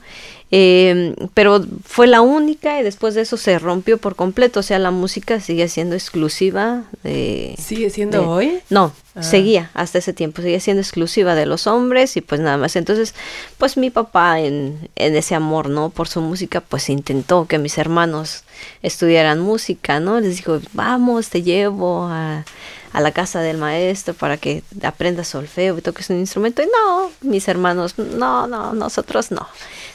Eh, 0.54 1.16
pero 1.34 1.64
fue 1.86 2.08
la 2.08 2.20
única 2.20 2.78
y 2.78 2.84
después 2.84 3.16
de 3.16 3.22
eso 3.22 3.38
se 3.38 3.58
rompió 3.58 3.98
por 3.98 4.18
completo 4.18 4.60
o 4.60 4.64
sea 4.64 4.80
la 4.80 4.92
música 4.92 5.40
sigue 5.40 5.70
siendo 5.70 5.96
exclusiva 5.96 6.84
de 7.04 7.56
¿Sigue 7.58 7.90
siendo 7.90 8.20
de- 8.20 8.26
hoy? 8.28 8.60
no, 8.70 8.92
Ah. 9.16 9.24
seguía 9.24 9.72
hasta 9.74 9.98
ese 10.00 10.12
tiempo, 10.14 10.42
seguía 10.42 10.60
siendo 10.60 10.82
exclusiva 10.82 11.36
de 11.36 11.46
los 11.46 11.68
hombres 11.68 12.16
y 12.16 12.22
pues 12.22 12.40
nada 12.40 12.56
más. 12.58 12.78
Entonces, 12.78 13.14
pues 13.58 13.76
mi 13.76 13.90
papá 13.90 14.40
en, 14.40 14.90
en 14.96 15.16
ese 15.18 15.36
amor, 15.36 15.68
¿no? 15.70 15.90
Por 15.90 16.08
su 16.08 16.22
música, 16.22 16.62
pues 16.62 16.90
intentó 16.90 17.46
que 17.46 17.58
mis 17.60 17.78
hermanos 17.78 18.44
estudiaran 18.82 19.40
música, 19.42 20.00
¿no? 20.00 20.20
Les 20.22 20.38
dijo, 20.38 20.62
vamos, 20.72 21.28
te 21.28 21.42
llevo 21.44 22.06
a, 22.10 22.46
a 22.94 23.02
la 23.02 23.12
casa 23.12 23.42
del 23.42 23.58
maestro 23.58 24.14
para 24.14 24.38
que 24.38 24.64
aprendas 24.82 25.28
solfeo 25.28 25.78
y 25.78 25.82
toques 25.82 26.10
un 26.10 26.18
instrumento. 26.20 26.62
Y 26.62 26.68
no, 26.68 27.10
mis 27.22 27.50
hermanos, 27.50 27.98
no, 27.98 28.48
no, 28.48 28.72
nosotros 28.74 29.30
no. 29.32 29.46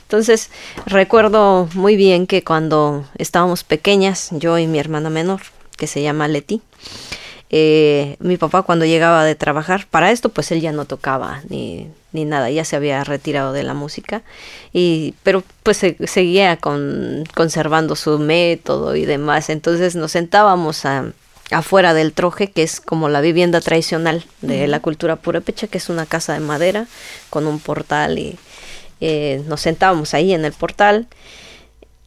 Entonces, 0.06 0.50
recuerdo 0.86 1.68
muy 1.74 1.96
bien 1.96 2.26
que 2.28 2.44
cuando 2.44 3.04
estábamos 3.18 3.64
pequeñas, 3.64 4.28
yo 4.30 4.56
y 4.58 4.68
mi 4.68 4.78
hermana 4.78 5.10
menor, 5.10 5.40
que 5.76 5.88
se 5.88 6.00
llama 6.00 6.28
Leti, 6.28 6.62
eh, 7.50 8.16
mi 8.20 8.36
papá 8.36 8.62
cuando 8.62 8.84
llegaba 8.84 9.24
de 9.24 9.34
trabajar, 9.34 9.86
para 9.90 10.10
esto 10.10 10.28
pues 10.28 10.50
él 10.52 10.60
ya 10.60 10.72
no 10.72 10.84
tocaba 10.84 11.42
ni, 11.48 11.88
ni 12.12 12.24
nada, 12.24 12.50
ya 12.50 12.64
se 12.64 12.76
había 12.76 13.02
retirado 13.04 13.52
de 13.52 13.62
la 13.64 13.74
música, 13.74 14.22
y, 14.72 15.14
pero 15.24 15.42
pues 15.62 15.76
se- 15.76 15.96
seguía 16.06 16.56
con, 16.56 17.24
conservando 17.34 17.96
su 17.96 18.18
método 18.18 18.96
y 18.96 19.04
demás, 19.06 19.48
entonces 19.50 19.96
nos 19.96 20.12
sentábamos 20.12 20.84
a- 20.86 21.06
afuera 21.52 21.94
del 21.94 22.12
troje, 22.12 22.50
que 22.50 22.62
es 22.64 22.80
como 22.80 23.08
la 23.08 23.20
vivienda 23.20 23.60
tradicional 23.60 24.24
de 24.40 24.66
la 24.66 24.80
cultura 24.80 25.14
purépecha, 25.16 25.68
que 25.68 25.78
es 25.78 25.88
una 25.88 26.06
casa 26.06 26.32
de 26.32 26.40
madera 26.40 26.86
con 27.30 27.46
un 27.46 27.60
portal 27.60 28.18
y 28.18 28.36
eh, 29.00 29.42
nos 29.46 29.60
sentábamos 29.60 30.14
ahí 30.14 30.32
en 30.32 30.44
el 30.44 30.52
portal 30.52 31.06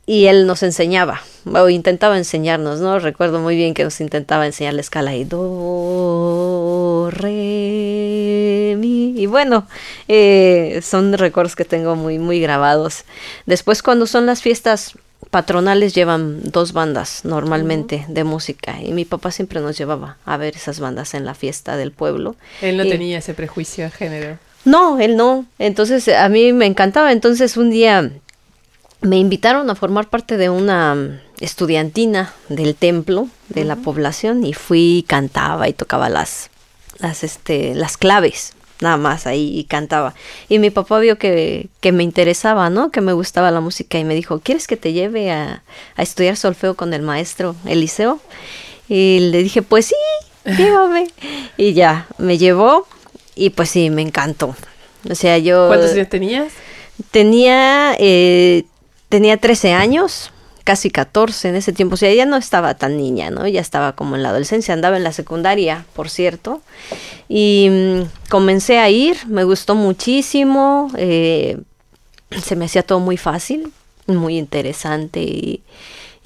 y 0.06 0.25
él 0.25 0.47
nos 0.47 0.63
enseñaba, 0.63 1.21
o 1.45 1.69
intentaba 1.69 2.17
enseñarnos, 2.17 2.80
¿no? 2.80 2.97
Recuerdo 2.97 3.39
muy 3.39 3.56
bien 3.56 3.75
que 3.75 3.84
nos 3.84 4.02
intentaba 4.02 4.45
enseñar 4.47 4.73
la 4.73 4.82
escala 4.82 5.15
y 5.15 5.23
do, 5.23 7.10
re, 7.12 8.75
mi. 8.78 9.13
Y 9.19 9.25
bueno, 9.28 9.67
eh, 10.08 10.80
son 10.84 11.13
recuerdos 11.13 11.56
que 11.56 11.65
tengo 11.65 11.95
muy, 11.95 12.17
muy 12.19 12.39
grabados. 12.39 13.04
Después, 13.45 13.84
cuando 13.84 14.08
son 14.08 14.25
las 14.25 14.41
fiestas 14.41 14.93
patronales, 15.30 15.93
llevan 15.93 16.41
dos 16.43 16.73
bandas 16.73 17.23
normalmente 17.23 18.06
de 18.08 18.23
música. 18.23 18.82
Y 18.82 18.93
mi 18.93 19.06
papá 19.06 19.30
siempre 19.32 19.60
nos 19.62 19.78
llevaba 19.78 20.17
a 20.25 20.38
ver 20.38 20.56
esas 20.56 20.80
bandas 20.80 21.13
en 21.13 21.25
la 21.25 21.36
fiesta 21.36 21.78
del 21.78 21.91
pueblo. 21.91 22.36
Él 22.62 22.78
no 22.78 22.84
Y- 22.86 22.89
tenía 22.89 23.19
ese 23.19 23.34
prejuicio 23.34 23.84
de 23.84 23.91
género. 23.91 24.38
No, 24.65 25.00
él 25.00 25.15
no. 25.15 25.45
Entonces 25.58 26.08
a 26.10 26.30
mí 26.30 26.54
me 26.54 26.65
encantaba. 26.65 27.12
Entonces 27.12 27.58
un 27.58 27.69
día 27.69 28.12
me 29.02 29.17
invitaron 29.17 29.69
a 29.69 29.76
formar 29.76 30.10
parte 30.10 30.38
de 30.38 30.50
una 30.50 31.22
estudiantina 31.39 32.34
del 32.50 32.76
templo 32.76 33.30
de 33.48 33.63
la 33.63 33.78
población 33.78 34.45
y 34.45 34.54
fui 34.54 34.98
y 34.98 35.04
cantaba 35.04 35.69
y 35.69 35.74
tocaba 35.74 36.10
las 36.10 36.50
las 37.00 37.24
este 37.24 37.76
las 37.76 37.95
claves 37.95 38.54
nada 38.82 38.98
más 38.98 39.28
ahí 39.28 39.58
y 39.60 39.63
cantaba. 39.65 40.13
Y 40.48 40.60
mi 40.60 40.69
papá 40.69 41.00
vio 41.00 41.17
que, 41.17 41.67
que 41.82 41.91
me 41.91 42.04
interesaba 42.04 42.69
no 42.69 42.91
que 42.91 43.02
me 43.02 43.13
gustaba 43.13 43.52
la 43.52 43.62
música 43.62 43.98
y 44.00 44.04
me 44.04 44.15
dijo 44.15 44.39
quieres 44.39 44.67
que 44.67 44.78
te 44.78 44.93
lleve 44.93 45.32
a, 45.32 45.63
a 45.95 46.02
estudiar 46.02 46.36
solfeo 46.36 46.76
con 46.76 46.93
el 46.93 47.02
maestro 47.02 47.56
Eliseo 47.65 48.19
y 48.89 49.30
le 49.32 49.43
dije 49.43 49.62
pues 49.62 49.88
sí 49.88 49.95
llévame 50.58 51.08
y 51.58 51.74
ya 51.74 52.08
me 52.17 52.38
llevó 52.38 52.88
y 53.39 53.49
pues 53.52 53.69
sí 53.69 53.89
me 53.89 54.02
encantó 54.02 54.56
o 55.10 55.15
sea 55.15 55.38
yo 55.38 55.67
¿Cuántos 55.67 55.93
años 55.93 56.10
tenías? 56.10 56.52
Tenía, 57.12 57.95
eh, 57.97 58.65
tenía 59.08 59.38
13 59.38 59.71
años, 59.73 60.32
casi 60.65 60.91
14 60.91 61.49
en 61.49 61.56
ese 61.56 61.71
tiempo. 61.71 61.93
O 61.93 61.97
sea, 61.97 62.13
ya 62.13 62.25
no 62.25 62.36
estaba 62.36 62.75
tan 62.75 62.97
niña, 62.97 63.32
¿no? 63.32 63.47
Ya 63.47 63.62
estaba 63.62 63.93
como 63.93 64.15
en 64.15 64.23
la 64.23 64.30
adolescencia, 64.30 64.73
andaba 64.73 64.97
en 64.97 65.04
la 65.04 65.13
secundaria, 65.13 65.86
por 65.93 66.10
cierto. 66.10 66.62
Y 67.30 67.69
mm, 67.71 68.30
comencé 68.30 68.80
a 68.80 68.89
ir, 68.89 69.17
me 69.28 69.43
gustó 69.45 69.75
muchísimo. 69.75 70.91
eh, 70.97 71.58
se 72.43 72.56
me 72.56 72.65
hacía 72.65 72.84
todo 72.84 72.99
muy 72.99 73.17
fácil, 73.17 73.71
muy 74.06 74.38
interesante 74.38 75.21
y, 75.21 75.63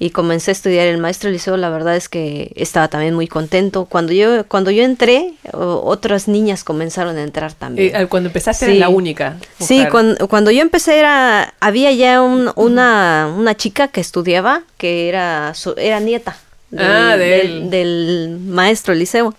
y 0.04 0.10
comencé 0.10 0.50
a 0.50 0.52
estudiar 0.52 0.86
el 0.86 0.98
maestro 0.98 1.30
liceo. 1.30 1.56
La 1.56 1.70
verdad 1.70 1.96
es 1.96 2.08
que 2.08 2.52
estaba 2.56 2.88
también 2.88 3.14
muy 3.14 3.26
contento. 3.26 3.86
Cuando 3.86 4.12
yo, 4.12 4.44
cuando 4.46 4.70
yo 4.70 4.82
entré, 4.82 5.32
otras 5.52 6.28
niñas 6.28 6.62
comenzaron 6.64 7.16
a 7.16 7.22
entrar 7.22 7.52
también. 7.54 7.94
Eh, 7.96 8.06
cuando 8.06 8.28
empezaste 8.28 8.66
Sí. 8.66 8.72
eras 8.72 8.80
la 8.80 8.88
única. 8.90 9.36
Sí, 9.58 9.84
cuando, 9.90 10.28
cuando 10.28 10.50
yo 10.50 10.60
empecé 10.62 10.98
era 10.98 11.54
había 11.60 11.92
ya 11.92 12.20
un- 12.22 12.52
una, 12.56 13.32
una 13.36 13.54
chica 13.56 13.88
que 13.88 14.00
estudiaba 14.00 14.62
que 14.76 15.08
era 15.08 15.54
su- 15.54 15.74
era 15.78 16.00
nieta 16.00 16.36
del, 16.70 16.86
Ah, 16.86 17.16
de 17.16 17.68
del- 17.70 18.38
maestro 18.46 18.92
Eliseo. 18.92 19.34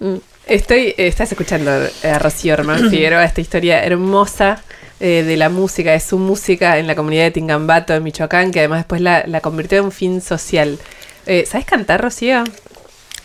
Mm. 0.00 0.14
Estoy, 0.46 0.94
estás 0.96 1.30
escuchando 1.32 1.70
a 2.04 2.18
Rocío 2.18 2.54
Hermán 2.54 2.88
Figueroa, 2.90 3.24
esta 3.24 3.40
historia 3.40 3.84
hermosa 3.84 4.62
eh, 5.00 5.22
de 5.22 5.36
la 5.36 5.48
música, 5.48 5.92
de 5.92 6.00
su 6.00 6.18
música 6.18 6.78
en 6.78 6.86
la 6.86 6.94
comunidad 6.94 7.24
de 7.24 7.30
Tingambato, 7.30 7.94
en 7.94 8.02
Michoacán, 8.02 8.50
que 8.50 8.60
además 8.60 8.80
después 8.80 9.00
la, 9.00 9.24
la 9.26 9.40
convirtió 9.40 9.78
en 9.78 9.84
un 9.86 9.92
fin 9.92 10.20
social. 10.20 10.78
Eh, 11.26 11.44
¿Sabes 11.46 11.66
cantar, 11.66 12.00
Rocío? 12.00 12.44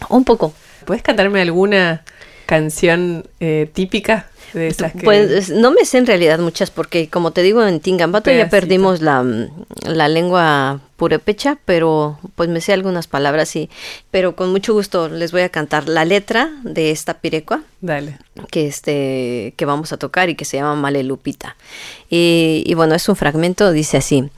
Un 0.09 0.23
poco. 0.23 0.53
¿Puedes 0.85 1.01
cantarme 1.01 1.41
alguna 1.41 2.03
canción 2.45 3.27
eh, 3.39 3.69
típica? 3.73 4.27
de 4.53 4.67
esas 4.67 4.93
que... 4.93 4.99
Pues 4.99 5.49
no 5.49 5.71
me 5.71 5.85
sé 5.85 5.97
en 5.97 6.05
realidad 6.05 6.39
muchas 6.39 6.71
porque 6.71 7.09
como 7.09 7.31
te 7.31 7.41
digo 7.41 7.65
en 7.65 7.79
Tingambato 7.79 8.31
ya 8.31 8.49
perdimos 8.49 9.01
la, 9.01 9.25
la 9.81 10.07
lengua 10.07 10.79
purépecha, 10.95 11.57
pero 11.65 12.19
pues 12.35 12.49
me 12.49 12.61
sé 12.61 12.73
algunas 12.73 13.07
palabras 13.07 13.55
y 13.55 13.69
pero 14.11 14.35
con 14.35 14.51
mucho 14.51 14.73
gusto 14.73 15.09
les 15.09 15.31
voy 15.31 15.41
a 15.41 15.49
cantar 15.49 15.89
la 15.89 16.05
letra 16.05 16.51
de 16.63 16.91
esta 16.91 17.15
pirecua 17.15 17.63
Dale. 17.81 18.17
que 18.51 18.67
este 18.67 19.53
que 19.57 19.65
vamos 19.65 19.91
a 19.91 19.97
tocar 19.97 20.29
y 20.29 20.35
que 20.35 20.45
se 20.45 20.57
llama 20.57 20.75
Male 20.75 21.03
Lupita. 21.03 21.55
Y, 22.09 22.63
y 22.65 22.73
bueno, 22.75 22.95
es 22.95 23.09
un 23.09 23.15
fragmento, 23.15 23.71
dice 23.71 23.97
así. 23.97 24.29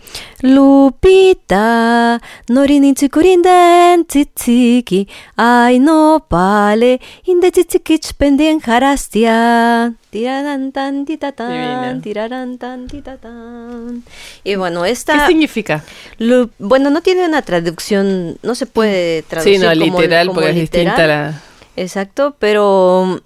Lupita, 0.41 2.21
norini 2.47 2.93
tsukurinden 2.93 4.05
tsitsiki, 4.05 5.07
ay 5.35 5.79
no 5.79 6.25
pale, 6.27 7.01
inde 7.25 7.51
tsitsikich 7.51 8.13
pendien 8.13 8.59
jarastia. 8.59 9.93
Tiraran 10.15 10.71
tan 10.71 11.03
titatan, 11.03 11.51
Divina. 11.51 11.99
tiraran 12.01 12.57
tan 12.57 12.87
titatan. 12.87 14.01
Y 14.45 14.55
bueno, 14.55 14.83
¿Qué 14.83 14.91
esta 14.91 15.27
significa? 15.27 15.83
Lu- 16.19 16.49
bueno, 16.57 16.89
no 16.89 17.01
tiene 17.01 17.25
una 17.25 17.41
traducción, 17.41 18.37
no 18.41 18.55
se 18.55 18.65
puede 18.65 19.23
traducir 19.23 19.55
Sí, 19.55 19.59
no, 19.61 19.67
como- 19.77 19.99
literal, 19.99 20.27
como 20.27 20.35
porque 20.35 20.51
es 20.51 20.55
literal. 20.55 20.85
distinta 20.85 21.07
la... 21.07 21.41
Exacto, 21.75 22.33
pero 22.39 23.21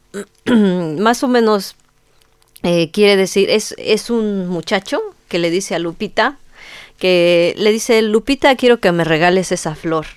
más 0.48 1.22
o 1.24 1.28
menos 1.28 1.76
eh, 2.64 2.90
quiere 2.90 3.18
decir, 3.18 3.52
es, 3.52 3.76
es 3.78 4.10
un 4.10 4.48
muchacho 4.48 5.00
que 5.28 5.38
le 5.38 5.52
dice 5.52 5.76
a 5.76 5.80
Lupita, 5.80 6.38
que 6.98 7.54
le 7.60 7.72
dice, 7.72 8.02
Lupita, 8.02 8.56
quiero 8.56 8.80
que 8.80 8.92
me 8.92 9.04
regales 9.04 9.52
esa 9.52 9.76
flor. 9.76 10.08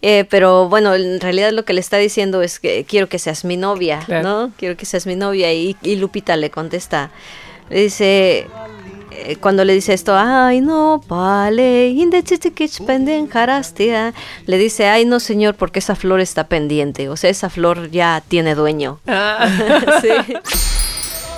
Eh, 0.00 0.24
pero 0.30 0.68
bueno, 0.68 0.94
en 0.94 1.20
realidad 1.20 1.50
lo 1.52 1.64
que 1.64 1.72
le 1.72 1.80
está 1.80 1.96
diciendo 1.96 2.40
es 2.42 2.60
que 2.60 2.84
quiero 2.84 3.08
que 3.08 3.18
seas 3.18 3.44
mi 3.44 3.56
novia, 3.56 4.00
Claro. 4.06 4.28
¿no? 4.28 4.52
Quiero 4.56 4.76
que 4.76 4.86
seas 4.86 5.06
mi 5.06 5.16
novia. 5.16 5.52
Y, 5.52 5.76
y 5.82 5.96
Lupita 5.96 6.36
le 6.36 6.50
contesta, 6.50 7.10
le 7.68 7.80
dice, 7.82 8.46
eh, 9.10 9.36
cuando 9.40 9.64
le 9.64 9.72
dice 9.74 9.92
esto, 9.94 10.14
ay 10.16 10.60
no, 10.60 11.02
vale, 11.08 11.88
inde 11.88 12.22
chichiquich 12.22 12.84
penden 12.84 13.26
jarastia", 13.28 14.14
le 14.46 14.56
dice, 14.58 14.86
ay 14.86 15.04
no 15.04 15.18
señor, 15.18 15.56
porque 15.56 15.80
esa 15.80 15.96
flor 15.96 16.20
está 16.20 16.46
pendiente, 16.46 17.08
o 17.08 17.16
sea, 17.16 17.28
esa 17.30 17.50
flor 17.50 17.90
ya 17.90 18.22
tiene 18.28 18.54
dueño. 18.54 19.00
Sí. 20.00 20.08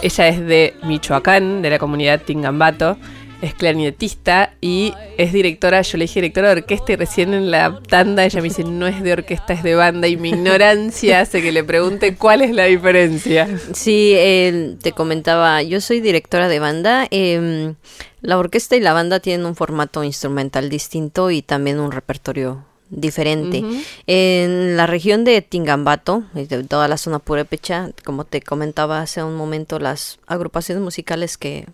Ella 0.02 0.28
es 0.28 0.40
de 0.46 0.74
Michoacán, 0.82 1.60
de 1.62 1.70
la 1.70 1.78
comunidad 1.78 2.22
Tingambato. 2.22 2.96
Es 3.42 3.54
clarinetista 3.54 4.54
y 4.60 4.92
es 5.16 5.32
directora, 5.32 5.82
yo 5.82 5.98
le 5.98 6.04
dije 6.04 6.20
directora 6.20 6.48
de 6.54 6.60
orquesta 6.60 6.92
y 6.92 6.96
recién 6.96 7.32
en 7.34 7.50
la 7.50 7.80
tanda 7.88 8.24
ella 8.24 8.40
me 8.40 8.48
dice 8.48 8.64
no 8.64 8.86
es 8.86 9.02
de 9.02 9.12
orquesta, 9.12 9.54
es 9.54 9.62
de 9.62 9.74
banda 9.74 10.08
y 10.08 10.16
mi 10.16 10.30
ignorancia 10.30 11.20
hace 11.20 11.40
que 11.40 11.52
le 11.52 11.64
pregunte 11.64 12.16
cuál 12.16 12.42
es 12.42 12.54
la 12.54 12.64
diferencia. 12.64 13.48
Sí, 13.72 14.12
eh, 14.14 14.76
te 14.82 14.92
comentaba, 14.92 15.62
yo 15.62 15.80
soy 15.80 16.00
directora 16.00 16.48
de 16.48 16.58
banda. 16.58 17.06
eh, 17.10 17.74
la 18.22 18.38
orquesta 18.38 18.76
y 18.76 18.80
la 18.80 18.92
banda 18.92 19.20
tienen 19.20 19.46
un 19.46 19.56
formato 19.56 20.04
instrumental 20.04 20.68
distinto 20.68 21.30
y 21.30 21.42
también 21.42 21.80
un 21.80 21.90
repertorio 21.90 22.64
diferente. 22.90 23.64
En 24.06 24.76
la 24.76 24.86
región 24.86 25.24
de 25.24 25.40
Tingambato, 25.42 26.24
de 26.34 26.46
toda 26.64 26.88
la 26.88 26.98
zona 26.98 27.18
purépecha, 27.18 27.90
como 28.04 28.24
te 28.24 28.42
comentaba 28.42 29.00
hace 29.00 29.22
un 29.22 29.36
momento, 29.36 29.78
las 29.78 30.18
agrupaciones 30.26 30.82
musicales 30.82 31.38
que 31.38 31.66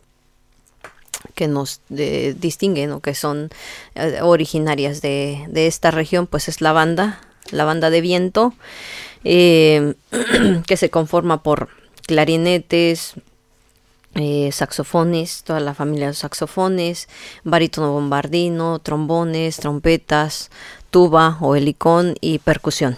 que 1.36 1.46
nos 1.46 1.80
eh, 1.94 2.34
distinguen 2.36 2.90
o 2.90 3.00
que 3.00 3.14
son 3.14 3.50
eh, 3.94 4.18
originarias 4.22 5.00
de, 5.02 5.44
de 5.48 5.68
esta 5.68 5.92
región, 5.92 6.26
pues 6.26 6.48
es 6.48 6.60
la 6.60 6.72
banda, 6.72 7.20
la 7.52 7.64
banda 7.64 7.90
de 7.90 8.00
viento, 8.00 8.54
eh, 9.22 9.94
que 10.66 10.76
se 10.76 10.90
conforma 10.90 11.44
por 11.44 11.68
clarinetes, 12.08 13.14
saxofones, 14.50 15.42
toda 15.44 15.60
la 15.60 15.74
familia 15.74 16.06
de 16.06 16.14
saxofones, 16.14 17.06
barítono 17.44 17.92
bombardino, 17.92 18.78
trombones, 18.78 19.58
trompetas, 19.58 20.50
tuba 20.90 21.36
o 21.42 21.54
helicón 21.54 22.14
y 22.22 22.38
percusión. 22.38 22.96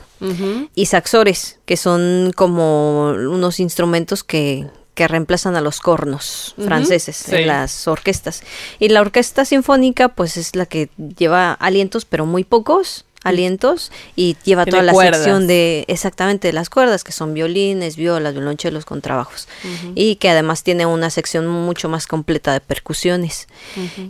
Y 0.77 0.87
saxores, 0.87 1.59
que 1.67 1.77
son 1.77 2.33
como 2.37 3.11
unos 3.11 3.59
instrumentos 3.59 4.23
que, 4.23 4.69
que 4.99 5.07
reemplazan 5.07 5.55
a 5.55 5.61
los 5.61 5.79
cornos 5.79 6.57
franceses 6.59 7.15
sí. 7.15 7.37
en 7.37 7.47
las 7.47 7.87
orquestas. 7.87 8.43
Y 8.81 8.89
la 8.89 9.01
orquesta 9.01 9.45
sinfónica, 9.45 10.09
pues 10.09 10.37
es 10.37 10.57
la 10.57 10.67
que 10.67 10.91
lleva 11.17 11.53
alientos, 11.53 12.05
pero 12.05 12.27
muy 12.27 12.43
pocos 12.43 13.05
alientos 13.25 13.91
y 14.17 14.37
lleva 14.45 14.65
Tiene 14.65 14.79
toda 14.79 14.83
la 14.85 14.93
cuerdas. 14.93 15.17
sección 15.19 15.47
de 15.47 15.85
exactamente 15.89 16.49
de 16.49 16.53
las 16.53 16.71
cuerdas 16.71 17.05
que 17.05 17.13
son 17.13 17.35
violines, 17.35 17.97
violas, 17.97 18.33
violonchelos 18.33 18.85
con 18.85 19.01
trabajos 19.01 19.49
y 19.95 20.17
que 20.17 20.31
además 20.31 20.63
tiene 20.63 20.87
una 20.87 21.11
sección 21.11 21.47
mucho 21.49 21.89
más 21.89 22.07
completa 22.07 22.53
de 22.53 22.61
percusiones. 22.61 23.49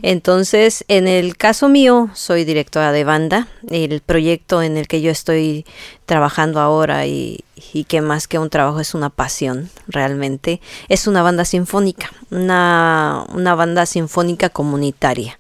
Entonces, 0.03 0.85
en 0.89 1.09
el 1.09 1.37
caso 1.37 1.69
mío, 1.69 2.11
soy 2.15 2.45
directora 2.45 2.93
de 2.93 3.05
banda. 3.05 3.49
El 3.71 4.01
proyecto 4.01 4.63
en 4.63 4.77
el 4.77 4.89
que 4.89 5.01
yo 5.01 5.11
estoy 5.11 5.65
trabajando 6.07 6.61
ahora 6.61 7.07
y, 7.07 7.45
y 7.73 7.85
que 7.85 8.01
más 8.01 8.29
que 8.29 8.39
un 8.39 8.51
trabajo 8.51 8.81
es 8.81 8.95
una 8.95 9.11
pasión 9.11 9.71
realmente, 9.89 10.61
es 10.89 11.07
una 11.07 11.23
banda 11.23 11.45
sinfónica, 11.45 12.11
una, 12.31 13.25
una 13.35 13.55
banda 13.55 13.85
sinfónica 13.87 14.49
comunitaria. 14.49 15.39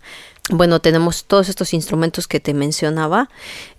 Bueno, 0.51 0.81
tenemos 0.81 1.25
todos 1.25 1.49
estos 1.49 1.75
instrumentos 1.75 2.27
que 2.27 2.41
te 2.41 2.55
mencionaba, 2.55 3.29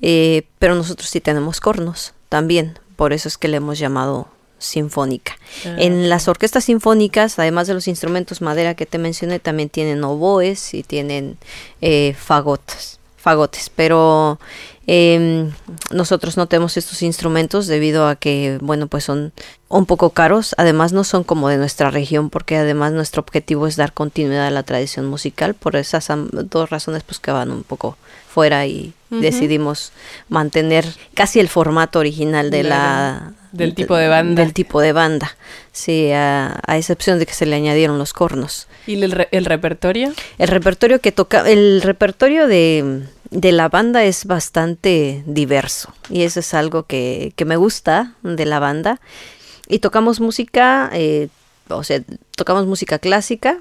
eh, 0.01 0.43
pero 0.59 0.75
nosotros 0.75 1.09
sí 1.09 1.19
tenemos 1.19 1.59
cornos 1.59 2.13
también, 2.29 2.77
por 2.95 3.11
eso 3.11 3.27
es 3.27 3.37
que 3.37 3.47
le 3.47 3.57
hemos 3.57 3.79
llamado 3.79 4.27
sinfónica. 4.59 5.37
Ah, 5.65 5.75
En 5.79 6.09
las 6.09 6.27
orquestas 6.27 6.65
sinfónicas, 6.65 7.39
además 7.39 7.67
de 7.67 7.73
los 7.73 7.87
instrumentos 7.87 8.41
madera 8.41 8.75
que 8.75 8.85
te 8.85 8.97
mencioné, 8.97 9.39
también 9.39 9.69
tienen 9.69 10.03
oboes 10.03 10.73
y 10.73 10.83
tienen 10.83 11.37
eh, 11.81 12.15
fagotes, 12.19 12.99
fagotes, 13.17 13.71
pero 13.75 14.39
eh, 14.91 15.47
nosotros 15.91 16.35
no 16.35 16.47
tenemos 16.47 16.75
estos 16.75 17.03
instrumentos 17.03 17.67
debido 17.67 18.07
a 18.07 18.15
que, 18.15 18.57
bueno, 18.59 18.87
pues 18.87 19.03
son 19.03 19.31
un 19.67 19.85
poco 19.85 20.09
caros, 20.09 20.55
además 20.57 20.93
no 20.93 21.03
son 21.03 21.23
como 21.23 21.47
de 21.47 21.57
nuestra 21.57 21.91
región, 21.91 22.31
porque 22.31 22.57
además 22.57 22.91
nuestro 22.91 23.21
objetivo 23.21 23.67
es 23.67 23.75
dar 23.75 23.93
continuidad 23.93 24.47
a 24.47 24.51
la 24.51 24.63
tradición 24.63 25.05
musical, 25.05 25.53
por 25.53 25.75
esas 25.75 26.07
dos 26.31 26.69
razones 26.71 27.03
pues 27.03 27.19
que 27.19 27.29
van 27.29 27.51
un 27.51 27.61
poco 27.63 27.97
fuera 28.33 28.65
y 28.65 28.93
decidimos 29.11 29.91
mantener 30.27 30.85
casi 31.13 31.39
el 31.39 31.49
formato 31.49 31.99
original 31.99 32.49
de 32.51 32.63
la 32.63 33.33
Del 33.51 33.73
tipo 33.75 33.95
de 33.95 34.07
banda. 34.07 34.41
del 34.41 34.53
tipo 34.53 34.81
de 34.81 34.91
banda. 34.93 35.35
Sí 35.71 36.11
a, 36.11 36.59
a 36.65 36.77
excepción 36.77 37.19
de 37.19 37.25
que 37.27 37.33
se 37.33 37.45
le 37.45 37.55
añadieron 37.55 37.97
los 37.99 38.13
cornos. 38.13 38.67
¿Y 38.87 39.01
el, 39.03 39.11
re- 39.11 39.27
el 39.31 39.45
repertorio? 39.45 40.13
el 40.39 40.47
repertorio 40.47 40.99
que 40.99 41.11
toca 41.11 41.47
el 41.49 41.81
repertorio 41.83 42.47
de, 42.47 43.01
de 43.31 43.51
la 43.51 43.69
banda 43.69 44.03
es 44.03 44.25
bastante 44.25 45.23
diverso 45.25 45.93
y 46.09 46.23
eso 46.23 46.39
es 46.39 46.53
algo 46.53 46.83
que, 46.83 47.33
que 47.35 47.45
me 47.45 47.57
gusta 47.57 48.13
de 48.23 48.45
la 48.45 48.59
banda 48.59 48.99
y 49.67 49.79
tocamos 49.79 50.19
música 50.19 50.89
eh, 50.93 51.29
o 51.69 51.83
sea 51.83 52.01
tocamos 52.35 52.65
música 52.65 52.99
clásica 52.99 53.59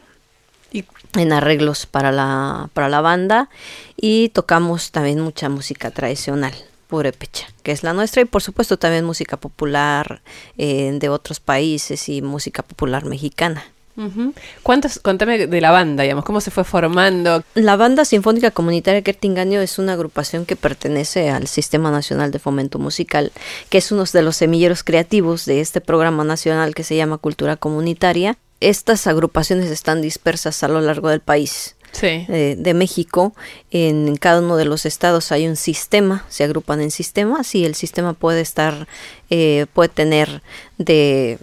Y 0.72 0.84
en 1.16 1.32
arreglos 1.32 1.86
para 1.86 2.12
la, 2.12 2.68
para 2.74 2.88
la 2.88 3.00
banda 3.00 3.48
y 3.96 4.28
tocamos 4.30 4.90
también 4.90 5.20
mucha 5.20 5.48
música 5.48 5.90
tradicional, 5.90 6.52
purépecha, 6.88 7.48
que 7.62 7.72
es 7.72 7.82
la 7.82 7.94
nuestra 7.94 8.20
y 8.22 8.26
por 8.26 8.42
supuesto 8.42 8.78
también 8.78 9.04
música 9.04 9.38
popular 9.38 10.20
eh, 10.58 10.90
de 10.92 11.08
otros 11.08 11.40
países 11.40 12.08
y 12.08 12.20
música 12.20 12.62
popular 12.62 13.06
mexicana. 13.06 13.64
Ujú. 13.98 14.32
¿Cuántos, 14.62 15.00
contame 15.00 15.48
de 15.48 15.60
la 15.60 15.72
banda, 15.72 16.04
digamos, 16.04 16.24
cómo 16.24 16.40
se 16.40 16.52
fue 16.52 16.62
formando? 16.62 17.42
La 17.54 17.76
Banda 17.76 18.04
Sinfónica 18.04 18.52
Comunitaria 18.52 19.02
Quertingaño 19.02 19.60
es 19.60 19.80
una 19.80 19.94
agrupación 19.94 20.46
que 20.46 20.54
pertenece 20.54 21.30
al 21.30 21.48
Sistema 21.48 21.90
Nacional 21.90 22.30
de 22.30 22.38
Fomento 22.38 22.78
Musical, 22.78 23.32
que 23.68 23.78
es 23.78 23.90
uno 23.90 24.04
de 24.04 24.22
los 24.22 24.36
semilleros 24.36 24.84
creativos 24.84 25.46
de 25.46 25.60
este 25.60 25.80
programa 25.80 26.22
nacional 26.22 26.76
que 26.76 26.84
se 26.84 26.94
llama 26.94 27.18
Cultura 27.18 27.56
Comunitaria. 27.56 28.38
Estas 28.60 29.08
agrupaciones 29.08 29.68
están 29.68 30.00
dispersas 30.00 30.62
a 30.62 30.68
lo 30.68 30.80
largo 30.80 31.08
del 31.08 31.20
país. 31.20 31.74
Sí. 31.90 32.26
eh, 32.28 32.54
de 32.58 32.74
México, 32.74 33.34
en 33.70 34.14
cada 34.16 34.40
uno 34.40 34.58
de 34.58 34.66
los 34.66 34.84
estados 34.84 35.32
hay 35.32 35.48
un 35.48 35.56
sistema, 35.56 36.26
se 36.28 36.44
agrupan 36.44 36.82
en 36.82 36.90
sistemas 36.90 37.54
y 37.54 37.64
el 37.64 37.74
sistema 37.74 38.12
puede 38.12 38.42
estar, 38.42 38.86
eh, 39.30 39.64
puede 39.72 39.88
tener 39.88 40.42
de 40.76 41.38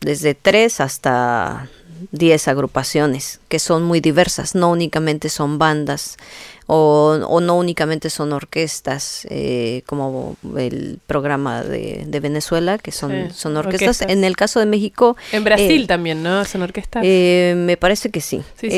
desde 0.00 0.34
tres 0.34 0.80
hasta 0.80 1.68
diez 2.12 2.46
agrupaciones 2.48 3.40
que 3.48 3.58
son 3.58 3.82
muy 3.82 4.00
diversas, 4.00 4.54
no 4.54 4.70
únicamente 4.70 5.28
son 5.30 5.58
bandas 5.58 6.16
o, 6.66 7.18
o 7.26 7.40
no 7.40 7.56
únicamente 7.56 8.10
son 8.10 8.32
orquestas 8.32 9.26
eh, 9.30 9.82
como 9.86 10.36
el 10.58 10.98
programa 11.06 11.62
de, 11.62 12.04
de 12.06 12.20
Venezuela 12.20 12.76
que 12.76 12.92
son, 12.92 13.30
son 13.32 13.56
orquestas. 13.56 14.02
orquestas. 14.02 14.10
En 14.10 14.24
el 14.24 14.36
caso 14.36 14.60
de 14.60 14.66
México 14.66 15.16
En 15.32 15.44
Brasil 15.44 15.84
eh, 15.84 15.86
también, 15.86 16.22
¿no? 16.22 16.44
Son 16.44 16.62
orquestas. 16.62 17.02
eh, 17.04 17.54
me 17.56 17.76
parece 17.76 18.10
que 18.10 18.20
sí. 18.20 18.42
Sí, 18.60 18.68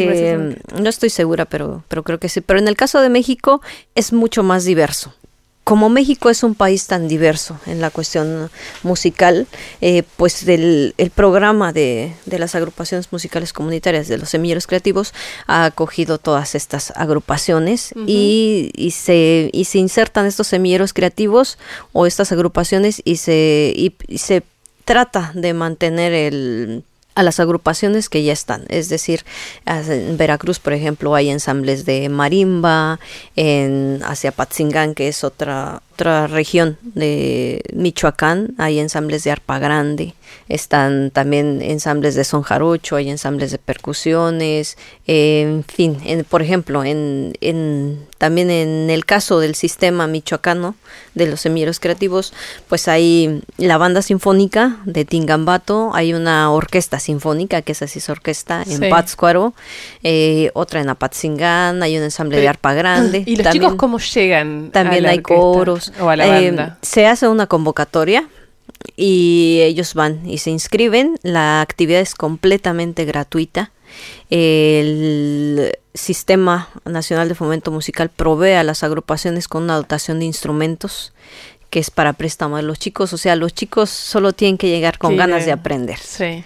no 0.81 0.89
estoy 0.89 1.11
segura, 1.11 1.45
pero, 1.45 1.83
pero 1.89 2.05
creo 2.05 2.19
que 2.21 2.29
sí. 2.29 2.41
Pero 2.41 2.59
en 2.61 2.69
el 2.69 2.77
caso 2.77 3.01
de 3.01 3.09
México 3.09 3.63
es 3.95 4.13
mucho 4.13 4.43
más 4.43 4.65
diverso. 4.65 5.15
Como 5.69 5.91
México 5.91 6.31
es 6.31 6.45
un 6.45 6.55
país 6.55 6.87
tan 6.87 7.09
diverso 7.09 7.61
en 7.67 7.83
la 7.83 7.91
cuestión 7.91 8.51
musical, 8.83 9.47
eh, 9.83 10.03
pues 10.17 10.49
el, 10.49 10.95
el 10.97 11.11
programa 11.11 11.75
de, 11.75 12.15
de, 12.25 12.39
las 12.39 12.55
agrupaciones 12.55 13.13
musicales 13.13 13.53
comunitarias 13.53 14.09
de 14.09 14.17
los 14.17 14.31
semilleros 14.31 14.67
creativos 14.67 15.13
ha 15.47 15.67
acogido 15.67 16.17
todas 16.17 16.55
estas 16.55 16.91
agrupaciones 16.97 17.93
uh 17.95 17.99
-huh. 17.99 18.05
y, 18.07 18.71
y, 18.77 18.93
se, 18.93 19.51
y 19.53 19.67
se 19.67 19.77
insertan 19.77 20.25
estos 20.25 20.47
semilleros 20.47 20.95
creativos 20.95 21.59
o 21.93 22.07
estas 22.07 22.33
agrupaciones 22.33 23.03
y 23.05 23.17
se, 23.17 23.75
y, 23.77 23.95
y 24.07 24.19
se 24.19 24.45
trata 24.87 25.33
de 25.35 25.53
mantener 25.53 26.15
el 26.15 26.83
a 27.19 27.25
las 27.25 27.41
agrupaciones 27.41 28.09
que 28.09 28.23
ya 28.23 28.33
están. 28.33 28.65
Es 28.69 28.89
decir, 28.89 29.25
en 29.67 30.17
Veracruz, 30.17 30.61
por 30.61 30.73
ejemplo, 30.73 31.17
hay 31.17 31.31
ensambles 31.31 31.85
de 31.85 32.09
marimba, 32.09 33.01
en 33.35 34.01
hacia 34.05 34.31
Patzingán, 34.31 34.95
que 34.95 35.09
es 35.09 35.25
otra, 35.25 35.83
otra 35.99 36.29
región 36.29 36.79
de 36.81 37.61
Michoacán, 37.73 38.55
hay 38.57 38.79
ensambles 38.79 39.25
de 39.25 39.33
arpa 39.33 39.59
grande, 39.59 40.15
están 40.49 41.11
también 41.11 41.61
ensambles 41.61 42.15
de 42.15 42.23
son 42.23 42.43
jarocho, 42.43 42.95
hay 42.95 43.11
ensambles 43.11 43.51
de 43.51 43.59
percusiones, 43.59 44.79
eh, 45.09 45.43
en 45.43 45.65
fin, 45.65 45.99
en, 46.05 46.23
por 46.23 46.41
ejemplo, 46.41 46.85
en, 46.85 47.33
en, 47.41 47.99
también 48.19 48.49
en 48.49 48.91
el 48.91 49.07
caso 49.07 49.41
del 49.41 49.57
sistema 49.57 50.07
michoacano 50.07 50.77
de 51.15 51.27
los 51.27 51.41
semilleros 51.41 51.81
creativos, 51.81 52.33
pues 52.69 52.87
hay 52.87 53.43
la 53.57 53.77
banda 53.77 54.01
sinfónica 54.01 54.77
de 54.85 55.05
Tingambato, 55.05 55.91
hay 55.95 56.15
una 56.15 56.53
orquesta 56.53 57.01
sinfónica, 57.01 57.63
que 57.63 57.73
es 57.73 57.83
así 57.83 57.99
es 57.99 58.09
orquesta, 58.09 58.63
en 58.63 58.79
sí. 58.79 58.89
Pátzcuaro, 58.89 59.53
eh, 60.05 60.53
otra 60.55 60.81
en 60.81 60.91
Apatzingán, 60.91 61.83
hay 61.83 61.97
un 61.97 62.05
ensamble 62.05 62.41
de 62.41 62.49
arpa 62.49 62.73
grande. 62.75 63.25
¿Y 63.27 63.35
los 63.35 63.43
también, 63.43 63.65
chicos 63.65 63.75
cómo 63.77 63.99
llegan? 63.99 64.71
También 64.71 65.05
hay 65.07 65.19
orquesta? 65.19 65.35
coros. 65.35 65.88
O 66.01 66.09
a 66.09 66.17
la 66.17 66.41
eh, 66.41 66.51
banda. 66.51 66.79
se 66.83 67.07
hace 67.07 67.29
una 67.29 67.47
convocatoria 67.47 68.29
y 68.97 69.61
ellos 69.63 69.95
van 69.95 70.29
y 70.29 70.39
se 70.39 70.51
inscriben. 70.51 71.19
La 71.23 71.61
actividad 71.61 72.01
es 72.01 72.15
completamente 72.15 73.05
gratuita. 73.05 73.73
El 74.31 75.79
Sistema 75.95 76.69
Nacional 76.85 77.29
de 77.29 77.35
Fomento 77.35 77.71
Musical 77.71 78.11
provee 78.11 78.53
a 78.53 78.63
las 78.63 78.83
agrupaciones 78.83 79.49
con 79.49 79.65
una 79.65 79.77
dotación 79.77 80.19
de 80.19 80.27
instrumentos 80.27 81.13
que 81.71 81.81
es 81.81 81.91
para 81.91 82.13
préstamo 82.13 82.57
de 82.57 82.63
los 82.63 82.79
chicos. 82.79 83.13
O 83.13 83.19
sea, 83.19 83.37
los 83.37 83.55
chicos 83.55 83.91
solo 83.91 84.33
tienen 84.33 84.59
que 84.59 84.69
llegar 84.69 84.99
con 84.99 85.13
Sí, 85.13 85.17
ganas 85.17 85.45
de 85.45 85.53
aprender. 85.53 85.99
Sí. 85.99 86.45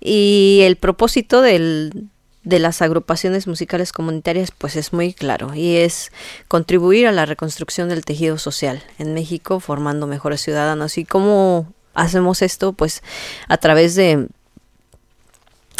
Y 0.00 0.60
el 0.62 0.76
propósito 0.76 1.40
del, 1.40 2.08
de 2.44 2.58
las 2.58 2.82
agrupaciones 2.82 3.46
musicales 3.46 3.92
comunitarias 3.92 4.50
pues 4.50 4.76
es 4.76 4.92
muy 4.92 5.14
claro 5.14 5.54
y 5.54 5.76
es 5.76 6.12
contribuir 6.46 7.06
a 7.06 7.12
la 7.12 7.26
reconstrucción 7.26 7.88
del 7.88 8.04
tejido 8.04 8.38
social 8.38 8.82
en 8.98 9.14
México 9.14 9.60
formando 9.60 10.06
mejores 10.06 10.42
ciudadanos. 10.42 10.98
Y 10.98 11.04
cómo 11.04 11.72
hacemos 11.94 12.42
esto 12.42 12.72
pues 12.72 13.02
a 13.48 13.56
través 13.56 13.94
de 13.94 14.28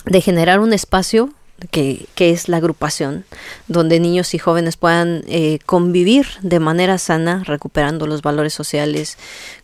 de 0.06 0.20
generar 0.20 0.60
un 0.60 0.72
espacio 0.72 1.30
que, 1.70 2.06
que, 2.14 2.30
es 2.30 2.48
la 2.48 2.58
agrupación, 2.58 3.24
donde 3.68 4.00
niños 4.00 4.34
y 4.34 4.38
jóvenes 4.38 4.76
puedan 4.76 5.22
eh, 5.26 5.58
convivir 5.66 6.26
de 6.42 6.60
manera 6.60 6.98
sana, 6.98 7.42
recuperando 7.44 8.06
los 8.06 8.22
valores 8.22 8.54
sociales 8.54 9.16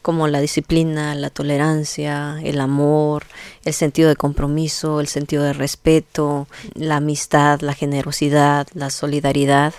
como 0.02 0.28
la 0.28 0.40
disciplina, 0.40 1.14
la 1.14 1.30
tolerancia, 1.30 2.38
el 2.42 2.60
amor, 2.60 3.24
el 3.64 3.74
sentido 3.74 4.08
de 4.08 4.16
compromiso, 4.16 5.00
el 5.00 5.08
sentido 5.08 5.42
de 5.42 5.52
respeto, 5.52 6.46
la 6.74 6.96
amistad, 6.96 7.60
la 7.60 7.74
generosidad, 7.74 8.66
la 8.74 8.90
solidaridad 8.90 9.74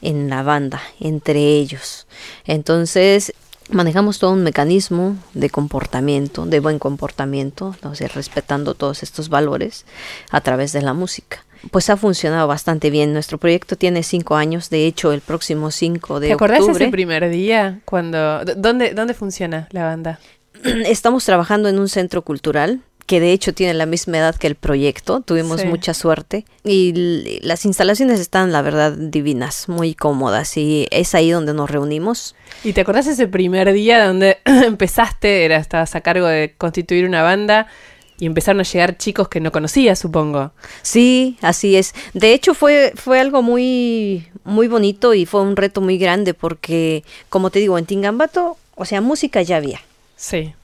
en 0.00 0.28
la 0.28 0.42
banda, 0.42 0.82
entre 1.00 1.40
ellos. 1.40 2.06
Entonces, 2.44 3.32
manejamos 3.70 4.18
todo 4.18 4.32
un 4.32 4.42
mecanismo 4.42 5.16
de 5.34 5.50
comportamiento, 5.50 6.46
de 6.46 6.60
buen 6.60 6.78
comportamiento, 6.78 7.74
respetando 8.14 8.74
todos 8.74 9.02
estos 9.02 9.28
valores 9.28 9.84
a 10.30 10.40
través 10.40 10.72
de 10.72 10.82
la 10.82 10.92
música 10.92 11.44
pues 11.70 11.90
ha 11.90 11.96
funcionado 11.96 12.48
bastante 12.48 12.90
bien. 12.90 13.12
Nuestro 13.12 13.38
proyecto 13.38 13.76
tiene 13.76 14.02
cinco 14.02 14.36
años, 14.36 14.70
de 14.70 14.86
hecho, 14.86 15.12
el 15.12 15.20
próximo 15.20 15.70
5 15.70 16.20
de 16.20 16.28
¿Te 16.28 16.32
acordás 16.32 16.60
octubre. 16.60 16.84
ese 16.84 16.90
primer 16.90 17.28
día? 17.30 17.80
cuando 17.84 18.44
¿Dónde, 18.44 18.94
¿Dónde 18.94 19.14
funciona 19.14 19.68
la 19.70 19.84
banda? 19.84 20.18
Estamos 20.86 21.24
trabajando 21.24 21.68
en 21.68 21.78
un 21.78 21.88
centro 21.88 22.22
cultural 22.22 22.80
que 23.06 23.20
de 23.20 23.32
hecho 23.32 23.52
tiene 23.52 23.74
la 23.74 23.86
misma 23.86 24.18
edad 24.18 24.36
que 24.36 24.46
el 24.46 24.54
proyecto, 24.54 25.20
tuvimos 25.20 25.60
sí. 25.60 25.66
mucha 25.66 25.92
suerte 25.92 26.44
y 26.64 27.40
las 27.42 27.64
instalaciones 27.64 28.20
están 28.20 28.52
la 28.52 28.62
verdad 28.62 28.92
divinas, 28.92 29.68
muy 29.68 29.94
cómodas 29.94 30.56
y 30.56 30.86
es 30.90 31.14
ahí 31.14 31.30
donde 31.30 31.52
nos 31.52 31.70
reunimos. 31.70 32.34
¿Y 32.64 32.72
te 32.72 32.80
acordás 32.82 33.06
ese 33.06 33.28
primer 33.28 33.72
día 33.72 34.06
donde 34.06 34.38
empezaste, 34.44 35.44
era, 35.44 35.56
estabas 35.56 35.94
a 35.94 36.00
cargo 36.00 36.26
de 36.26 36.54
constituir 36.56 37.04
una 37.06 37.22
banda 37.22 37.66
y 38.18 38.26
empezaron 38.26 38.60
a 38.60 38.64
llegar 38.64 38.98
chicos 38.98 39.28
que 39.28 39.40
no 39.40 39.52
conocías, 39.52 39.98
supongo. 39.98 40.52
Sí, 40.82 41.36
así 41.40 41.76
es. 41.76 41.94
De 42.14 42.32
hecho 42.32 42.54
fue 42.54 42.92
fue 42.96 43.20
algo 43.20 43.42
muy 43.42 44.28
muy 44.44 44.68
bonito 44.68 45.14
y 45.14 45.26
fue 45.26 45.42
un 45.42 45.56
reto 45.56 45.80
muy 45.80 45.98
grande 45.98 46.34
porque 46.34 47.04
como 47.28 47.50
te 47.50 47.58
digo, 47.58 47.78
en 47.78 47.86
Tingambato, 47.86 48.56
o 48.74 48.84
sea, 48.84 49.00
música 49.00 49.42
ya 49.42 49.56
había. 49.56 49.80
Sí. 50.16 50.54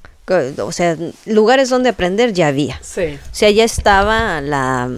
O 0.59 0.73
sea, 0.73 0.97
lugares 1.25 1.71
donde 1.71 1.89
aprender 1.89 2.35
ya 2.35 2.49
había. 2.49 2.79
Sí. 2.83 3.19
O 3.33 3.35
sea, 3.35 3.51
ya 3.51 3.65
estaba 3.65 4.41
la 4.41 4.91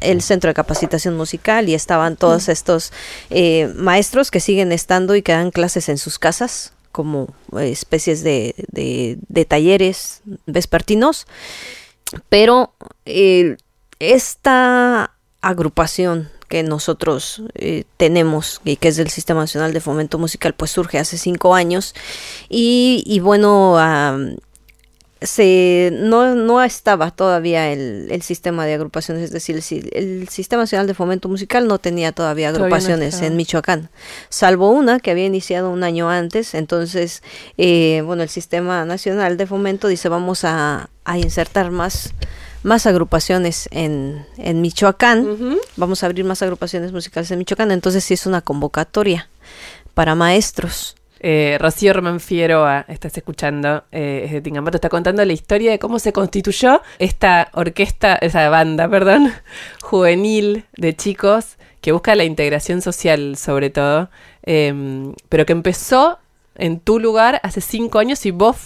el 0.00 0.22
centro 0.22 0.48
de 0.48 0.54
capacitación 0.54 1.16
musical 1.16 1.68
y 1.68 1.74
estaban 1.74 2.16
todos 2.16 2.48
estos 2.48 2.90
eh, 3.28 3.70
maestros 3.76 4.30
que 4.30 4.40
siguen 4.40 4.72
estando 4.72 5.14
y 5.14 5.22
que 5.22 5.32
dan 5.32 5.50
clases 5.50 5.90
en 5.90 5.98
sus 5.98 6.18
casas 6.18 6.72
como 6.90 7.34
eh, 7.58 7.70
especies 7.70 8.22
de, 8.22 8.54
de, 8.72 9.18
de 9.28 9.44
talleres 9.44 10.22
vespertinos 10.46 11.26
pero 12.28 12.72
eh, 13.04 13.56
esta 13.98 15.12
agrupación 15.40 16.28
que 16.48 16.62
nosotros 16.64 17.42
eh, 17.54 17.84
tenemos 17.96 18.60
y 18.64 18.76
que 18.76 18.88
es 18.88 18.96
del 18.96 19.08
Sistema 19.08 19.40
Nacional 19.40 19.72
de 19.72 19.80
Fomento 19.80 20.18
Musical, 20.18 20.52
pues 20.54 20.72
surge 20.72 20.98
hace 20.98 21.16
cinco 21.16 21.54
años. 21.54 21.94
Y, 22.48 23.20
bueno, 23.22 23.74
uh, 23.74 24.36
se 25.22 25.90
no, 25.92 26.34
no 26.34 26.62
estaba 26.62 27.10
todavía 27.10 27.70
el, 27.72 28.08
el, 28.10 28.22
sistema 28.22 28.64
de 28.64 28.74
agrupaciones, 28.74 29.24
es 29.24 29.30
decir, 29.30 29.56
el, 29.92 30.22
el, 30.22 30.28
Sistema 30.28 30.62
Nacional 30.62 30.86
de 30.86 30.94
Fomento 30.94 31.28
Musical 31.28 31.66
no 31.66 31.78
tenía 31.78 32.12
todavía 32.12 32.48
agrupaciones 32.48 33.10
todavía 33.10 33.28
no 33.28 33.32
en 33.32 33.36
Michoacán, 33.36 33.90
salvo 34.30 34.70
una 34.70 34.98
que 34.98 35.10
había 35.10 35.26
iniciado 35.26 35.70
un 35.70 35.82
año 35.82 36.08
antes, 36.08 36.54
entonces, 36.54 37.22
eh, 37.58 38.02
bueno, 38.06 38.22
el 38.22 38.30
Sistema 38.30 38.84
Nacional 38.84 39.36
de 39.36 39.46
Fomento 39.46 39.88
dice 39.88 40.08
vamos 40.08 40.44
a, 40.44 40.88
a 41.04 41.18
insertar 41.18 41.70
más 41.70 42.14
más 42.62 42.86
agrupaciones 42.86 43.68
en, 43.72 44.26
en 44.36 44.60
Michoacán, 44.60 45.26
uh 45.26 45.36
-huh. 45.36 45.60
vamos 45.76 46.02
a 46.02 46.06
abrir 46.06 46.24
más 46.24 46.42
agrupaciones 46.42 46.92
musicales 46.92 47.30
en 47.30 47.38
Michoacán, 47.38 47.70
entonces 47.70 48.04
sí 48.04 48.14
es 48.14 48.26
una 48.26 48.42
convocatoria 48.42 49.28
para 49.94 50.14
maestros. 50.14 50.96
Eh, 51.22 51.58
Rocío 51.60 51.92
Román 51.92 52.18
Figueroa, 52.18 52.86
estás 52.88 53.14
escuchando, 53.16 53.84
eh, 53.92 54.22
es 54.24 54.42
de 54.42 54.60
está 54.72 54.88
contando 54.88 55.22
la 55.22 55.34
historia 55.34 55.70
de 55.70 55.78
cómo 55.78 55.98
se 55.98 56.14
constituyó 56.14 56.80
esta 56.98 57.50
orquesta, 57.52 58.16
esa 58.16 58.48
banda, 58.48 58.88
perdón, 58.88 59.30
juvenil 59.82 60.64
de 60.78 60.96
chicos 60.96 61.58
que 61.82 61.92
busca 61.92 62.14
la 62.14 62.24
integración 62.24 62.80
social 62.80 63.36
sobre 63.36 63.68
todo, 63.68 64.08
eh, 64.44 65.12
pero 65.28 65.44
que 65.44 65.52
empezó 65.52 66.18
en 66.54 66.80
tu 66.80 66.98
lugar 66.98 67.38
hace 67.42 67.60
cinco 67.60 67.98
años 67.98 68.24
y 68.24 68.30
vos 68.30 68.56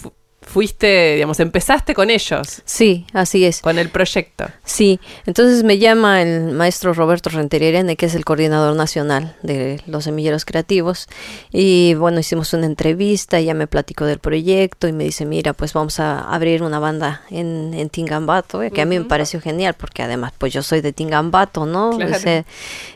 fuiste, 0.45 1.15
digamos, 1.15 1.39
empezaste 1.39 1.93
con 1.93 2.09
ellos. 2.09 2.61
Sí, 2.65 3.05
así 3.13 3.45
es. 3.45 3.61
Con 3.61 3.77
el 3.79 3.89
proyecto. 3.89 4.45
Sí, 4.63 4.99
entonces 5.25 5.63
me 5.63 5.77
llama 5.77 6.21
el 6.21 6.51
maestro 6.51 6.93
Roberto 6.93 7.29
Renteriere, 7.29 7.95
que 7.95 8.05
es 8.05 8.15
el 8.15 8.23
coordinador 8.23 8.75
nacional 8.75 9.35
de 9.41 9.81
los 9.87 10.05
semilleros 10.05 10.45
creativos, 10.45 11.07
y 11.51 11.93
bueno, 11.95 12.19
hicimos 12.19 12.53
una 12.53 12.65
entrevista, 12.65 13.39
ya 13.41 13.53
me 13.53 13.67
platicó 13.67 14.05
del 14.05 14.19
proyecto 14.19 14.87
y 14.87 14.93
me 14.93 15.03
dice, 15.03 15.25
mira, 15.25 15.53
pues 15.53 15.73
vamos 15.73 15.99
a 15.99 16.19
abrir 16.19 16.63
una 16.63 16.79
banda 16.79 17.23
en, 17.29 17.73
en 17.73 17.89
Tingambato, 17.89 18.61
eh, 18.61 18.71
que 18.71 18.75
uh 18.75 18.77
-huh. 18.77 18.83
a 18.83 18.85
mí 18.85 18.99
me 18.99 19.05
pareció 19.05 19.41
genial, 19.41 19.75
porque 19.77 20.03
además, 20.03 20.33
pues 20.37 20.53
yo 20.53 20.61
soy 20.61 20.81
de 20.81 20.93
Tingambato, 20.93 21.65
¿no? 21.65 21.91
Claro. 21.97 22.15
O 22.15 22.19
sea, 22.19 22.45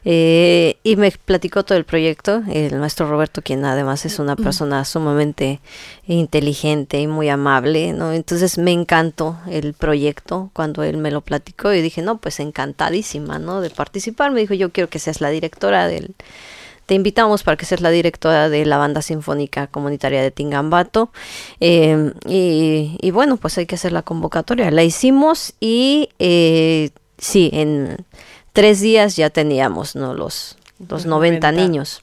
eh, 0.05 0.77
y 0.83 0.95
me 0.95 1.11
platicó 1.11 1.63
todo 1.63 1.77
el 1.77 1.85
proyecto, 1.85 2.43
el 2.51 2.75
maestro 2.75 3.09
Roberto, 3.09 3.41
quien 3.41 3.65
además 3.65 4.05
es 4.05 4.19
una 4.19 4.35
persona 4.35 4.85
sumamente 4.85 5.59
inteligente 6.07 6.99
y 6.99 7.07
muy 7.07 7.29
amable, 7.29 7.38
¿no? 7.93 8.13
Entonces 8.13 8.57
me 8.57 8.71
encantó 8.71 9.37
el 9.49 9.73
proyecto 9.73 10.49
cuando 10.53 10.83
él 10.83 10.97
me 10.97 11.11
lo 11.11 11.21
platicó 11.21 11.73
y 11.73 11.81
dije, 11.81 12.01
no, 12.01 12.17
pues 12.17 12.39
encantadísima, 12.39 13.39
¿no? 13.39 13.61
De 13.61 13.69
participar. 13.69 14.31
Me 14.31 14.41
dijo, 14.41 14.53
yo 14.53 14.71
quiero 14.71 14.89
que 14.89 14.99
seas 14.99 15.21
la 15.21 15.29
directora 15.29 15.87
del... 15.87 16.15
Te 16.85 16.95
invitamos 16.95 17.43
para 17.43 17.55
que 17.55 17.65
seas 17.65 17.81
la 17.81 17.91
directora 17.91 18.49
de 18.49 18.65
la 18.65 18.77
banda 18.77 19.03
sinfónica 19.03 19.67
comunitaria 19.67 20.23
de 20.23 20.31
Tingambato. 20.31 21.11
Eh, 21.59 22.13
y, 22.27 22.97
y, 22.99 23.11
bueno, 23.11 23.37
pues 23.37 23.57
hay 23.59 23.67
que 23.67 23.75
hacer 23.75 23.91
la 23.91 24.01
convocatoria. 24.01 24.71
La 24.71 24.83
hicimos 24.83 25.53
y 25.59 26.09
eh, 26.17 26.89
sí, 27.19 27.51
en 27.53 27.97
tres 28.53 28.81
días 28.81 29.15
ya 29.15 29.29
teníamos, 29.29 29.95
¿no? 29.95 30.15
Los, 30.15 30.57
los 30.79 31.05
90, 31.05 31.51
90 31.51 31.51
niños. 31.51 32.01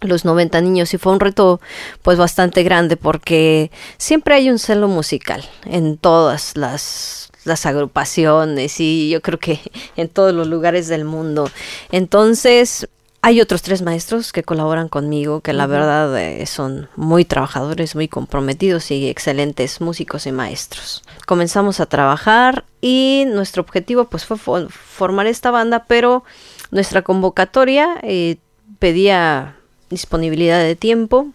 Los 0.00 0.24
90 0.24 0.60
niños 0.60 0.92
y 0.94 0.98
fue 0.98 1.12
un 1.12 1.20
reto 1.20 1.60
pues 2.02 2.18
bastante 2.18 2.62
grande 2.62 2.96
porque 2.96 3.70
siempre 3.98 4.34
hay 4.34 4.50
un 4.50 4.58
celo 4.58 4.88
musical 4.88 5.44
en 5.64 5.96
todas 5.96 6.56
las, 6.56 7.30
las 7.44 7.66
agrupaciones 7.66 8.80
y 8.80 9.08
yo 9.10 9.22
creo 9.22 9.38
que 9.38 9.60
en 9.96 10.08
todos 10.08 10.34
los 10.34 10.46
lugares 10.46 10.88
del 10.88 11.04
mundo. 11.04 11.50
Entonces 11.90 12.88
hay 13.22 13.40
otros 13.40 13.62
tres 13.62 13.82
maestros 13.82 14.32
que 14.32 14.44
colaboran 14.44 14.88
conmigo, 14.88 15.40
que 15.40 15.52
la 15.52 15.66
verdad 15.66 16.16
eh, 16.16 16.46
son 16.46 16.88
muy 16.94 17.24
trabajadores, 17.24 17.96
muy 17.96 18.06
comprometidos 18.06 18.92
y 18.92 19.08
excelentes 19.08 19.80
músicos 19.80 20.28
y 20.28 20.32
maestros. 20.32 21.02
Comenzamos 21.26 21.80
a 21.80 21.86
trabajar 21.86 22.64
y 22.80 23.24
nuestro 23.26 23.62
objetivo 23.62 24.04
pues 24.04 24.24
fue 24.24 24.36
formar 24.68 25.26
esta 25.26 25.50
banda, 25.50 25.86
pero 25.88 26.22
nuestra 26.70 27.02
convocatoria 27.02 27.98
eh, 28.02 28.36
pedía 28.78 29.55
disponibilidad 29.90 30.62
de 30.62 30.76
tiempo, 30.76 31.28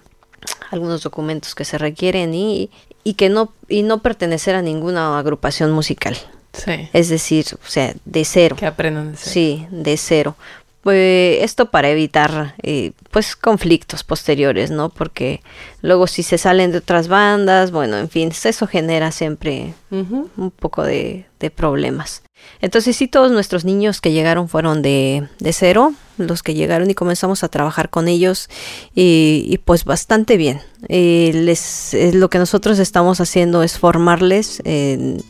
algunos 0.69 1.03
documentos 1.03 1.55
que 1.55 1.65
se 1.65 1.77
requieren 1.77 2.33
y, 2.33 2.69
y 3.03 3.13
que 3.15 3.29
no 3.29 3.53
y 3.67 3.83
no 3.83 4.01
pertenecer 4.01 4.55
a 4.55 4.61
ninguna 4.61 5.17
agrupación 5.17 5.71
musical. 5.71 6.17
Sí. 6.53 6.89
Es 6.91 7.09
decir, 7.09 7.45
o 7.53 7.69
sea, 7.69 7.93
de 8.03 8.25
cero. 8.25 8.55
Que 8.59 8.65
aprendan 8.65 9.11
de 9.11 9.17
cero. 9.17 9.31
Sí, 9.33 9.67
de 9.71 9.97
cero. 9.97 10.35
Pues 10.81 11.43
esto 11.43 11.69
para 11.69 11.89
evitar 11.89 12.55
eh, 12.63 12.93
pues 13.11 13.35
conflictos 13.35 14.03
posteriores, 14.03 14.71
¿no? 14.71 14.89
Porque 14.89 15.41
luego 15.83 16.07
si 16.07 16.23
se 16.23 16.39
salen 16.39 16.71
de 16.71 16.79
otras 16.79 17.07
bandas, 17.07 17.71
bueno, 17.71 17.97
en 17.97 18.09
fin, 18.09 18.31
eso 18.43 18.65
genera 18.65 19.11
siempre 19.11 19.75
un 19.91 20.51
poco 20.51 20.83
de, 20.83 21.25
problemas. 21.55 22.23
Entonces 22.61 22.95
sí, 22.95 23.07
todos 23.07 23.31
nuestros 23.31 23.65
niños 23.65 24.01
que 24.01 24.11
llegaron 24.11 24.47
fueron 24.47 24.81
de, 24.81 25.27
de 25.39 25.53
cero, 25.53 25.93
los 26.17 26.43
que 26.43 26.53
llegaron 26.53 26.89
y 26.89 26.95
comenzamos 26.95 27.43
a 27.43 27.49
trabajar 27.49 27.89
con 27.89 28.07
ellos 28.07 28.49
y, 28.95 29.59
pues 29.65 29.85
bastante 29.85 30.37
bien. 30.37 30.61
Eh, 30.87 31.31
les, 31.33 31.95
lo 32.13 32.29
que 32.29 32.39
nosotros 32.39 32.79
estamos 32.79 33.21
haciendo 33.21 33.61
es 33.61 33.77
formarles 33.77 34.61
en, 34.65 35.23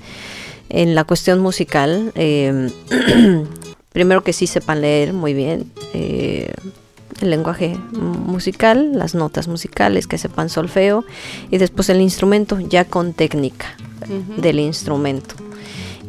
en 0.69 0.95
la 0.95 1.03
cuestión 1.03 1.39
musical. 1.39 2.13
Primero 3.91 4.23
que 4.23 4.33
sí 4.33 4.47
sepan 4.47 4.81
leer 4.81 5.13
muy 5.13 5.33
bien 5.33 5.71
eh, 5.93 6.53
el 7.21 7.29
lenguaje 7.29 7.77
musical, 7.91 8.93
las 8.93 9.15
notas 9.15 9.47
musicales, 9.47 10.07
que 10.07 10.17
sepan 10.17 10.49
solfeo 10.49 11.03
y 11.49 11.57
después 11.57 11.89
el 11.89 12.01
instrumento 12.01 12.59
ya 12.59 12.85
con 12.85 13.13
técnica 13.13 13.75
del 14.37 14.59
instrumento. 14.59 15.35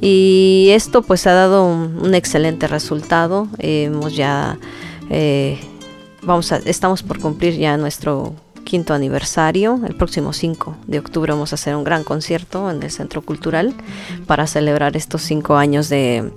Y 0.01 0.69
esto 0.71 1.03
pues 1.03 1.27
ha 1.27 1.33
dado 1.33 1.65
un, 1.65 2.15
excelente 2.15 2.67
resultado. 2.67 3.49
hemos 3.59 4.17
ya 4.17 4.59
eh, 5.11 5.59
vamos 6.23 6.53
a, 6.53 6.57
estamos 6.59 7.03
por 7.03 7.21
cumplir 7.21 7.57
ya 7.57 7.77
nuestro 7.77 8.35
quinto 8.65 8.95
aniversario. 8.95 9.81
El 9.87 9.97
próximo 9.97 10.33
5 10.33 10.77
de 10.87 10.99
octubre 10.99 11.33
vamos 11.33 11.53
a 11.53 11.57
hacer 11.57 11.77
un 11.77 11.85
gran 11.85 12.05
concierto 12.05 12.71
en 12.71 12.83
el 12.83 12.91
Centro 12.91 13.23
Cultural 13.23 13.75
para 14.27 14.47
celebrar 14.47 14.97
estos 14.97 15.23
cinco 15.23 15.57
años 15.57 15.89
de, 15.89 16.33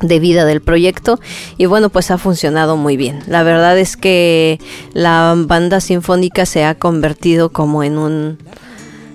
de 0.00 0.18
vida 0.18 0.44
del 0.44 0.60
proyecto 0.60 1.20
y 1.56 1.66
bueno 1.66 1.88
pues 1.88 2.10
ha 2.10 2.18
funcionado 2.18 2.76
muy 2.76 2.96
bien. 2.96 3.22
La 3.26 3.42
verdad 3.42 3.78
es 3.78 3.96
que 3.96 4.58
la 4.92 5.34
banda 5.36 5.80
sinfónica 5.80 6.46
se 6.46 6.64
ha 6.64 6.74
convertido 6.74 7.50
como 7.50 7.82
en 7.82 7.98
un 7.98 8.38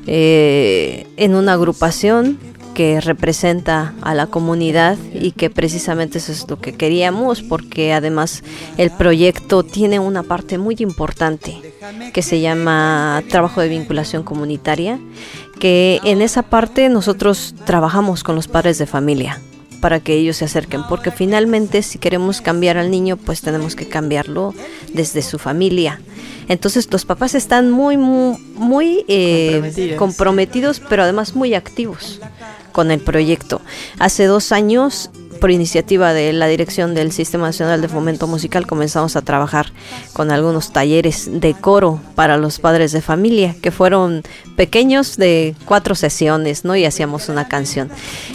eh, 0.07 1.05
en 1.17 1.35
una 1.35 1.53
agrupación 1.53 2.39
que 2.73 3.01
representa 3.01 3.93
a 4.01 4.15
la 4.15 4.27
comunidad 4.27 4.97
y 5.13 5.31
que 5.33 5.49
precisamente 5.49 6.19
eso 6.19 6.31
es 6.31 6.49
lo 6.49 6.59
que 6.59 6.73
queríamos 6.73 7.41
porque 7.41 7.91
además 7.93 8.41
el 8.77 8.89
proyecto 8.89 9.63
tiene 9.63 9.99
una 9.99 10.23
parte 10.23 10.57
muy 10.57 10.77
importante 10.79 11.57
que 12.13 12.21
se 12.21 12.39
llama 12.39 13.21
trabajo 13.27 13.59
de 13.59 13.67
vinculación 13.67 14.23
comunitaria 14.23 14.97
que 15.59 15.99
en 16.05 16.21
esa 16.21 16.41
parte 16.41 16.87
nosotros 16.87 17.53
trabajamos 17.65 18.23
con 18.23 18.35
los 18.35 18.47
padres 18.47 18.77
de 18.77 18.85
familia 18.85 19.41
para 19.79 19.99
que 19.99 20.13
ellos 20.13 20.37
se 20.37 20.45
acerquen, 20.45 20.81
porque 20.87 21.11
finalmente 21.11 21.81
si 21.83 21.99
queremos 21.99 22.41
cambiar 22.41 22.77
al 22.77 22.91
niño, 22.91 23.17
pues 23.17 23.41
tenemos 23.41 23.75
que 23.75 23.87
cambiarlo 23.87 24.53
desde 24.93 25.21
su 25.21 25.39
familia. 25.39 26.01
Entonces 26.47 26.91
los 26.91 27.05
papás 27.05 27.35
están 27.35 27.69
muy, 27.69 27.97
muy, 27.97 28.37
muy 28.55 29.05
eh, 29.07 29.95
comprometidos, 29.97 30.79
pero 30.79 31.03
además 31.03 31.35
muy 31.35 31.53
activos 31.53 32.19
con 32.71 32.91
el 32.91 32.99
proyecto. 32.99 33.61
Hace 33.99 34.25
dos 34.25 34.51
años 34.51 35.11
por 35.39 35.51
iniciativa 35.51 36.13
de 36.13 36.33
la 36.33 36.47
dirección 36.47 36.93
del 36.93 37.11
Sistema 37.11 37.47
Nacional 37.47 37.81
de 37.81 37.87
Fomento 37.87 38.27
Musical 38.27 38.67
comenzamos 38.67 39.15
a 39.15 39.21
trabajar 39.21 39.71
con 40.13 40.31
algunos 40.31 40.71
talleres 40.73 41.29
de 41.31 41.53
coro 41.53 42.01
para 42.15 42.37
los 42.37 42.59
padres 42.59 42.91
de 42.91 43.01
familia 43.01 43.55
que 43.61 43.71
fueron 43.71 44.23
pequeños 44.55 45.17
de 45.17 45.55
cuatro 45.65 45.95
sesiones, 45.95 46.65
¿no? 46.65 46.75
Y 46.75 46.85
hacíamos 46.85 47.29
una 47.29 47.47
canción. 47.47 47.89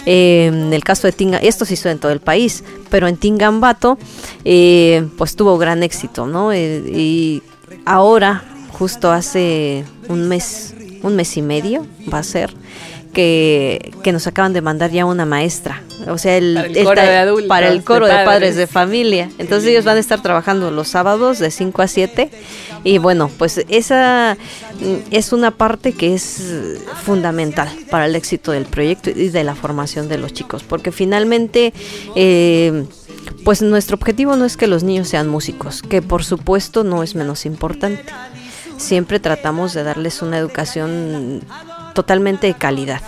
En 0.07 0.73
el 0.73 0.83
caso 0.83 1.07
de 1.07 1.12
Tinga, 1.12 1.38
esto 1.38 1.64
se 1.64 1.75
hizo 1.75 1.88
en 1.88 1.99
todo 1.99 2.12
el 2.12 2.21
país, 2.21 2.64
pero 2.90 3.07
en 3.07 3.17
Tingambato, 3.17 3.99
eh, 4.45 5.07
pues 5.19 5.37
tuvo 5.37 5.59
gran 5.59 5.83
éxito, 5.83 6.27
¿no? 6.27 6.53
Eh, 6.53 6.83
y 6.87 7.43
ahora, 7.85 8.43
justo 8.73 9.12
hace 9.12 9.85
un 10.09 10.29
mes, 10.29 10.75
un 11.03 11.17
mes 11.17 11.37
y 11.37 11.43
medio, 11.43 11.87
va 12.12 12.19
a 12.19 12.23
ser, 12.25 12.55
que, 13.14 13.92
que 14.03 14.12
nos 14.12 14.27
acaban 14.27 14.53
de 14.53 14.61
mandar 14.61 14.90
ya 14.90 15.07
una 15.07 15.24
maestra 15.24 15.83
o 16.09 16.18
sea, 16.18 16.37
el, 16.37 16.55
para 16.55 16.66
el 16.66 16.85
coro 16.85 17.00
de 17.03 17.16
adultos, 17.16 17.48
para 17.48 17.68
el 17.68 17.85
coro 17.85 18.07
de 18.07 18.24
padres. 18.24 18.57
de 18.57 18.66
familia. 18.66 19.31
Entonces 19.38 19.68
ellos 19.70 19.85
van 19.85 19.96
a 19.96 20.00
estar 20.00 20.20
trabajando 20.22 20.70
los 20.70 20.88
sábados 20.88 21.38
de 21.38 21.50
5 21.50 21.83
a 21.83 21.87
7 21.87 22.31
y 22.83 22.98
bueno, 22.98 23.31
pues 23.38 23.64
esa 23.68 24.37
mm, 24.81 25.12
es 25.12 25.33
una 25.33 25.50
parte 25.53 25.92
que 25.92 26.14
es 26.14 26.42
fundamental 27.05 27.68
para 27.90 28.07
el 28.07 28.16
éxito 28.16 28.53
del 28.53 28.66
proyecto 28.66 29.11
y 29.11 29.29
de 29.29 29.44
la 29.44 29.55
formación 29.55 30.09
de 30.09 30.18
los 30.18 30.33
chicos, 30.33 30.62
porque 30.62 30.92
finalmente 30.92 31.72
eh, 32.16 32.85
pues 33.44 33.62
nuestro 33.62 33.96
objetivo 33.96 34.37
no 34.37 34.44
es 34.44 34.57
que 34.57 34.66
los 34.66 34.83
niños 34.83 35.09
sean 35.09 35.29
músicos, 35.29 35.83
que 35.83 36.03
por 36.03 36.24
supuesto 36.24 36.85
no 36.85 37.03
es 37.03 37.14
menos 37.14 37.46
importante. 37.46 38.05
Siempre 38.77 39.20
tratamos 39.20 39.72
de 39.72 39.85
darles 39.85 40.20
una 40.20 40.37
educación 40.37 41.42
totalmente 41.94 42.46
de 42.46 42.54
calidad. 42.54 43.00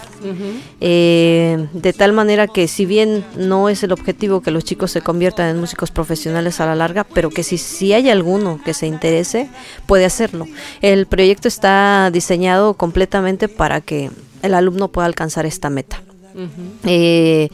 Eh, 0.81 1.68
de 1.72 1.92
tal 1.92 2.12
manera 2.12 2.49
que 2.49 2.66
si 2.66 2.87
bien 2.87 3.25
no 3.37 3.68
es 3.68 3.83
el 3.85 3.92
objetivo 3.92 4.40
que 4.40 4.51
los 4.51 4.64
chicos 4.64 4.90
se 4.90 5.01
conviertan 5.01 5.49
en 5.51 5.61
músicos 5.61 5.90
profesionales 5.90 6.61
a 6.61 6.66
la 6.66 6.75
larga, 6.75 7.05
pero 7.05 7.31
que 7.31 7.42
si, 7.42 7.59
si 7.59 7.92
hay 7.92 8.09
alguno 8.11 8.61
que 8.64 8.75
se 8.75 8.87
interese, 8.87 9.49
puede 9.87 10.05
hacerlo. 10.05 10.46
El 10.81 11.07
proyecto 11.07 11.49
está 11.49 12.11
diseñado 12.12 12.75
completamente 12.75 13.49
para 13.49 13.81
que 13.81 14.11
el 14.42 14.55
alumno 14.55 14.88
pueda 14.88 15.07
alcanzar 15.07 15.46
esta 15.46 15.70
meta. 15.70 16.01
Eh, 16.85 17.49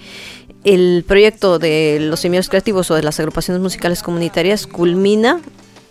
el 0.64 1.05
proyecto 1.07 1.59
de 1.59 1.99
los 2.01 2.21
semilleros 2.21 2.49
creativos 2.49 2.90
o 2.90 2.95
de 2.95 3.03
las 3.03 3.18
agrupaciones 3.18 3.62
musicales 3.62 4.03
comunitarias 4.03 4.66
culmina 4.66 5.40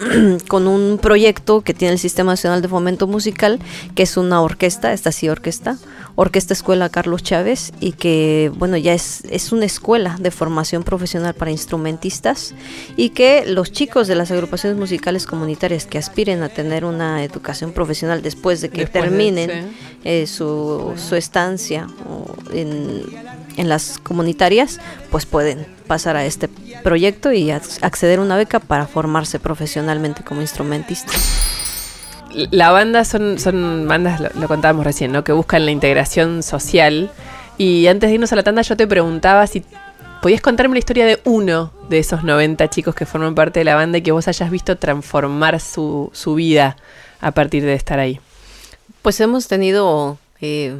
con 0.48 0.68
un 0.68 0.98
proyecto 0.98 1.62
que 1.62 1.74
tiene 1.74 1.94
el 1.94 2.00
Sistema 2.00 2.32
Nacional 2.32 2.62
de 2.62 2.68
Fomento 2.68 3.08
Musical, 3.08 3.60
que 3.96 4.04
es 4.04 4.18
una 4.18 4.42
orquesta, 4.42 4.94
esta 4.94 5.12
sí 5.12 5.30
orquesta, 5.30 5.78
Orquesta 6.16 6.54
Escuela 6.54 6.90
Carlos 6.90 7.24
Chávez, 7.24 7.72
y 7.80 7.94
que, 7.94 8.52
bueno, 8.56 8.78
ya 8.78 8.94
es, 8.94 9.24
es 9.30 9.52
una 9.52 9.66
escuela 9.66 10.18
de 10.20 10.32
formación 10.32 10.84
profesional 10.84 11.34
para 11.34 11.52
instrumentistas, 11.52 12.54
y 12.98 13.10
que 13.10 13.46
los 13.46 13.72
chicos 13.72 14.08
de 14.08 14.16
las 14.16 14.32
agrupaciones 14.32 14.78
musicales 14.78 15.26
comunitarias 15.26 15.86
que 15.86 15.98
aspiren 15.98 16.44
a 16.44 16.50
tener 16.50 16.86
una 16.86 17.24
educación 17.24 17.72
profesional 17.72 18.22
después 18.22 18.62
de 18.62 18.70
que 18.70 18.86
terminen 18.86 19.74
eh, 20.04 20.28
su, 20.28 20.94
su, 20.98 21.16
estancia 21.16 21.88
en, 22.54 23.04
en 23.62 23.69
las 23.69 24.00
comunitarias, 24.00 24.80
pues 25.12 25.28
pueden 25.28 25.67
pasar 25.86 26.17
a 26.17 26.26
este 26.26 26.50
proyecto 26.84 27.32
y 27.32 27.52
acceder 27.52 28.17
a 28.17 28.24
una 28.24 28.36
beca 28.36 28.60
para 28.60 28.88
formarse 28.88 29.39
profesionalmente 29.39 30.24
como 30.24 30.41
instrumentista. 30.41 31.13
La 32.34 32.71
banda 32.71 33.06
son, 33.06 33.38
son 33.38 33.88
bandas, 33.88 34.19
lo, 34.36 34.47
contábamos 34.47 34.84
recién, 34.84 35.12
¿no? 35.12 35.24
que 35.24 35.32
buscan 35.32 35.65
la 35.65 35.71
integración 35.71 36.41
social. 36.41 37.12
Y 37.58 37.86
antes 37.86 38.10
de 38.10 38.15
irnos 38.15 38.34
a 38.34 38.36
la 38.36 38.43
tanda 38.43 38.63
yo 38.63 38.76
te 38.76 38.88
preguntaba 38.88 39.45
si 39.45 39.63
podías 40.24 40.41
contarme 40.41 40.76
la 40.76 40.80
historia 40.80 41.06
de 41.06 41.19
uno 41.26 41.71
de 41.88 42.00
esos 42.00 42.24
90 42.24 42.67
chicos 42.69 42.95
que 42.95 43.06
forman 43.06 43.36
parte 43.36 43.60
de 43.60 43.65
la 43.65 43.76
banda 43.76 44.00
y 44.00 44.02
que 44.02 44.12
vos 44.12 44.28
hayas 44.28 44.50
visto 44.50 44.78
transformar 44.78 45.60
su, 45.60 46.10
su 46.13 46.34
vida 46.34 46.78
a 47.19 47.32
partir 47.32 47.63
de 47.63 47.76
estar 47.76 48.00
ahí. 48.00 48.19
Pues 49.04 49.19
hemos 49.19 49.47
tenido 49.47 50.17
eh, 50.39 50.80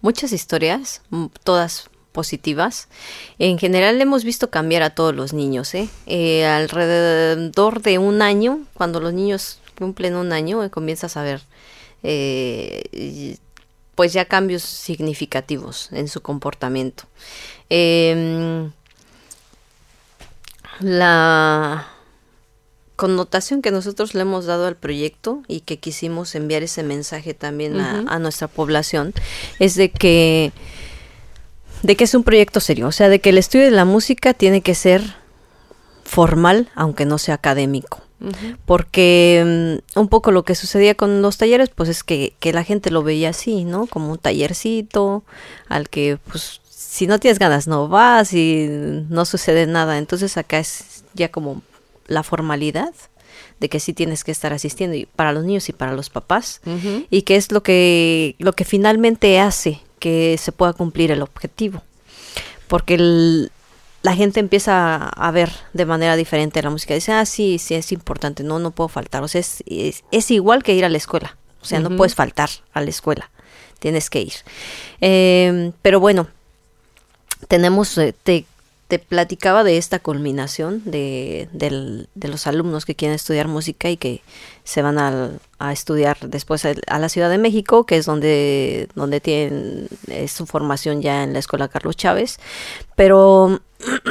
muchas 0.00 0.32
historias, 0.32 1.02
todas 1.44 1.90
positivas. 2.12 2.88
En 3.38 3.58
general 3.58 4.00
hemos 4.00 4.24
visto 4.24 4.50
cambiar 4.50 4.82
a 4.82 4.90
todos 4.90 5.14
los 5.14 5.32
niños. 5.32 5.74
¿eh? 5.74 5.88
¿eh? 6.06 6.46
alrededor 6.46 7.82
de 7.82 7.98
un 7.98 8.22
año, 8.22 8.60
cuando 8.74 9.00
los 9.00 9.12
niños 9.12 9.60
cumplen 9.78 10.16
un 10.16 10.32
año, 10.32 10.64
eh, 10.64 10.70
comienzas 10.70 11.16
a 11.16 11.22
ver 11.22 11.42
eh, 12.02 13.36
pues 13.94 14.12
ya 14.12 14.24
cambios 14.24 14.62
significativos 14.62 15.90
en 15.92 16.08
su 16.08 16.20
comportamiento. 16.20 17.04
Em, 17.68 18.72
la 20.80 21.88
connotación 22.98 23.62
que 23.62 23.70
nosotros 23.70 24.12
le 24.14 24.22
hemos 24.22 24.44
dado 24.44 24.66
al 24.66 24.74
proyecto 24.74 25.44
y 25.46 25.60
que 25.60 25.78
quisimos 25.78 26.34
enviar 26.34 26.64
ese 26.64 26.82
mensaje 26.82 27.32
también 27.32 27.78
a, 27.78 28.18
nuestra 28.18 28.48
población 28.48 29.14
es 29.60 29.76
de 29.76 29.90
que 29.90 30.52
de 31.84 31.94
que 31.94 32.02
es 32.02 32.14
un 32.14 32.24
proyecto 32.24 32.58
serio, 32.58 32.88
o 32.88 32.92
sea, 32.92 33.08
de 33.08 33.20
que 33.20 33.30
el 33.30 33.38
estudio 33.38 33.66
de 33.66 33.70
la 33.70 33.84
música 33.84 34.34
tiene 34.34 34.62
que 34.62 34.74
ser 34.74 35.14
formal, 36.02 36.70
aunque 36.74 37.06
no 37.06 37.18
sea 37.18 37.36
académico. 37.36 38.02
Porque 38.66 39.78
mm, 39.94 40.00
un 40.00 40.08
poco 40.08 40.32
lo 40.32 40.42
que 40.42 40.56
sucedía 40.56 40.96
con 40.96 41.22
los 41.22 41.36
talleres, 41.36 41.70
pues 41.72 41.88
es 41.88 42.02
que, 42.02 42.34
que 42.40 42.52
la 42.52 42.64
gente 42.64 42.90
lo 42.90 43.04
veía 43.04 43.28
así, 43.28 43.62
¿no? 43.62 43.86
Como 43.86 44.10
un 44.10 44.18
tallercito 44.18 45.22
al 45.68 45.88
que, 45.88 46.18
pues, 46.28 46.60
si 46.68 47.06
no 47.06 47.20
tienes 47.20 47.38
ganas, 47.38 47.68
no 47.68 47.86
vas 47.86 48.32
y 48.32 48.66
no 49.08 49.24
sucede 49.24 49.68
nada. 49.68 49.98
Entonces 49.98 50.36
acá 50.36 50.58
es 50.58 51.04
ya 51.14 51.30
como 51.30 51.62
la 52.08 52.22
formalidad 52.24 52.92
de 53.60 53.68
que 53.68 53.78
sí 53.78 53.92
tienes 53.92 54.24
que 54.24 54.32
estar 54.32 54.52
asistiendo 54.52 54.96
y 54.96 55.06
para 55.06 55.32
los 55.32 55.44
niños 55.44 55.68
y 55.68 55.72
para 55.72 55.92
los 55.92 56.10
papás 56.10 56.60
y 57.10 57.22
que 57.22 57.36
es 57.36 57.52
lo 57.52 57.62
que 57.62 58.34
lo 58.38 58.52
que 58.54 58.64
finalmente 58.64 59.38
hace 59.40 59.80
que 60.00 60.36
se 60.38 60.50
pueda 60.52 60.72
cumplir 60.72 61.10
el 61.12 61.22
objetivo. 61.22 61.82
Porque 62.66 62.94
el- 62.94 63.50
la 64.02 64.14
gente 64.14 64.38
empieza 64.40 65.08
a 65.08 65.30
ver 65.32 65.50
de 65.72 65.84
manera 65.84 66.14
diferente 66.16 66.62
la 66.62 66.70
música. 66.70 66.94
Dice 66.94 67.12
ah 67.12 67.26
sí 67.26 67.58
sí 67.58 67.74
es 67.74 67.92
importante 67.92 68.42
no 68.44 68.58
no 68.58 68.70
puedo 68.70 68.88
faltar 68.88 69.22
o 69.22 69.28
sea 69.28 69.40
es, 69.40 69.62
es, 69.66 70.04
es 70.12 70.30
igual 70.30 70.62
que 70.62 70.74
ir 70.74 70.84
a 70.84 70.88
la 70.88 70.98
escuela. 70.98 71.36
O 71.60 71.64
sea 71.64 71.80
no 71.80 71.96
puedes 71.96 72.14
faltar 72.14 72.48
a 72.72 72.80
la 72.80 72.90
escuela. 72.90 73.30
Tienes 73.80 74.08
que 74.10 74.20
ir. 74.22 74.32
Eh, 75.00 75.72
pero 75.82 76.00
bueno 76.00 76.28
tenemos, 77.48 77.98
te, 78.22 78.44
te 78.88 78.98
platicaba 78.98 79.64
de 79.64 79.76
esta 79.76 79.98
culminación 79.98 80.82
de, 80.84 81.48
del- 81.52 82.08
de 82.14 82.28
los 82.28 82.46
alumnos 82.46 82.84
que 82.86 82.94
quieren 82.94 83.14
estudiar 83.14 83.46
música 83.46 83.90
y 83.90 83.96
que 83.98 84.22
se 84.64 84.82
van 84.82 84.98
al- 84.98 85.40
a, 85.58 85.72
estudiar 85.72 86.16
después 86.28 86.64
a, 86.64 86.98
la 86.98 87.08
Ciudad 87.08 87.30
de 87.30 87.38
México, 87.38 87.84
que 87.84 87.96
es 87.98 88.06
donde, 88.06 88.88
donde 88.94 89.20
tienen 89.20 89.88
eh, 90.08 90.26
su 90.28 90.46
formación 90.46 91.02
ya 91.02 91.22
en 91.22 91.34
la 91.34 91.38
Escuela 91.38 91.68
Carlos 91.68 91.96
Chávez. 91.96 92.38
Pero 92.96 93.60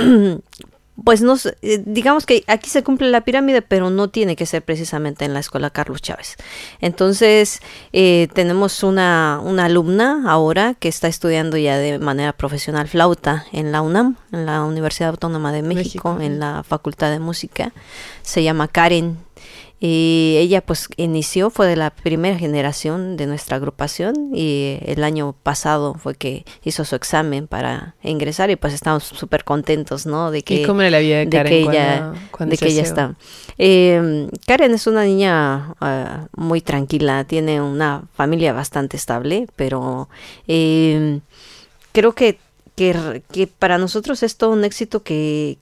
pues 1.03 1.21
no 1.21 1.37
sé, 1.37 1.57
eh, 1.61 1.81
digamos 1.85 2.25
que 2.25 2.43
aquí 2.47 2.69
se 2.69 2.83
cumple 2.83 3.09
la 3.09 3.21
pirámide, 3.21 3.61
pero 3.61 3.89
no 3.89 4.09
tiene 4.09 4.35
que 4.35 4.45
ser 4.45 4.63
precisamente 4.63 5.25
en 5.25 5.33
la 5.33 5.39
escuela 5.39 5.69
Carlos 5.69 6.01
Chávez. 6.01 6.35
Entonces, 6.81 7.61
eh, 7.93 8.27
tenemos 8.33 8.83
una, 8.83 9.39
una 9.43 9.65
alumna 9.65 10.23
ahora 10.27 10.73
que 10.73 10.87
está 10.87 11.07
estudiando 11.07 11.57
ya 11.57 11.77
de 11.77 11.99
manera 11.99 12.33
profesional 12.33 12.87
flauta 12.87 13.45
en 13.51 13.71
la 13.71 13.81
UNAM, 13.81 14.17
en 14.31 14.45
la 14.45 14.63
Universidad 14.63 15.09
Autónoma 15.09 15.51
de 15.51 15.61
México, 15.61 16.15
México, 16.15 16.17
en 16.21 16.39
la 16.39 16.63
Facultad 16.63 17.11
de 17.11 17.19
Música. 17.19 17.73
Se 18.23 18.43
llama 18.43 18.67
Karen. 18.67 19.26
Y 19.79 20.37
ella 20.39 20.61
pues 20.61 20.87
inició, 20.97 21.51
fue 21.51 21.67
de 21.67 21.75
la 21.75 21.91
primera 21.91 22.35
generación 22.35 23.15
de 23.15 23.27
nuestra 23.27 23.57
agrupación 23.57 24.31
y 24.33 24.79
el 24.81 25.03
año 25.03 25.35
pasado 25.43 25.93
fue 25.93 26.15
que 26.15 26.45
hizo 26.63 26.83
su 26.83 26.95
examen 26.95 27.47
para 27.47 27.95
ingresar 28.01 28.49
y 28.49 28.55
pues 28.55 28.73
estamos 28.73 29.03
súper 29.03 29.43
contentos, 29.43 30.07
¿no? 30.07 30.31
De 30.31 30.41
que, 30.41 30.61
¿Y 30.61 30.65
cómo 30.65 30.81
era 30.81 30.89
la 30.89 30.99
vida 30.99 31.17
de 31.17 31.25
de 31.27 31.29
Karen 31.29 31.51
que 31.51 31.63
cuando, 31.63 31.79
ella, 31.79 32.13
cuando 32.31 32.51
de 32.53 32.57
que 32.57 32.67
ella 32.69 32.81
está. 32.81 33.15
Eh, 33.59 34.27
Karen 34.47 34.73
es 34.73 34.87
una 34.87 35.03
niña 35.03 35.75
ah, 35.79 36.27
muy 36.35 36.61
tranquila, 36.61 37.25
tiene 37.25 37.61
una 37.61 38.05
familia 38.15 38.53
bastante 38.53 38.97
estable, 38.97 39.45
pero 39.55 40.09
eh, 40.47 41.19
creo 41.91 42.13
que, 42.13 42.39
que, 42.75 43.21
que 43.31 43.45
para 43.45 43.77
nosotros 43.77 44.23
es 44.23 44.37
todo 44.37 44.53
un 44.53 44.63
éxito 44.63 45.03
que, 45.03 45.59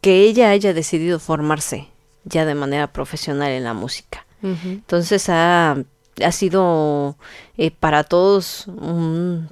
que 0.00 0.22
ella 0.22 0.50
haya 0.50 0.74
decidido 0.74 1.20
formarse 1.20 1.93
ya 2.24 2.44
de 2.44 2.54
manera 2.54 2.92
profesional 2.92 3.50
en 3.50 3.64
la 3.64 3.74
música. 3.74 4.26
Entonces 4.42 5.30
ha, 5.30 5.78
ha 6.22 6.32
sido 6.32 7.16
eh, 7.56 7.70
para 7.70 8.04
todos 8.04 8.66
un, 8.66 9.48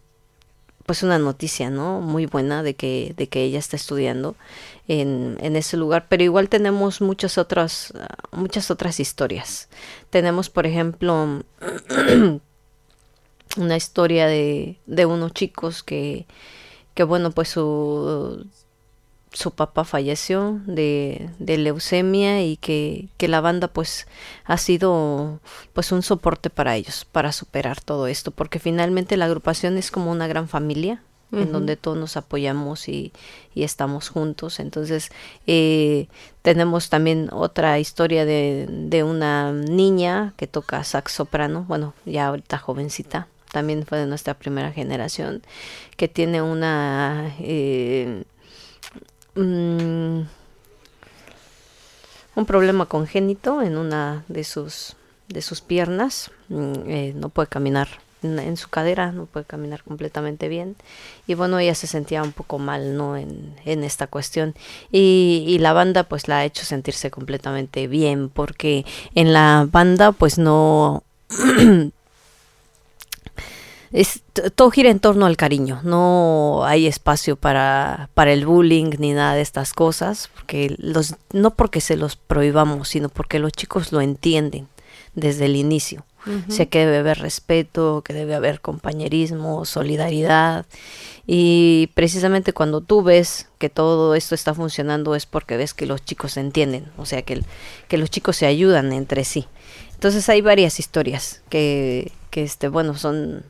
pues 0.84 1.02
una 1.02 1.18
noticia, 1.18 1.70
¿no? 1.70 2.02
Muy 2.02 2.26
buena 2.26 2.62
de 2.62 2.74
que, 2.74 3.14
de 3.16 3.26
que 3.28 3.42
ella 3.42 3.58
está 3.58 3.76
estudiando 3.76 4.36
en, 4.88 5.38
en 5.40 5.56
ese 5.56 5.78
lugar. 5.78 6.06
Pero 6.10 6.24
igual 6.24 6.50
tenemos 6.50 7.00
muchas 7.00 7.38
otras, 7.38 7.94
muchas 8.32 8.70
otras 8.70 9.00
historias. 9.00 9.70
Tenemos, 10.10 10.50
por 10.50 10.66
ejemplo, 10.66 11.42
una 13.56 13.76
historia 13.76 14.26
de, 14.26 14.78
de 14.86 15.06
unos 15.06 15.32
chicos 15.32 15.82
que, 15.82 16.26
que 16.94 17.04
bueno, 17.04 17.30
pues 17.30 17.48
su, 17.48 18.46
su 19.32 19.50
papá 19.50 19.84
falleció 19.84 20.60
de, 20.66 21.30
de 21.38 21.56
leucemia 21.58 22.42
y 22.42 22.56
que, 22.56 23.08
que 23.16 23.28
la 23.28 23.40
banda 23.40 23.68
pues 23.68 24.06
ha 24.44 24.58
sido 24.58 25.40
pues 25.72 25.90
un 25.90 26.02
soporte 26.02 26.50
para 26.50 26.76
ellos, 26.76 27.06
para 27.10 27.32
superar 27.32 27.80
todo 27.80 28.06
esto, 28.06 28.30
porque 28.30 28.58
finalmente 28.58 29.16
la 29.16 29.24
agrupación 29.24 29.78
es 29.78 29.90
como 29.90 30.10
una 30.10 30.26
gran 30.26 30.48
familia 30.48 31.02
en 31.34 31.50
donde 31.50 31.78
todos 31.78 31.96
nos 31.96 32.18
apoyamos 32.18 32.90
y, 32.90 33.10
y 33.54 33.62
estamos 33.62 34.10
juntos. 34.10 34.60
Entonces, 34.60 35.10
eh, 35.46 36.08
tenemos 36.42 36.90
también 36.90 37.30
otra 37.32 37.78
historia 37.78 38.26
de, 38.26 38.66
de 38.68 39.02
una 39.02 39.50
niña 39.50 40.34
que 40.36 40.46
toca 40.46 40.84
sax 40.84 41.12
soprano, 41.12 41.64
bueno, 41.66 41.94
ya 42.04 42.26
ahorita 42.26 42.58
jovencita, 42.58 43.28
también 43.50 43.86
fue 43.86 43.96
de 43.96 44.06
nuestra 44.06 44.34
primera 44.34 44.72
generación, 44.72 45.40
que 45.96 46.06
tiene 46.06 46.42
una... 46.42 47.34
eh, 47.40 48.24
mm, 49.34 50.20
un 52.34 52.46
problema 52.46 52.86
congénito 52.86 53.62
en 53.62 53.76
una 53.76 54.24
de 54.28 54.44
sus 54.44 54.96
de 55.28 55.42
sus 55.42 55.60
piernas. 55.60 56.30
Mm, 56.48 56.72
eh, 56.86 57.12
no 57.16 57.28
puede 57.28 57.48
caminar 57.48 57.88
en, 58.22 58.56
su 58.56 58.68
cadera 58.68 59.12
no 59.12 59.26
puede 59.26 59.46
caminar 59.46 59.82
completamente 59.82 60.48
bien. 60.48 60.76
Y 61.26 61.34
bueno 61.34 61.58
ella 61.58 61.74
se 61.74 61.86
sentía 61.86 62.22
un 62.22 62.32
poco 62.32 62.58
mal 62.58 62.96
no 62.96 63.16
en, 63.16 63.56
en 63.64 63.84
esta 63.84 64.06
cuestión. 64.06 64.54
Y 64.90 65.56
la 65.60 65.72
banda 65.72 66.04
pues 66.04 66.28
la 66.28 66.38
ha 66.38 66.44
hecho 66.44 66.64
sentirse 66.64 67.10
completamente 67.10 67.86
bien 67.88 68.28
porque 68.28 68.84
en 69.14 69.32
la 69.32 69.66
banda 69.70 70.12
pues 70.12 70.38
no 70.38 71.02
es, 73.92 74.22
todo 74.54 74.70
gira 74.70 74.90
en 74.90 75.00
torno 75.00 75.26
al 75.26 75.36
cariño, 75.36 75.80
no 75.84 76.62
hay 76.64 76.86
espacio 76.86 77.36
para, 77.36 78.08
para 78.14 78.32
el 78.32 78.46
bullying 78.46 78.90
ni 78.98 79.12
nada 79.12 79.34
de 79.34 79.42
estas 79.42 79.72
cosas, 79.72 80.30
porque 80.34 80.74
los, 80.78 81.14
no 81.32 81.54
porque 81.54 81.80
se 81.80 81.96
los 81.96 82.16
prohibamos, 82.16 82.88
sino 82.88 83.08
porque 83.08 83.38
los 83.38 83.52
chicos 83.52 83.92
lo 83.92 84.00
entienden 84.00 84.68
desde 85.14 85.44
el 85.46 85.56
inicio. 85.56 86.04
O 86.48 86.52
sea 86.52 86.66
que 86.66 86.78
debe 86.78 86.98
haber 86.98 87.18
respeto, 87.18 88.02
que 88.04 88.12
debe 88.12 88.36
haber 88.36 88.60
compañerismo, 88.60 89.64
solidaridad. 89.64 90.66
Y 91.26 91.90
precisamente 91.94 92.52
cuando 92.52 92.80
tú 92.80 93.02
ves 93.02 93.48
que 93.58 93.68
todo 93.68 94.14
esto 94.14 94.36
está 94.36 94.54
funcionando 94.54 95.16
es 95.16 95.26
porque 95.26 95.56
ves 95.56 95.74
que 95.74 95.84
los 95.84 96.04
chicos 96.04 96.32
se 96.34 96.40
entienden, 96.40 96.86
o 96.96 97.06
sea 97.06 97.22
que, 97.22 97.32
el- 97.34 97.44
que 97.88 97.98
los 97.98 98.08
chicos 98.08 98.36
se 98.36 98.46
ayudan 98.46 98.92
entre 98.92 99.24
sí. 99.24 99.46
Entonces 99.94 100.28
hay 100.28 100.42
varias 100.42 100.78
historias 100.78 101.42
que, 101.48 102.12
que 102.30 102.44
este, 102.44 102.68
bueno, 102.68 102.96
son 102.96 103.44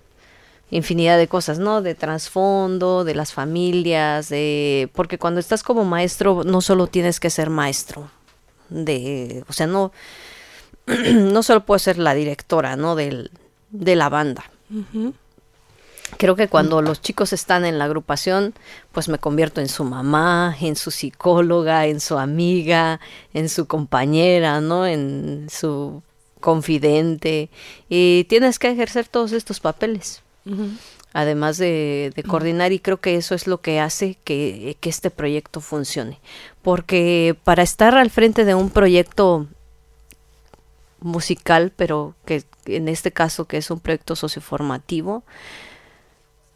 infinidad 0.73 1.19
de 1.19 1.29
cosas, 1.29 1.59
¿no? 1.59 1.83
De 1.83 1.95
trasfondo, 1.95 3.05
de 3.05 3.15
las 3.15 3.33
familias, 3.33 4.31
de 4.31 4.91
porque 4.95 5.19
cuando 5.19 5.39
estás 5.39 5.63
como 5.63 5.85
maestro 5.85 6.43
no 6.45 6.63
solo 6.63 6.87
tienes 6.87 7.21
que 7.21 7.31
ser 7.31 7.51
maestro, 7.51 8.11
de, 8.71 9.45
o 9.49 9.53
sea, 9.53 9.67
no 9.67 9.93
no 10.87 11.43
solo 11.43 11.65
puedes 11.67 11.83
ser 11.83 11.99
la 11.99 12.15
directora, 12.15 12.77
¿no? 12.77 12.97
Del, 12.97 13.31
de 13.71 13.97
la 13.97 14.09
banda. 14.09 14.45
Creo 16.17 16.37
que 16.37 16.49
cuando 16.49 16.81
los 16.81 17.03
chicos 17.03 17.35
están 17.35 17.67
en 17.67 17.79
la 17.79 17.85
agrupación, 17.85 18.55
pues 18.93 19.11
me 19.11 19.19
convierto 19.19 19.61
en 19.61 19.69
su 19.69 19.85
mamá, 19.85 20.57
en 20.59 20.77
su 20.77 20.91
psicóloga, 20.91 21.87
en 21.87 22.01
su 22.01 22.19
amiga, 22.19 22.99
en 23.35 23.51
su 23.51 23.67
compañera, 23.67 24.63
¿no? 24.63 24.87
En 24.87 25.49
su 25.51 26.03
confidente. 26.41 27.51
Y 27.91 28.25
tienes 28.25 28.59
que 28.59 28.71
ejercer 28.71 29.07
todos 29.09 29.33
estos 29.33 29.61
papeles 29.61 30.22
Además 31.13 31.59
de, 31.59 32.13
de 32.17 32.23
coordinar 32.23 32.73
y 32.73 32.79
creo 32.81 33.01
que 33.01 33.17
eso 33.17 33.35
es 33.35 33.47
lo 33.47 33.61
que 33.61 33.81
hace 33.81 34.17
que, 34.25 34.77
que 34.81 34.89
este 34.89 35.11
proyecto 35.11 35.61
funcione. 35.61 36.19
Porque 36.63 37.37
para 37.45 37.63
estar 37.63 37.97
al 37.97 38.11
frente 38.11 38.45
de 38.45 38.55
un 38.55 38.71
proyecto 38.71 39.47
musical, 41.01 41.73
pero 41.77 42.15
que 42.25 42.45
en 42.67 42.89
este 42.89 43.13
caso 43.13 43.47
que 43.47 43.59
es 43.59 43.71
un 43.71 43.81
proyecto 43.81 44.17
socioformativo, 44.17 45.23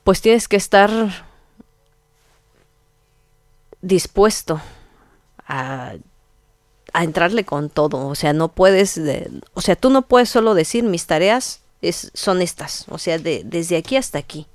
pues 0.05 0.21
tienes 0.21 0.47
que 0.49 0.57
estar 0.57 0.91
dispuesto 3.83 4.61
a, 5.47 5.95
a 6.93 7.05
entrarle 7.05 7.45
con 7.45 7.69
todo, 7.71 8.07
o 8.09 8.15
sea, 8.15 8.33
no 8.33 8.49
puedes, 8.49 8.95
de- 8.95 9.31
o 9.55 9.61
sea, 9.61 9.77
tú 9.77 9.91
no 9.91 10.03
puedes 10.03 10.29
solo 10.29 10.55
decir 10.55 10.85
mis 10.85 11.07
tareas 11.07 11.61
es, 11.89 12.11
son 12.15 12.43
estas, 12.43 12.87
o 12.89 12.99
sea, 12.99 13.19
de, 13.19 13.43
desde 13.45 13.77
aquí 13.77 13.97
hasta 13.97 14.19
aquí, 14.19 14.47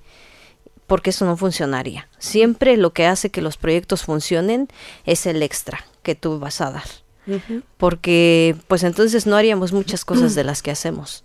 porque 0.87 1.11
eso 1.11 1.25
no 1.25 1.37
funcionaría. 1.37 2.07
Siempre 2.19 2.77
lo 2.77 2.93
que 2.93 3.05
hace 3.05 3.29
que 3.29 3.41
los 3.41 3.57
proyectos 3.57 4.03
funcionen 4.03 4.67
es 5.05 5.25
el 5.25 5.41
extra 5.43 5.85
que 6.03 6.15
tú 6.15 6.39
vas 6.39 6.61
a 6.61 6.71
dar. 6.71 6.87
porque 7.77 8.55
pues 8.67 8.83
entonces 8.83 9.27
no 9.27 9.35
haríamos 9.35 9.73
muchas 9.73 10.03
cosas 10.03 10.33
de 10.33 10.43
las 10.43 10.63
que 10.63 10.71
hacemos 10.71 11.23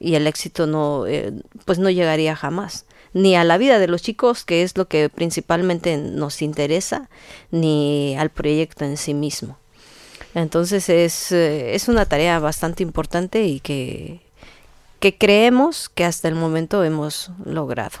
y 0.00 0.16
el 0.16 0.26
éxito 0.26 0.66
no, 0.66 1.06
eh, 1.06 1.32
pues 1.64 1.78
no 1.78 1.88
llegaría 1.88 2.34
jamás 2.34 2.84
ni 3.16 3.34
a 3.34 3.44
la 3.44 3.56
vida 3.56 3.78
de 3.78 3.88
los 3.88 4.02
chicos, 4.02 4.44
que 4.44 4.62
es 4.62 4.76
lo 4.76 4.88
que 4.88 5.08
principalmente 5.08 5.96
nos 5.96 6.42
interesa, 6.42 7.08
ni 7.50 8.14
al 8.18 8.28
proyecto 8.28 8.84
en 8.84 8.98
sí 8.98 9.14
mismo. 9.14 9.58
Entonces 10.34 10.90
es, 10.90 11.32
eh, 11.32 11.74
es 11.74 11.88
una 11.88 12.04
tarea 12.04 12.38
bastante 12.40 12.82
importante 12.82 13.46
y 13.46 13.60
que, 13.60 14.20
que 15.06 15.18
creemos 15.18 15.88
que 15.88 16.04
hasta 16.04 16.26
el 16.26 16.34
momento 16.34 16.82
hemos 16.82 17.30
logrado. 17.44 17.98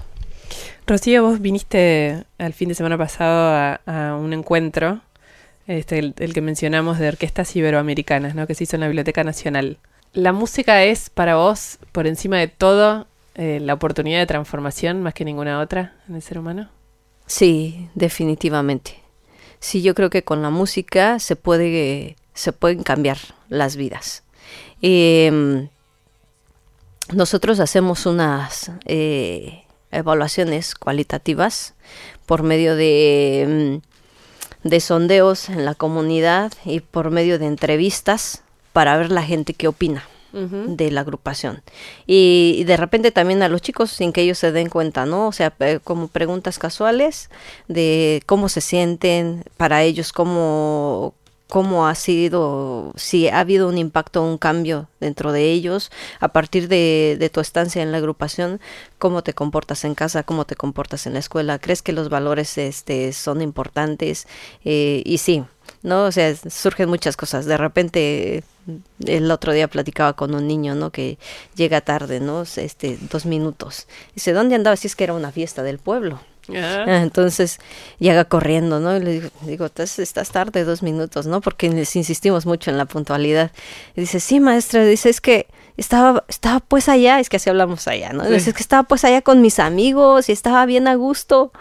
Rocío, 0.88 1.22
vos 1.22 1.40
viniste 1.40 2.24
al 2.36 2.52
fin 2.52 2.68
de 2.68 2.74
semana 2.74 2.98
pasado 2.98 3.78
a, 3.86 4.16
un 4.16 4.32
encuentro, 4.32 5.02
este, 5.68 6.00
el, 6.00 6.14
el, 6.18 6.34
que 6.34 6.40
mencionamos 6.40 6.98
de 6.98 7.06
orquestas 7.06 7.54
iberoamericanas, 7.54 8.34
¿no? 8.34 8.48
que 8.48 8.56
se 8.56 8.64
hizo 8.64 8.74
en 8.74 8.80
la 8.80 8.88
Biblioteca 8.88 9.22
Nacional. 9.22 9.78
¿La 10.14 10.32
música 10.32 10.82
es 10.82 11.08
para 11.08 11.36
vos, 11.36 11.78
por 11.92 12.08
encima 12.08 12.38
de 12.38 12.48
todo, 12.48 13.06
eh, 13.36 13.60
la 13.62 13.74
oportunidad 13.74 14.18
de 14.18 14.26
transformación 14.26 15.00
más 15.04 15.14
que 15.14 15.24
ninguna 15.24 15.60
otra 15.60 15.94
en 16.08 16.16
el 16.16 16.22
ser 16.22 16.40
humano? 16.40 16.70
Sí, 17.26 17.88
definitivamente. 17.94 18.98
Sí, 19.60 19.80
yo 19.80 19.94
creo 19.94 20.10
que 20.10 20.24
con 20.24 20.42
la 20.42 20.50
música 20.50 21.20
se 21.20 21.36
puede, 21.36 22.16
se 22.34 22.52
pueden 22.52 22.82
cambiar 22.82 23.18
las 23.48 23.76
vidas. 23.76 24.24
Em, 24.82 25.68
nosotros 27.12 27.60
hacemos 27.60 28.06
unas 28.06 28.70
eh, 28.84 29.64
evaluaciones 29.90 30.74
cualitativas 30.74 31.74
por 32.26 32.42
medio 32.42 32.76
de, 32.76 33.42
em, 33.42 33.80
de 34.64 34.80
sondeos 34.80 35.48
en 35.48 35.64
la 35.64 35.74
comunidad 35.74 36.52
y 36.64 36.80
por 36.80 37.10
medio 37.10 37.38
de 37.38 37.46
entrevistas 37.46 38.42
para 38.72 38.96
ver 38.96 39.10
la 39.10 39.22
gente 39.22 39.54
qué 39.54 39.68
opina 39.68 40.04
de 40.32 40.90
la 40.90 41.00
agrupación. 41.00 41.62
Y, 42.06 42.64
de 42.66 42.76
repente 42.76 43.10
también 43.10 43.42
a 43.42 43.48
los 43.48 43.62
chicos 43.62 43.90
sin 43.90 44.12
que 44.12 44.20
ellos 44.20 44.36
se 44.36 44.52
den 44.52 44.68
cuenta, 44.68 45.06
¿no? 45.06 45.28
O 45.28 45.32
sea, 45.32 45.54
como 45.82 46.08
preguntas 46.08 46.58
casuales 46.58 47.30
de 47.68 48.22
cómo 48.26 48.50
se 48.50 48.60
sienten 48.60 49.44
para 49.56 49.82
ellos, 49.82 50.12
cómo, 50.12 51.14
cómo 51.48 51.86
ha 51.86 51.94
sido, 51.94 52.92
si 52.96 53.28
ha 53.28 53.40
habido 53.40 53.68
un 53.68 53.78
impacto, 53.78 54.22
un 54.22 54.38
cambio 54.38 54.88
dentro 55.00 55.32
de 55.32 55.52
ellos 55.52 55.90
a 56.20 56.28
partir 56.28 56.68
de, 56.68 57.30
tu 57.32 57.40
estancia 57.40 57.82
en 57.82 57.92
la 57.92 57.98
agrupación, 57.98 58.60
cómo 58.98 59.22
te 59.22 59.34
comportas 59.34 59.84
en 59.84 59.94
casa, 59.94 60.22
cómo 60.22 60.44
te 60.44 60.56
comportas 60.56 61.06
en 61.06 61.14
la 61.14 61.20
escuela, 61.20 61.58
crees 61.58 61.82
que 61.82 61.92
los 61.92 62.08
valores 62.08 62.58
este, 62.58 63.12
son 63.12 63.42
importantes 63.42 64.26
eh, 64.64 65.02
y 65.04 65.18
sí, 65.18 65.44
¿no? 65.82 66.04
O 66.04 66.12
sea, 66.12 66.34
surgen 66.34 66.88
muchas 66.88 67.16
cosas. 67.16 67.46
De 67.46 67.56
repente, 67.56 68.44
el 69.04 69.30
otro 69.30 69.52
día 69.52 69.68
platicaba 69.68 70.14
con 70.14 70.34
un 70.34 70.46
niño, 70.46 70.74
¿no? 70.74 70.90
Que 70.90 71.18
llega 71.54 71.80
tarde, 71.80 72.20
¿no? 72.20 72.42
Este, 72.42 72.98
dos 73.10 73.26
minutos. 73.26 73.86
Dice, 74.14 74.32
¿dónde 74.32 74.56
andaba? 74.56 74.76
Si 74.76 74.86
es 74.86 74.96
que 74.96 75.04
era 75.04 75.14
una 75.14 75.32
fiesta 75.32 75.62
del 75.62 75.78
pueblo. 75.78 76.20
Ah, 76.54 77.00
entonces 77.02 77.58
llega 77.98 78.24
corriendo, 78.24 78.80
¿no? 78.80 78.96
Y 78.96 79.00
le 79.00 79.12
digo, 79.12 79.28
digo 79.42 79.66
estás, 79.66 80.30
tarde 80.30 80.64
dos 80.64 80.82
minutos, 80.82 81.26
¿no? 81.26 81.40
Porque 81.40 81.70
les 81.70 81.94
insistimos 81.96 82.46
mucho 82.46 82.70
en 82.70 82.78
la 82.78 82.84
puntualidad. 82.84 83.50
Y 83.96 84.02
dice, 84.02 84.20
sí, 84.20 84.40
maestra, 84.40 84.84
dice, 84.84 85.08
es 85.08 85.20
que 85.20 85.46
estaba, 85.76 86.24
estaba 86.28 86.60
pues 86.60 86.88
allá, 86.88 87.20
es 87.20 87.28
que 87.28 87.36
así 87.36 87.50
hablamos 87.50 87.86
allá, 87.88 88.12
¿no? 88.12 88.24
Dice, 88.24 88.50
es 88.50 88.56
que 88.56 88.62
estaba 88.62 88.84
pues 88.84 89.04
allá 89.04 89.22
con 89.22 89.42
mis 89.42 89.58
amigos 89.58 90.28
y 90.28 90.32
estaba 90.32 90.64
bien 90.66 90.88
a 90.88 90.94
gusto. 90.94 91.52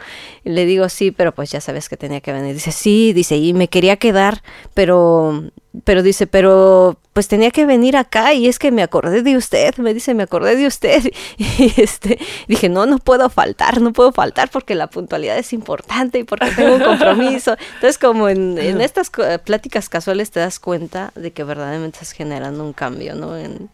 Y 0.44 0.52
le 0.52 0.66
digo, 0.66 0.90
sí, 0.90 1.12
pero 1.12 1.34
pues 1.34 1.52
ya 1.52 1.62
sabes 1.62 1.90
que 1.90 1.98
tenía 1.98 2.22
que 2.22 2.32
venir. 2.32 2.54
Dice, 2.54 2.72
sí, 2.72 3.14
dice, 3.14 3.38
y 3.38 3.54
me 3.54 3.68
quería 3.68 3.98
quedar, 3.98 4.42
pero 4.74 5.44
pero 5.84 6.04
dice, 6.04 6.28
pero 6.28 6.98
pues 7.14 7.28
tenía 7.28 7.52
que 7.52 7.66
venir 7.66 7.98
acá 7.98 8.34
y 8.34 8.48
es 8.48 8.60
que 8.60 8.72
me 8.72 8.84
acordé 8.84 9.24
de 9.24 9.36
usted, 9.36 9.76
me 9.78 9.94
dice, 9.94 10.14
me 10.14 10.24
acordé 10.24 10.56
de 10.56 10.68
usted. 10.68 11.04
Y 11.38 11.74
este, 11.82 12.20
dije, 12.48 12.70
no, 12.70 12.86
no 12.86 12.98
puedo 12.98 13.30
faltar, 13.30 13.82
no 13.82 13.94
puedo 13.94 14.12
faltar 14.12 14.50
porque 14.50 14.76
la 14.76 14.88
puntualidad 14.88 15.38
es 15.38 15.54
importante 15.54 16.20
y 16.20 16.24
porque 16.24 16.52
tengo 16.52 16.76
un 16.76 16.82
compromiso. 16.82 17.56
Entonces, 17.76 17.98
como 17.98 18.30
en, 18.30 18.58
en 18.58 18.82
estas 18.82 19.10
pláticas 19.44 19.90
casuales 19.90 20.32
te 20.32 20.40
das 20.40 20.60
cuenta 20.60 21.12
de 21.16 21.32
que 21.32 21.44
verdaderamente 21.44 21.98
estás 21.98 22.12
generando 22.12 22.64
un 22.64 22.74
cambio, 22.74 23.16
¿no? 23.16 23.38
En, 23.38 23.70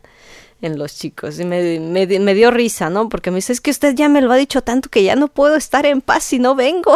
en 0.61 0.77
los 0.77 0.97
chicos. 0.97 1.39
Y 1.39 1.45
me, 1.45 1.79
me, 1.79 2.07
me, 2.19 2.33
dio 2.33 2.51
risa, 2.51 2.89
¿no? 2.89 3.09
Porque 3.09 3.31
me 3.31 3.37
dice, 3.37 3.53
es 3.53 3.61
que 3.61 3.71
usted 3.71 3.95
ya 3.95 4.09
me 4.09 4.21
lo 4.21 4.31
ha 4.31 4.35
dicho 4.35 4.61
tanto 4.61 4.89
que 4.89 5.03
ya 5.03 5.15
no 5.15 5.27
puedo 5.27 5.55
estar 5.55 5.85
en 5.85 6.01
paz 6.01 6.23
si 6.23 6.39
no 6.39 6.55
vengo. 6.55 6.95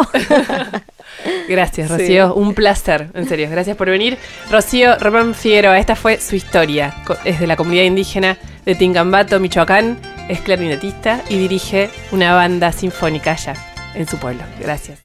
Gracias, 1.48 1.90
Rocío. 1.90 2.34
Un 2.34 2.54
placer, 2.54 3.10
en 3.14 3.28
serio. 3.28 3.48
Gracias 3.50 3.76
por 3.76 3.88
venir. 3.88 4.18
Rocío 4.50 4.98
Román 4.98 5.34
Figueroa, 5.34 5.78
esta 5.78 5.96
fue 5.96 6.20
su 6.20 6.36
historia. 6.36 6.94
Es 7.24 7.40
de 7.40 7.46
la 7.46 7.56
comunidad 7.56 7.84
indígena 7.84 8.38
de 8.64 8.74
Tingambato, 8.74 9.40
Michoacán. 9.40 9.98
Es 10.28 10.40
clarinetista 10.40 11.22
y 11.28 11.38
dirige 11.38 11.90
una 12.10 12.34
banda 12.34 12.72
sinfónica 12.72 13.32
allá, 13.32 13.54
en 13.94 14.06
su 14.08 14.16
pueblo. 14.18 14.42
Gracias. 14.60 15.02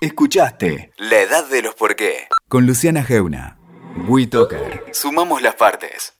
Escuchaste 0.00 0.92
La 0.96 1.20
Edad 1.20 1.48
de 1.48 1.62
los 1.62 1.74
Por 1.74 1.96
qué 1.96 2.28
con 2.48 2.66
Luciana 2.66 3.04
Geuna. 3.04 3.58
WeToker. 4.08 4.84
Sumamos 4.92 5.42
las 5.42 5.54
partes. 5.54 6.17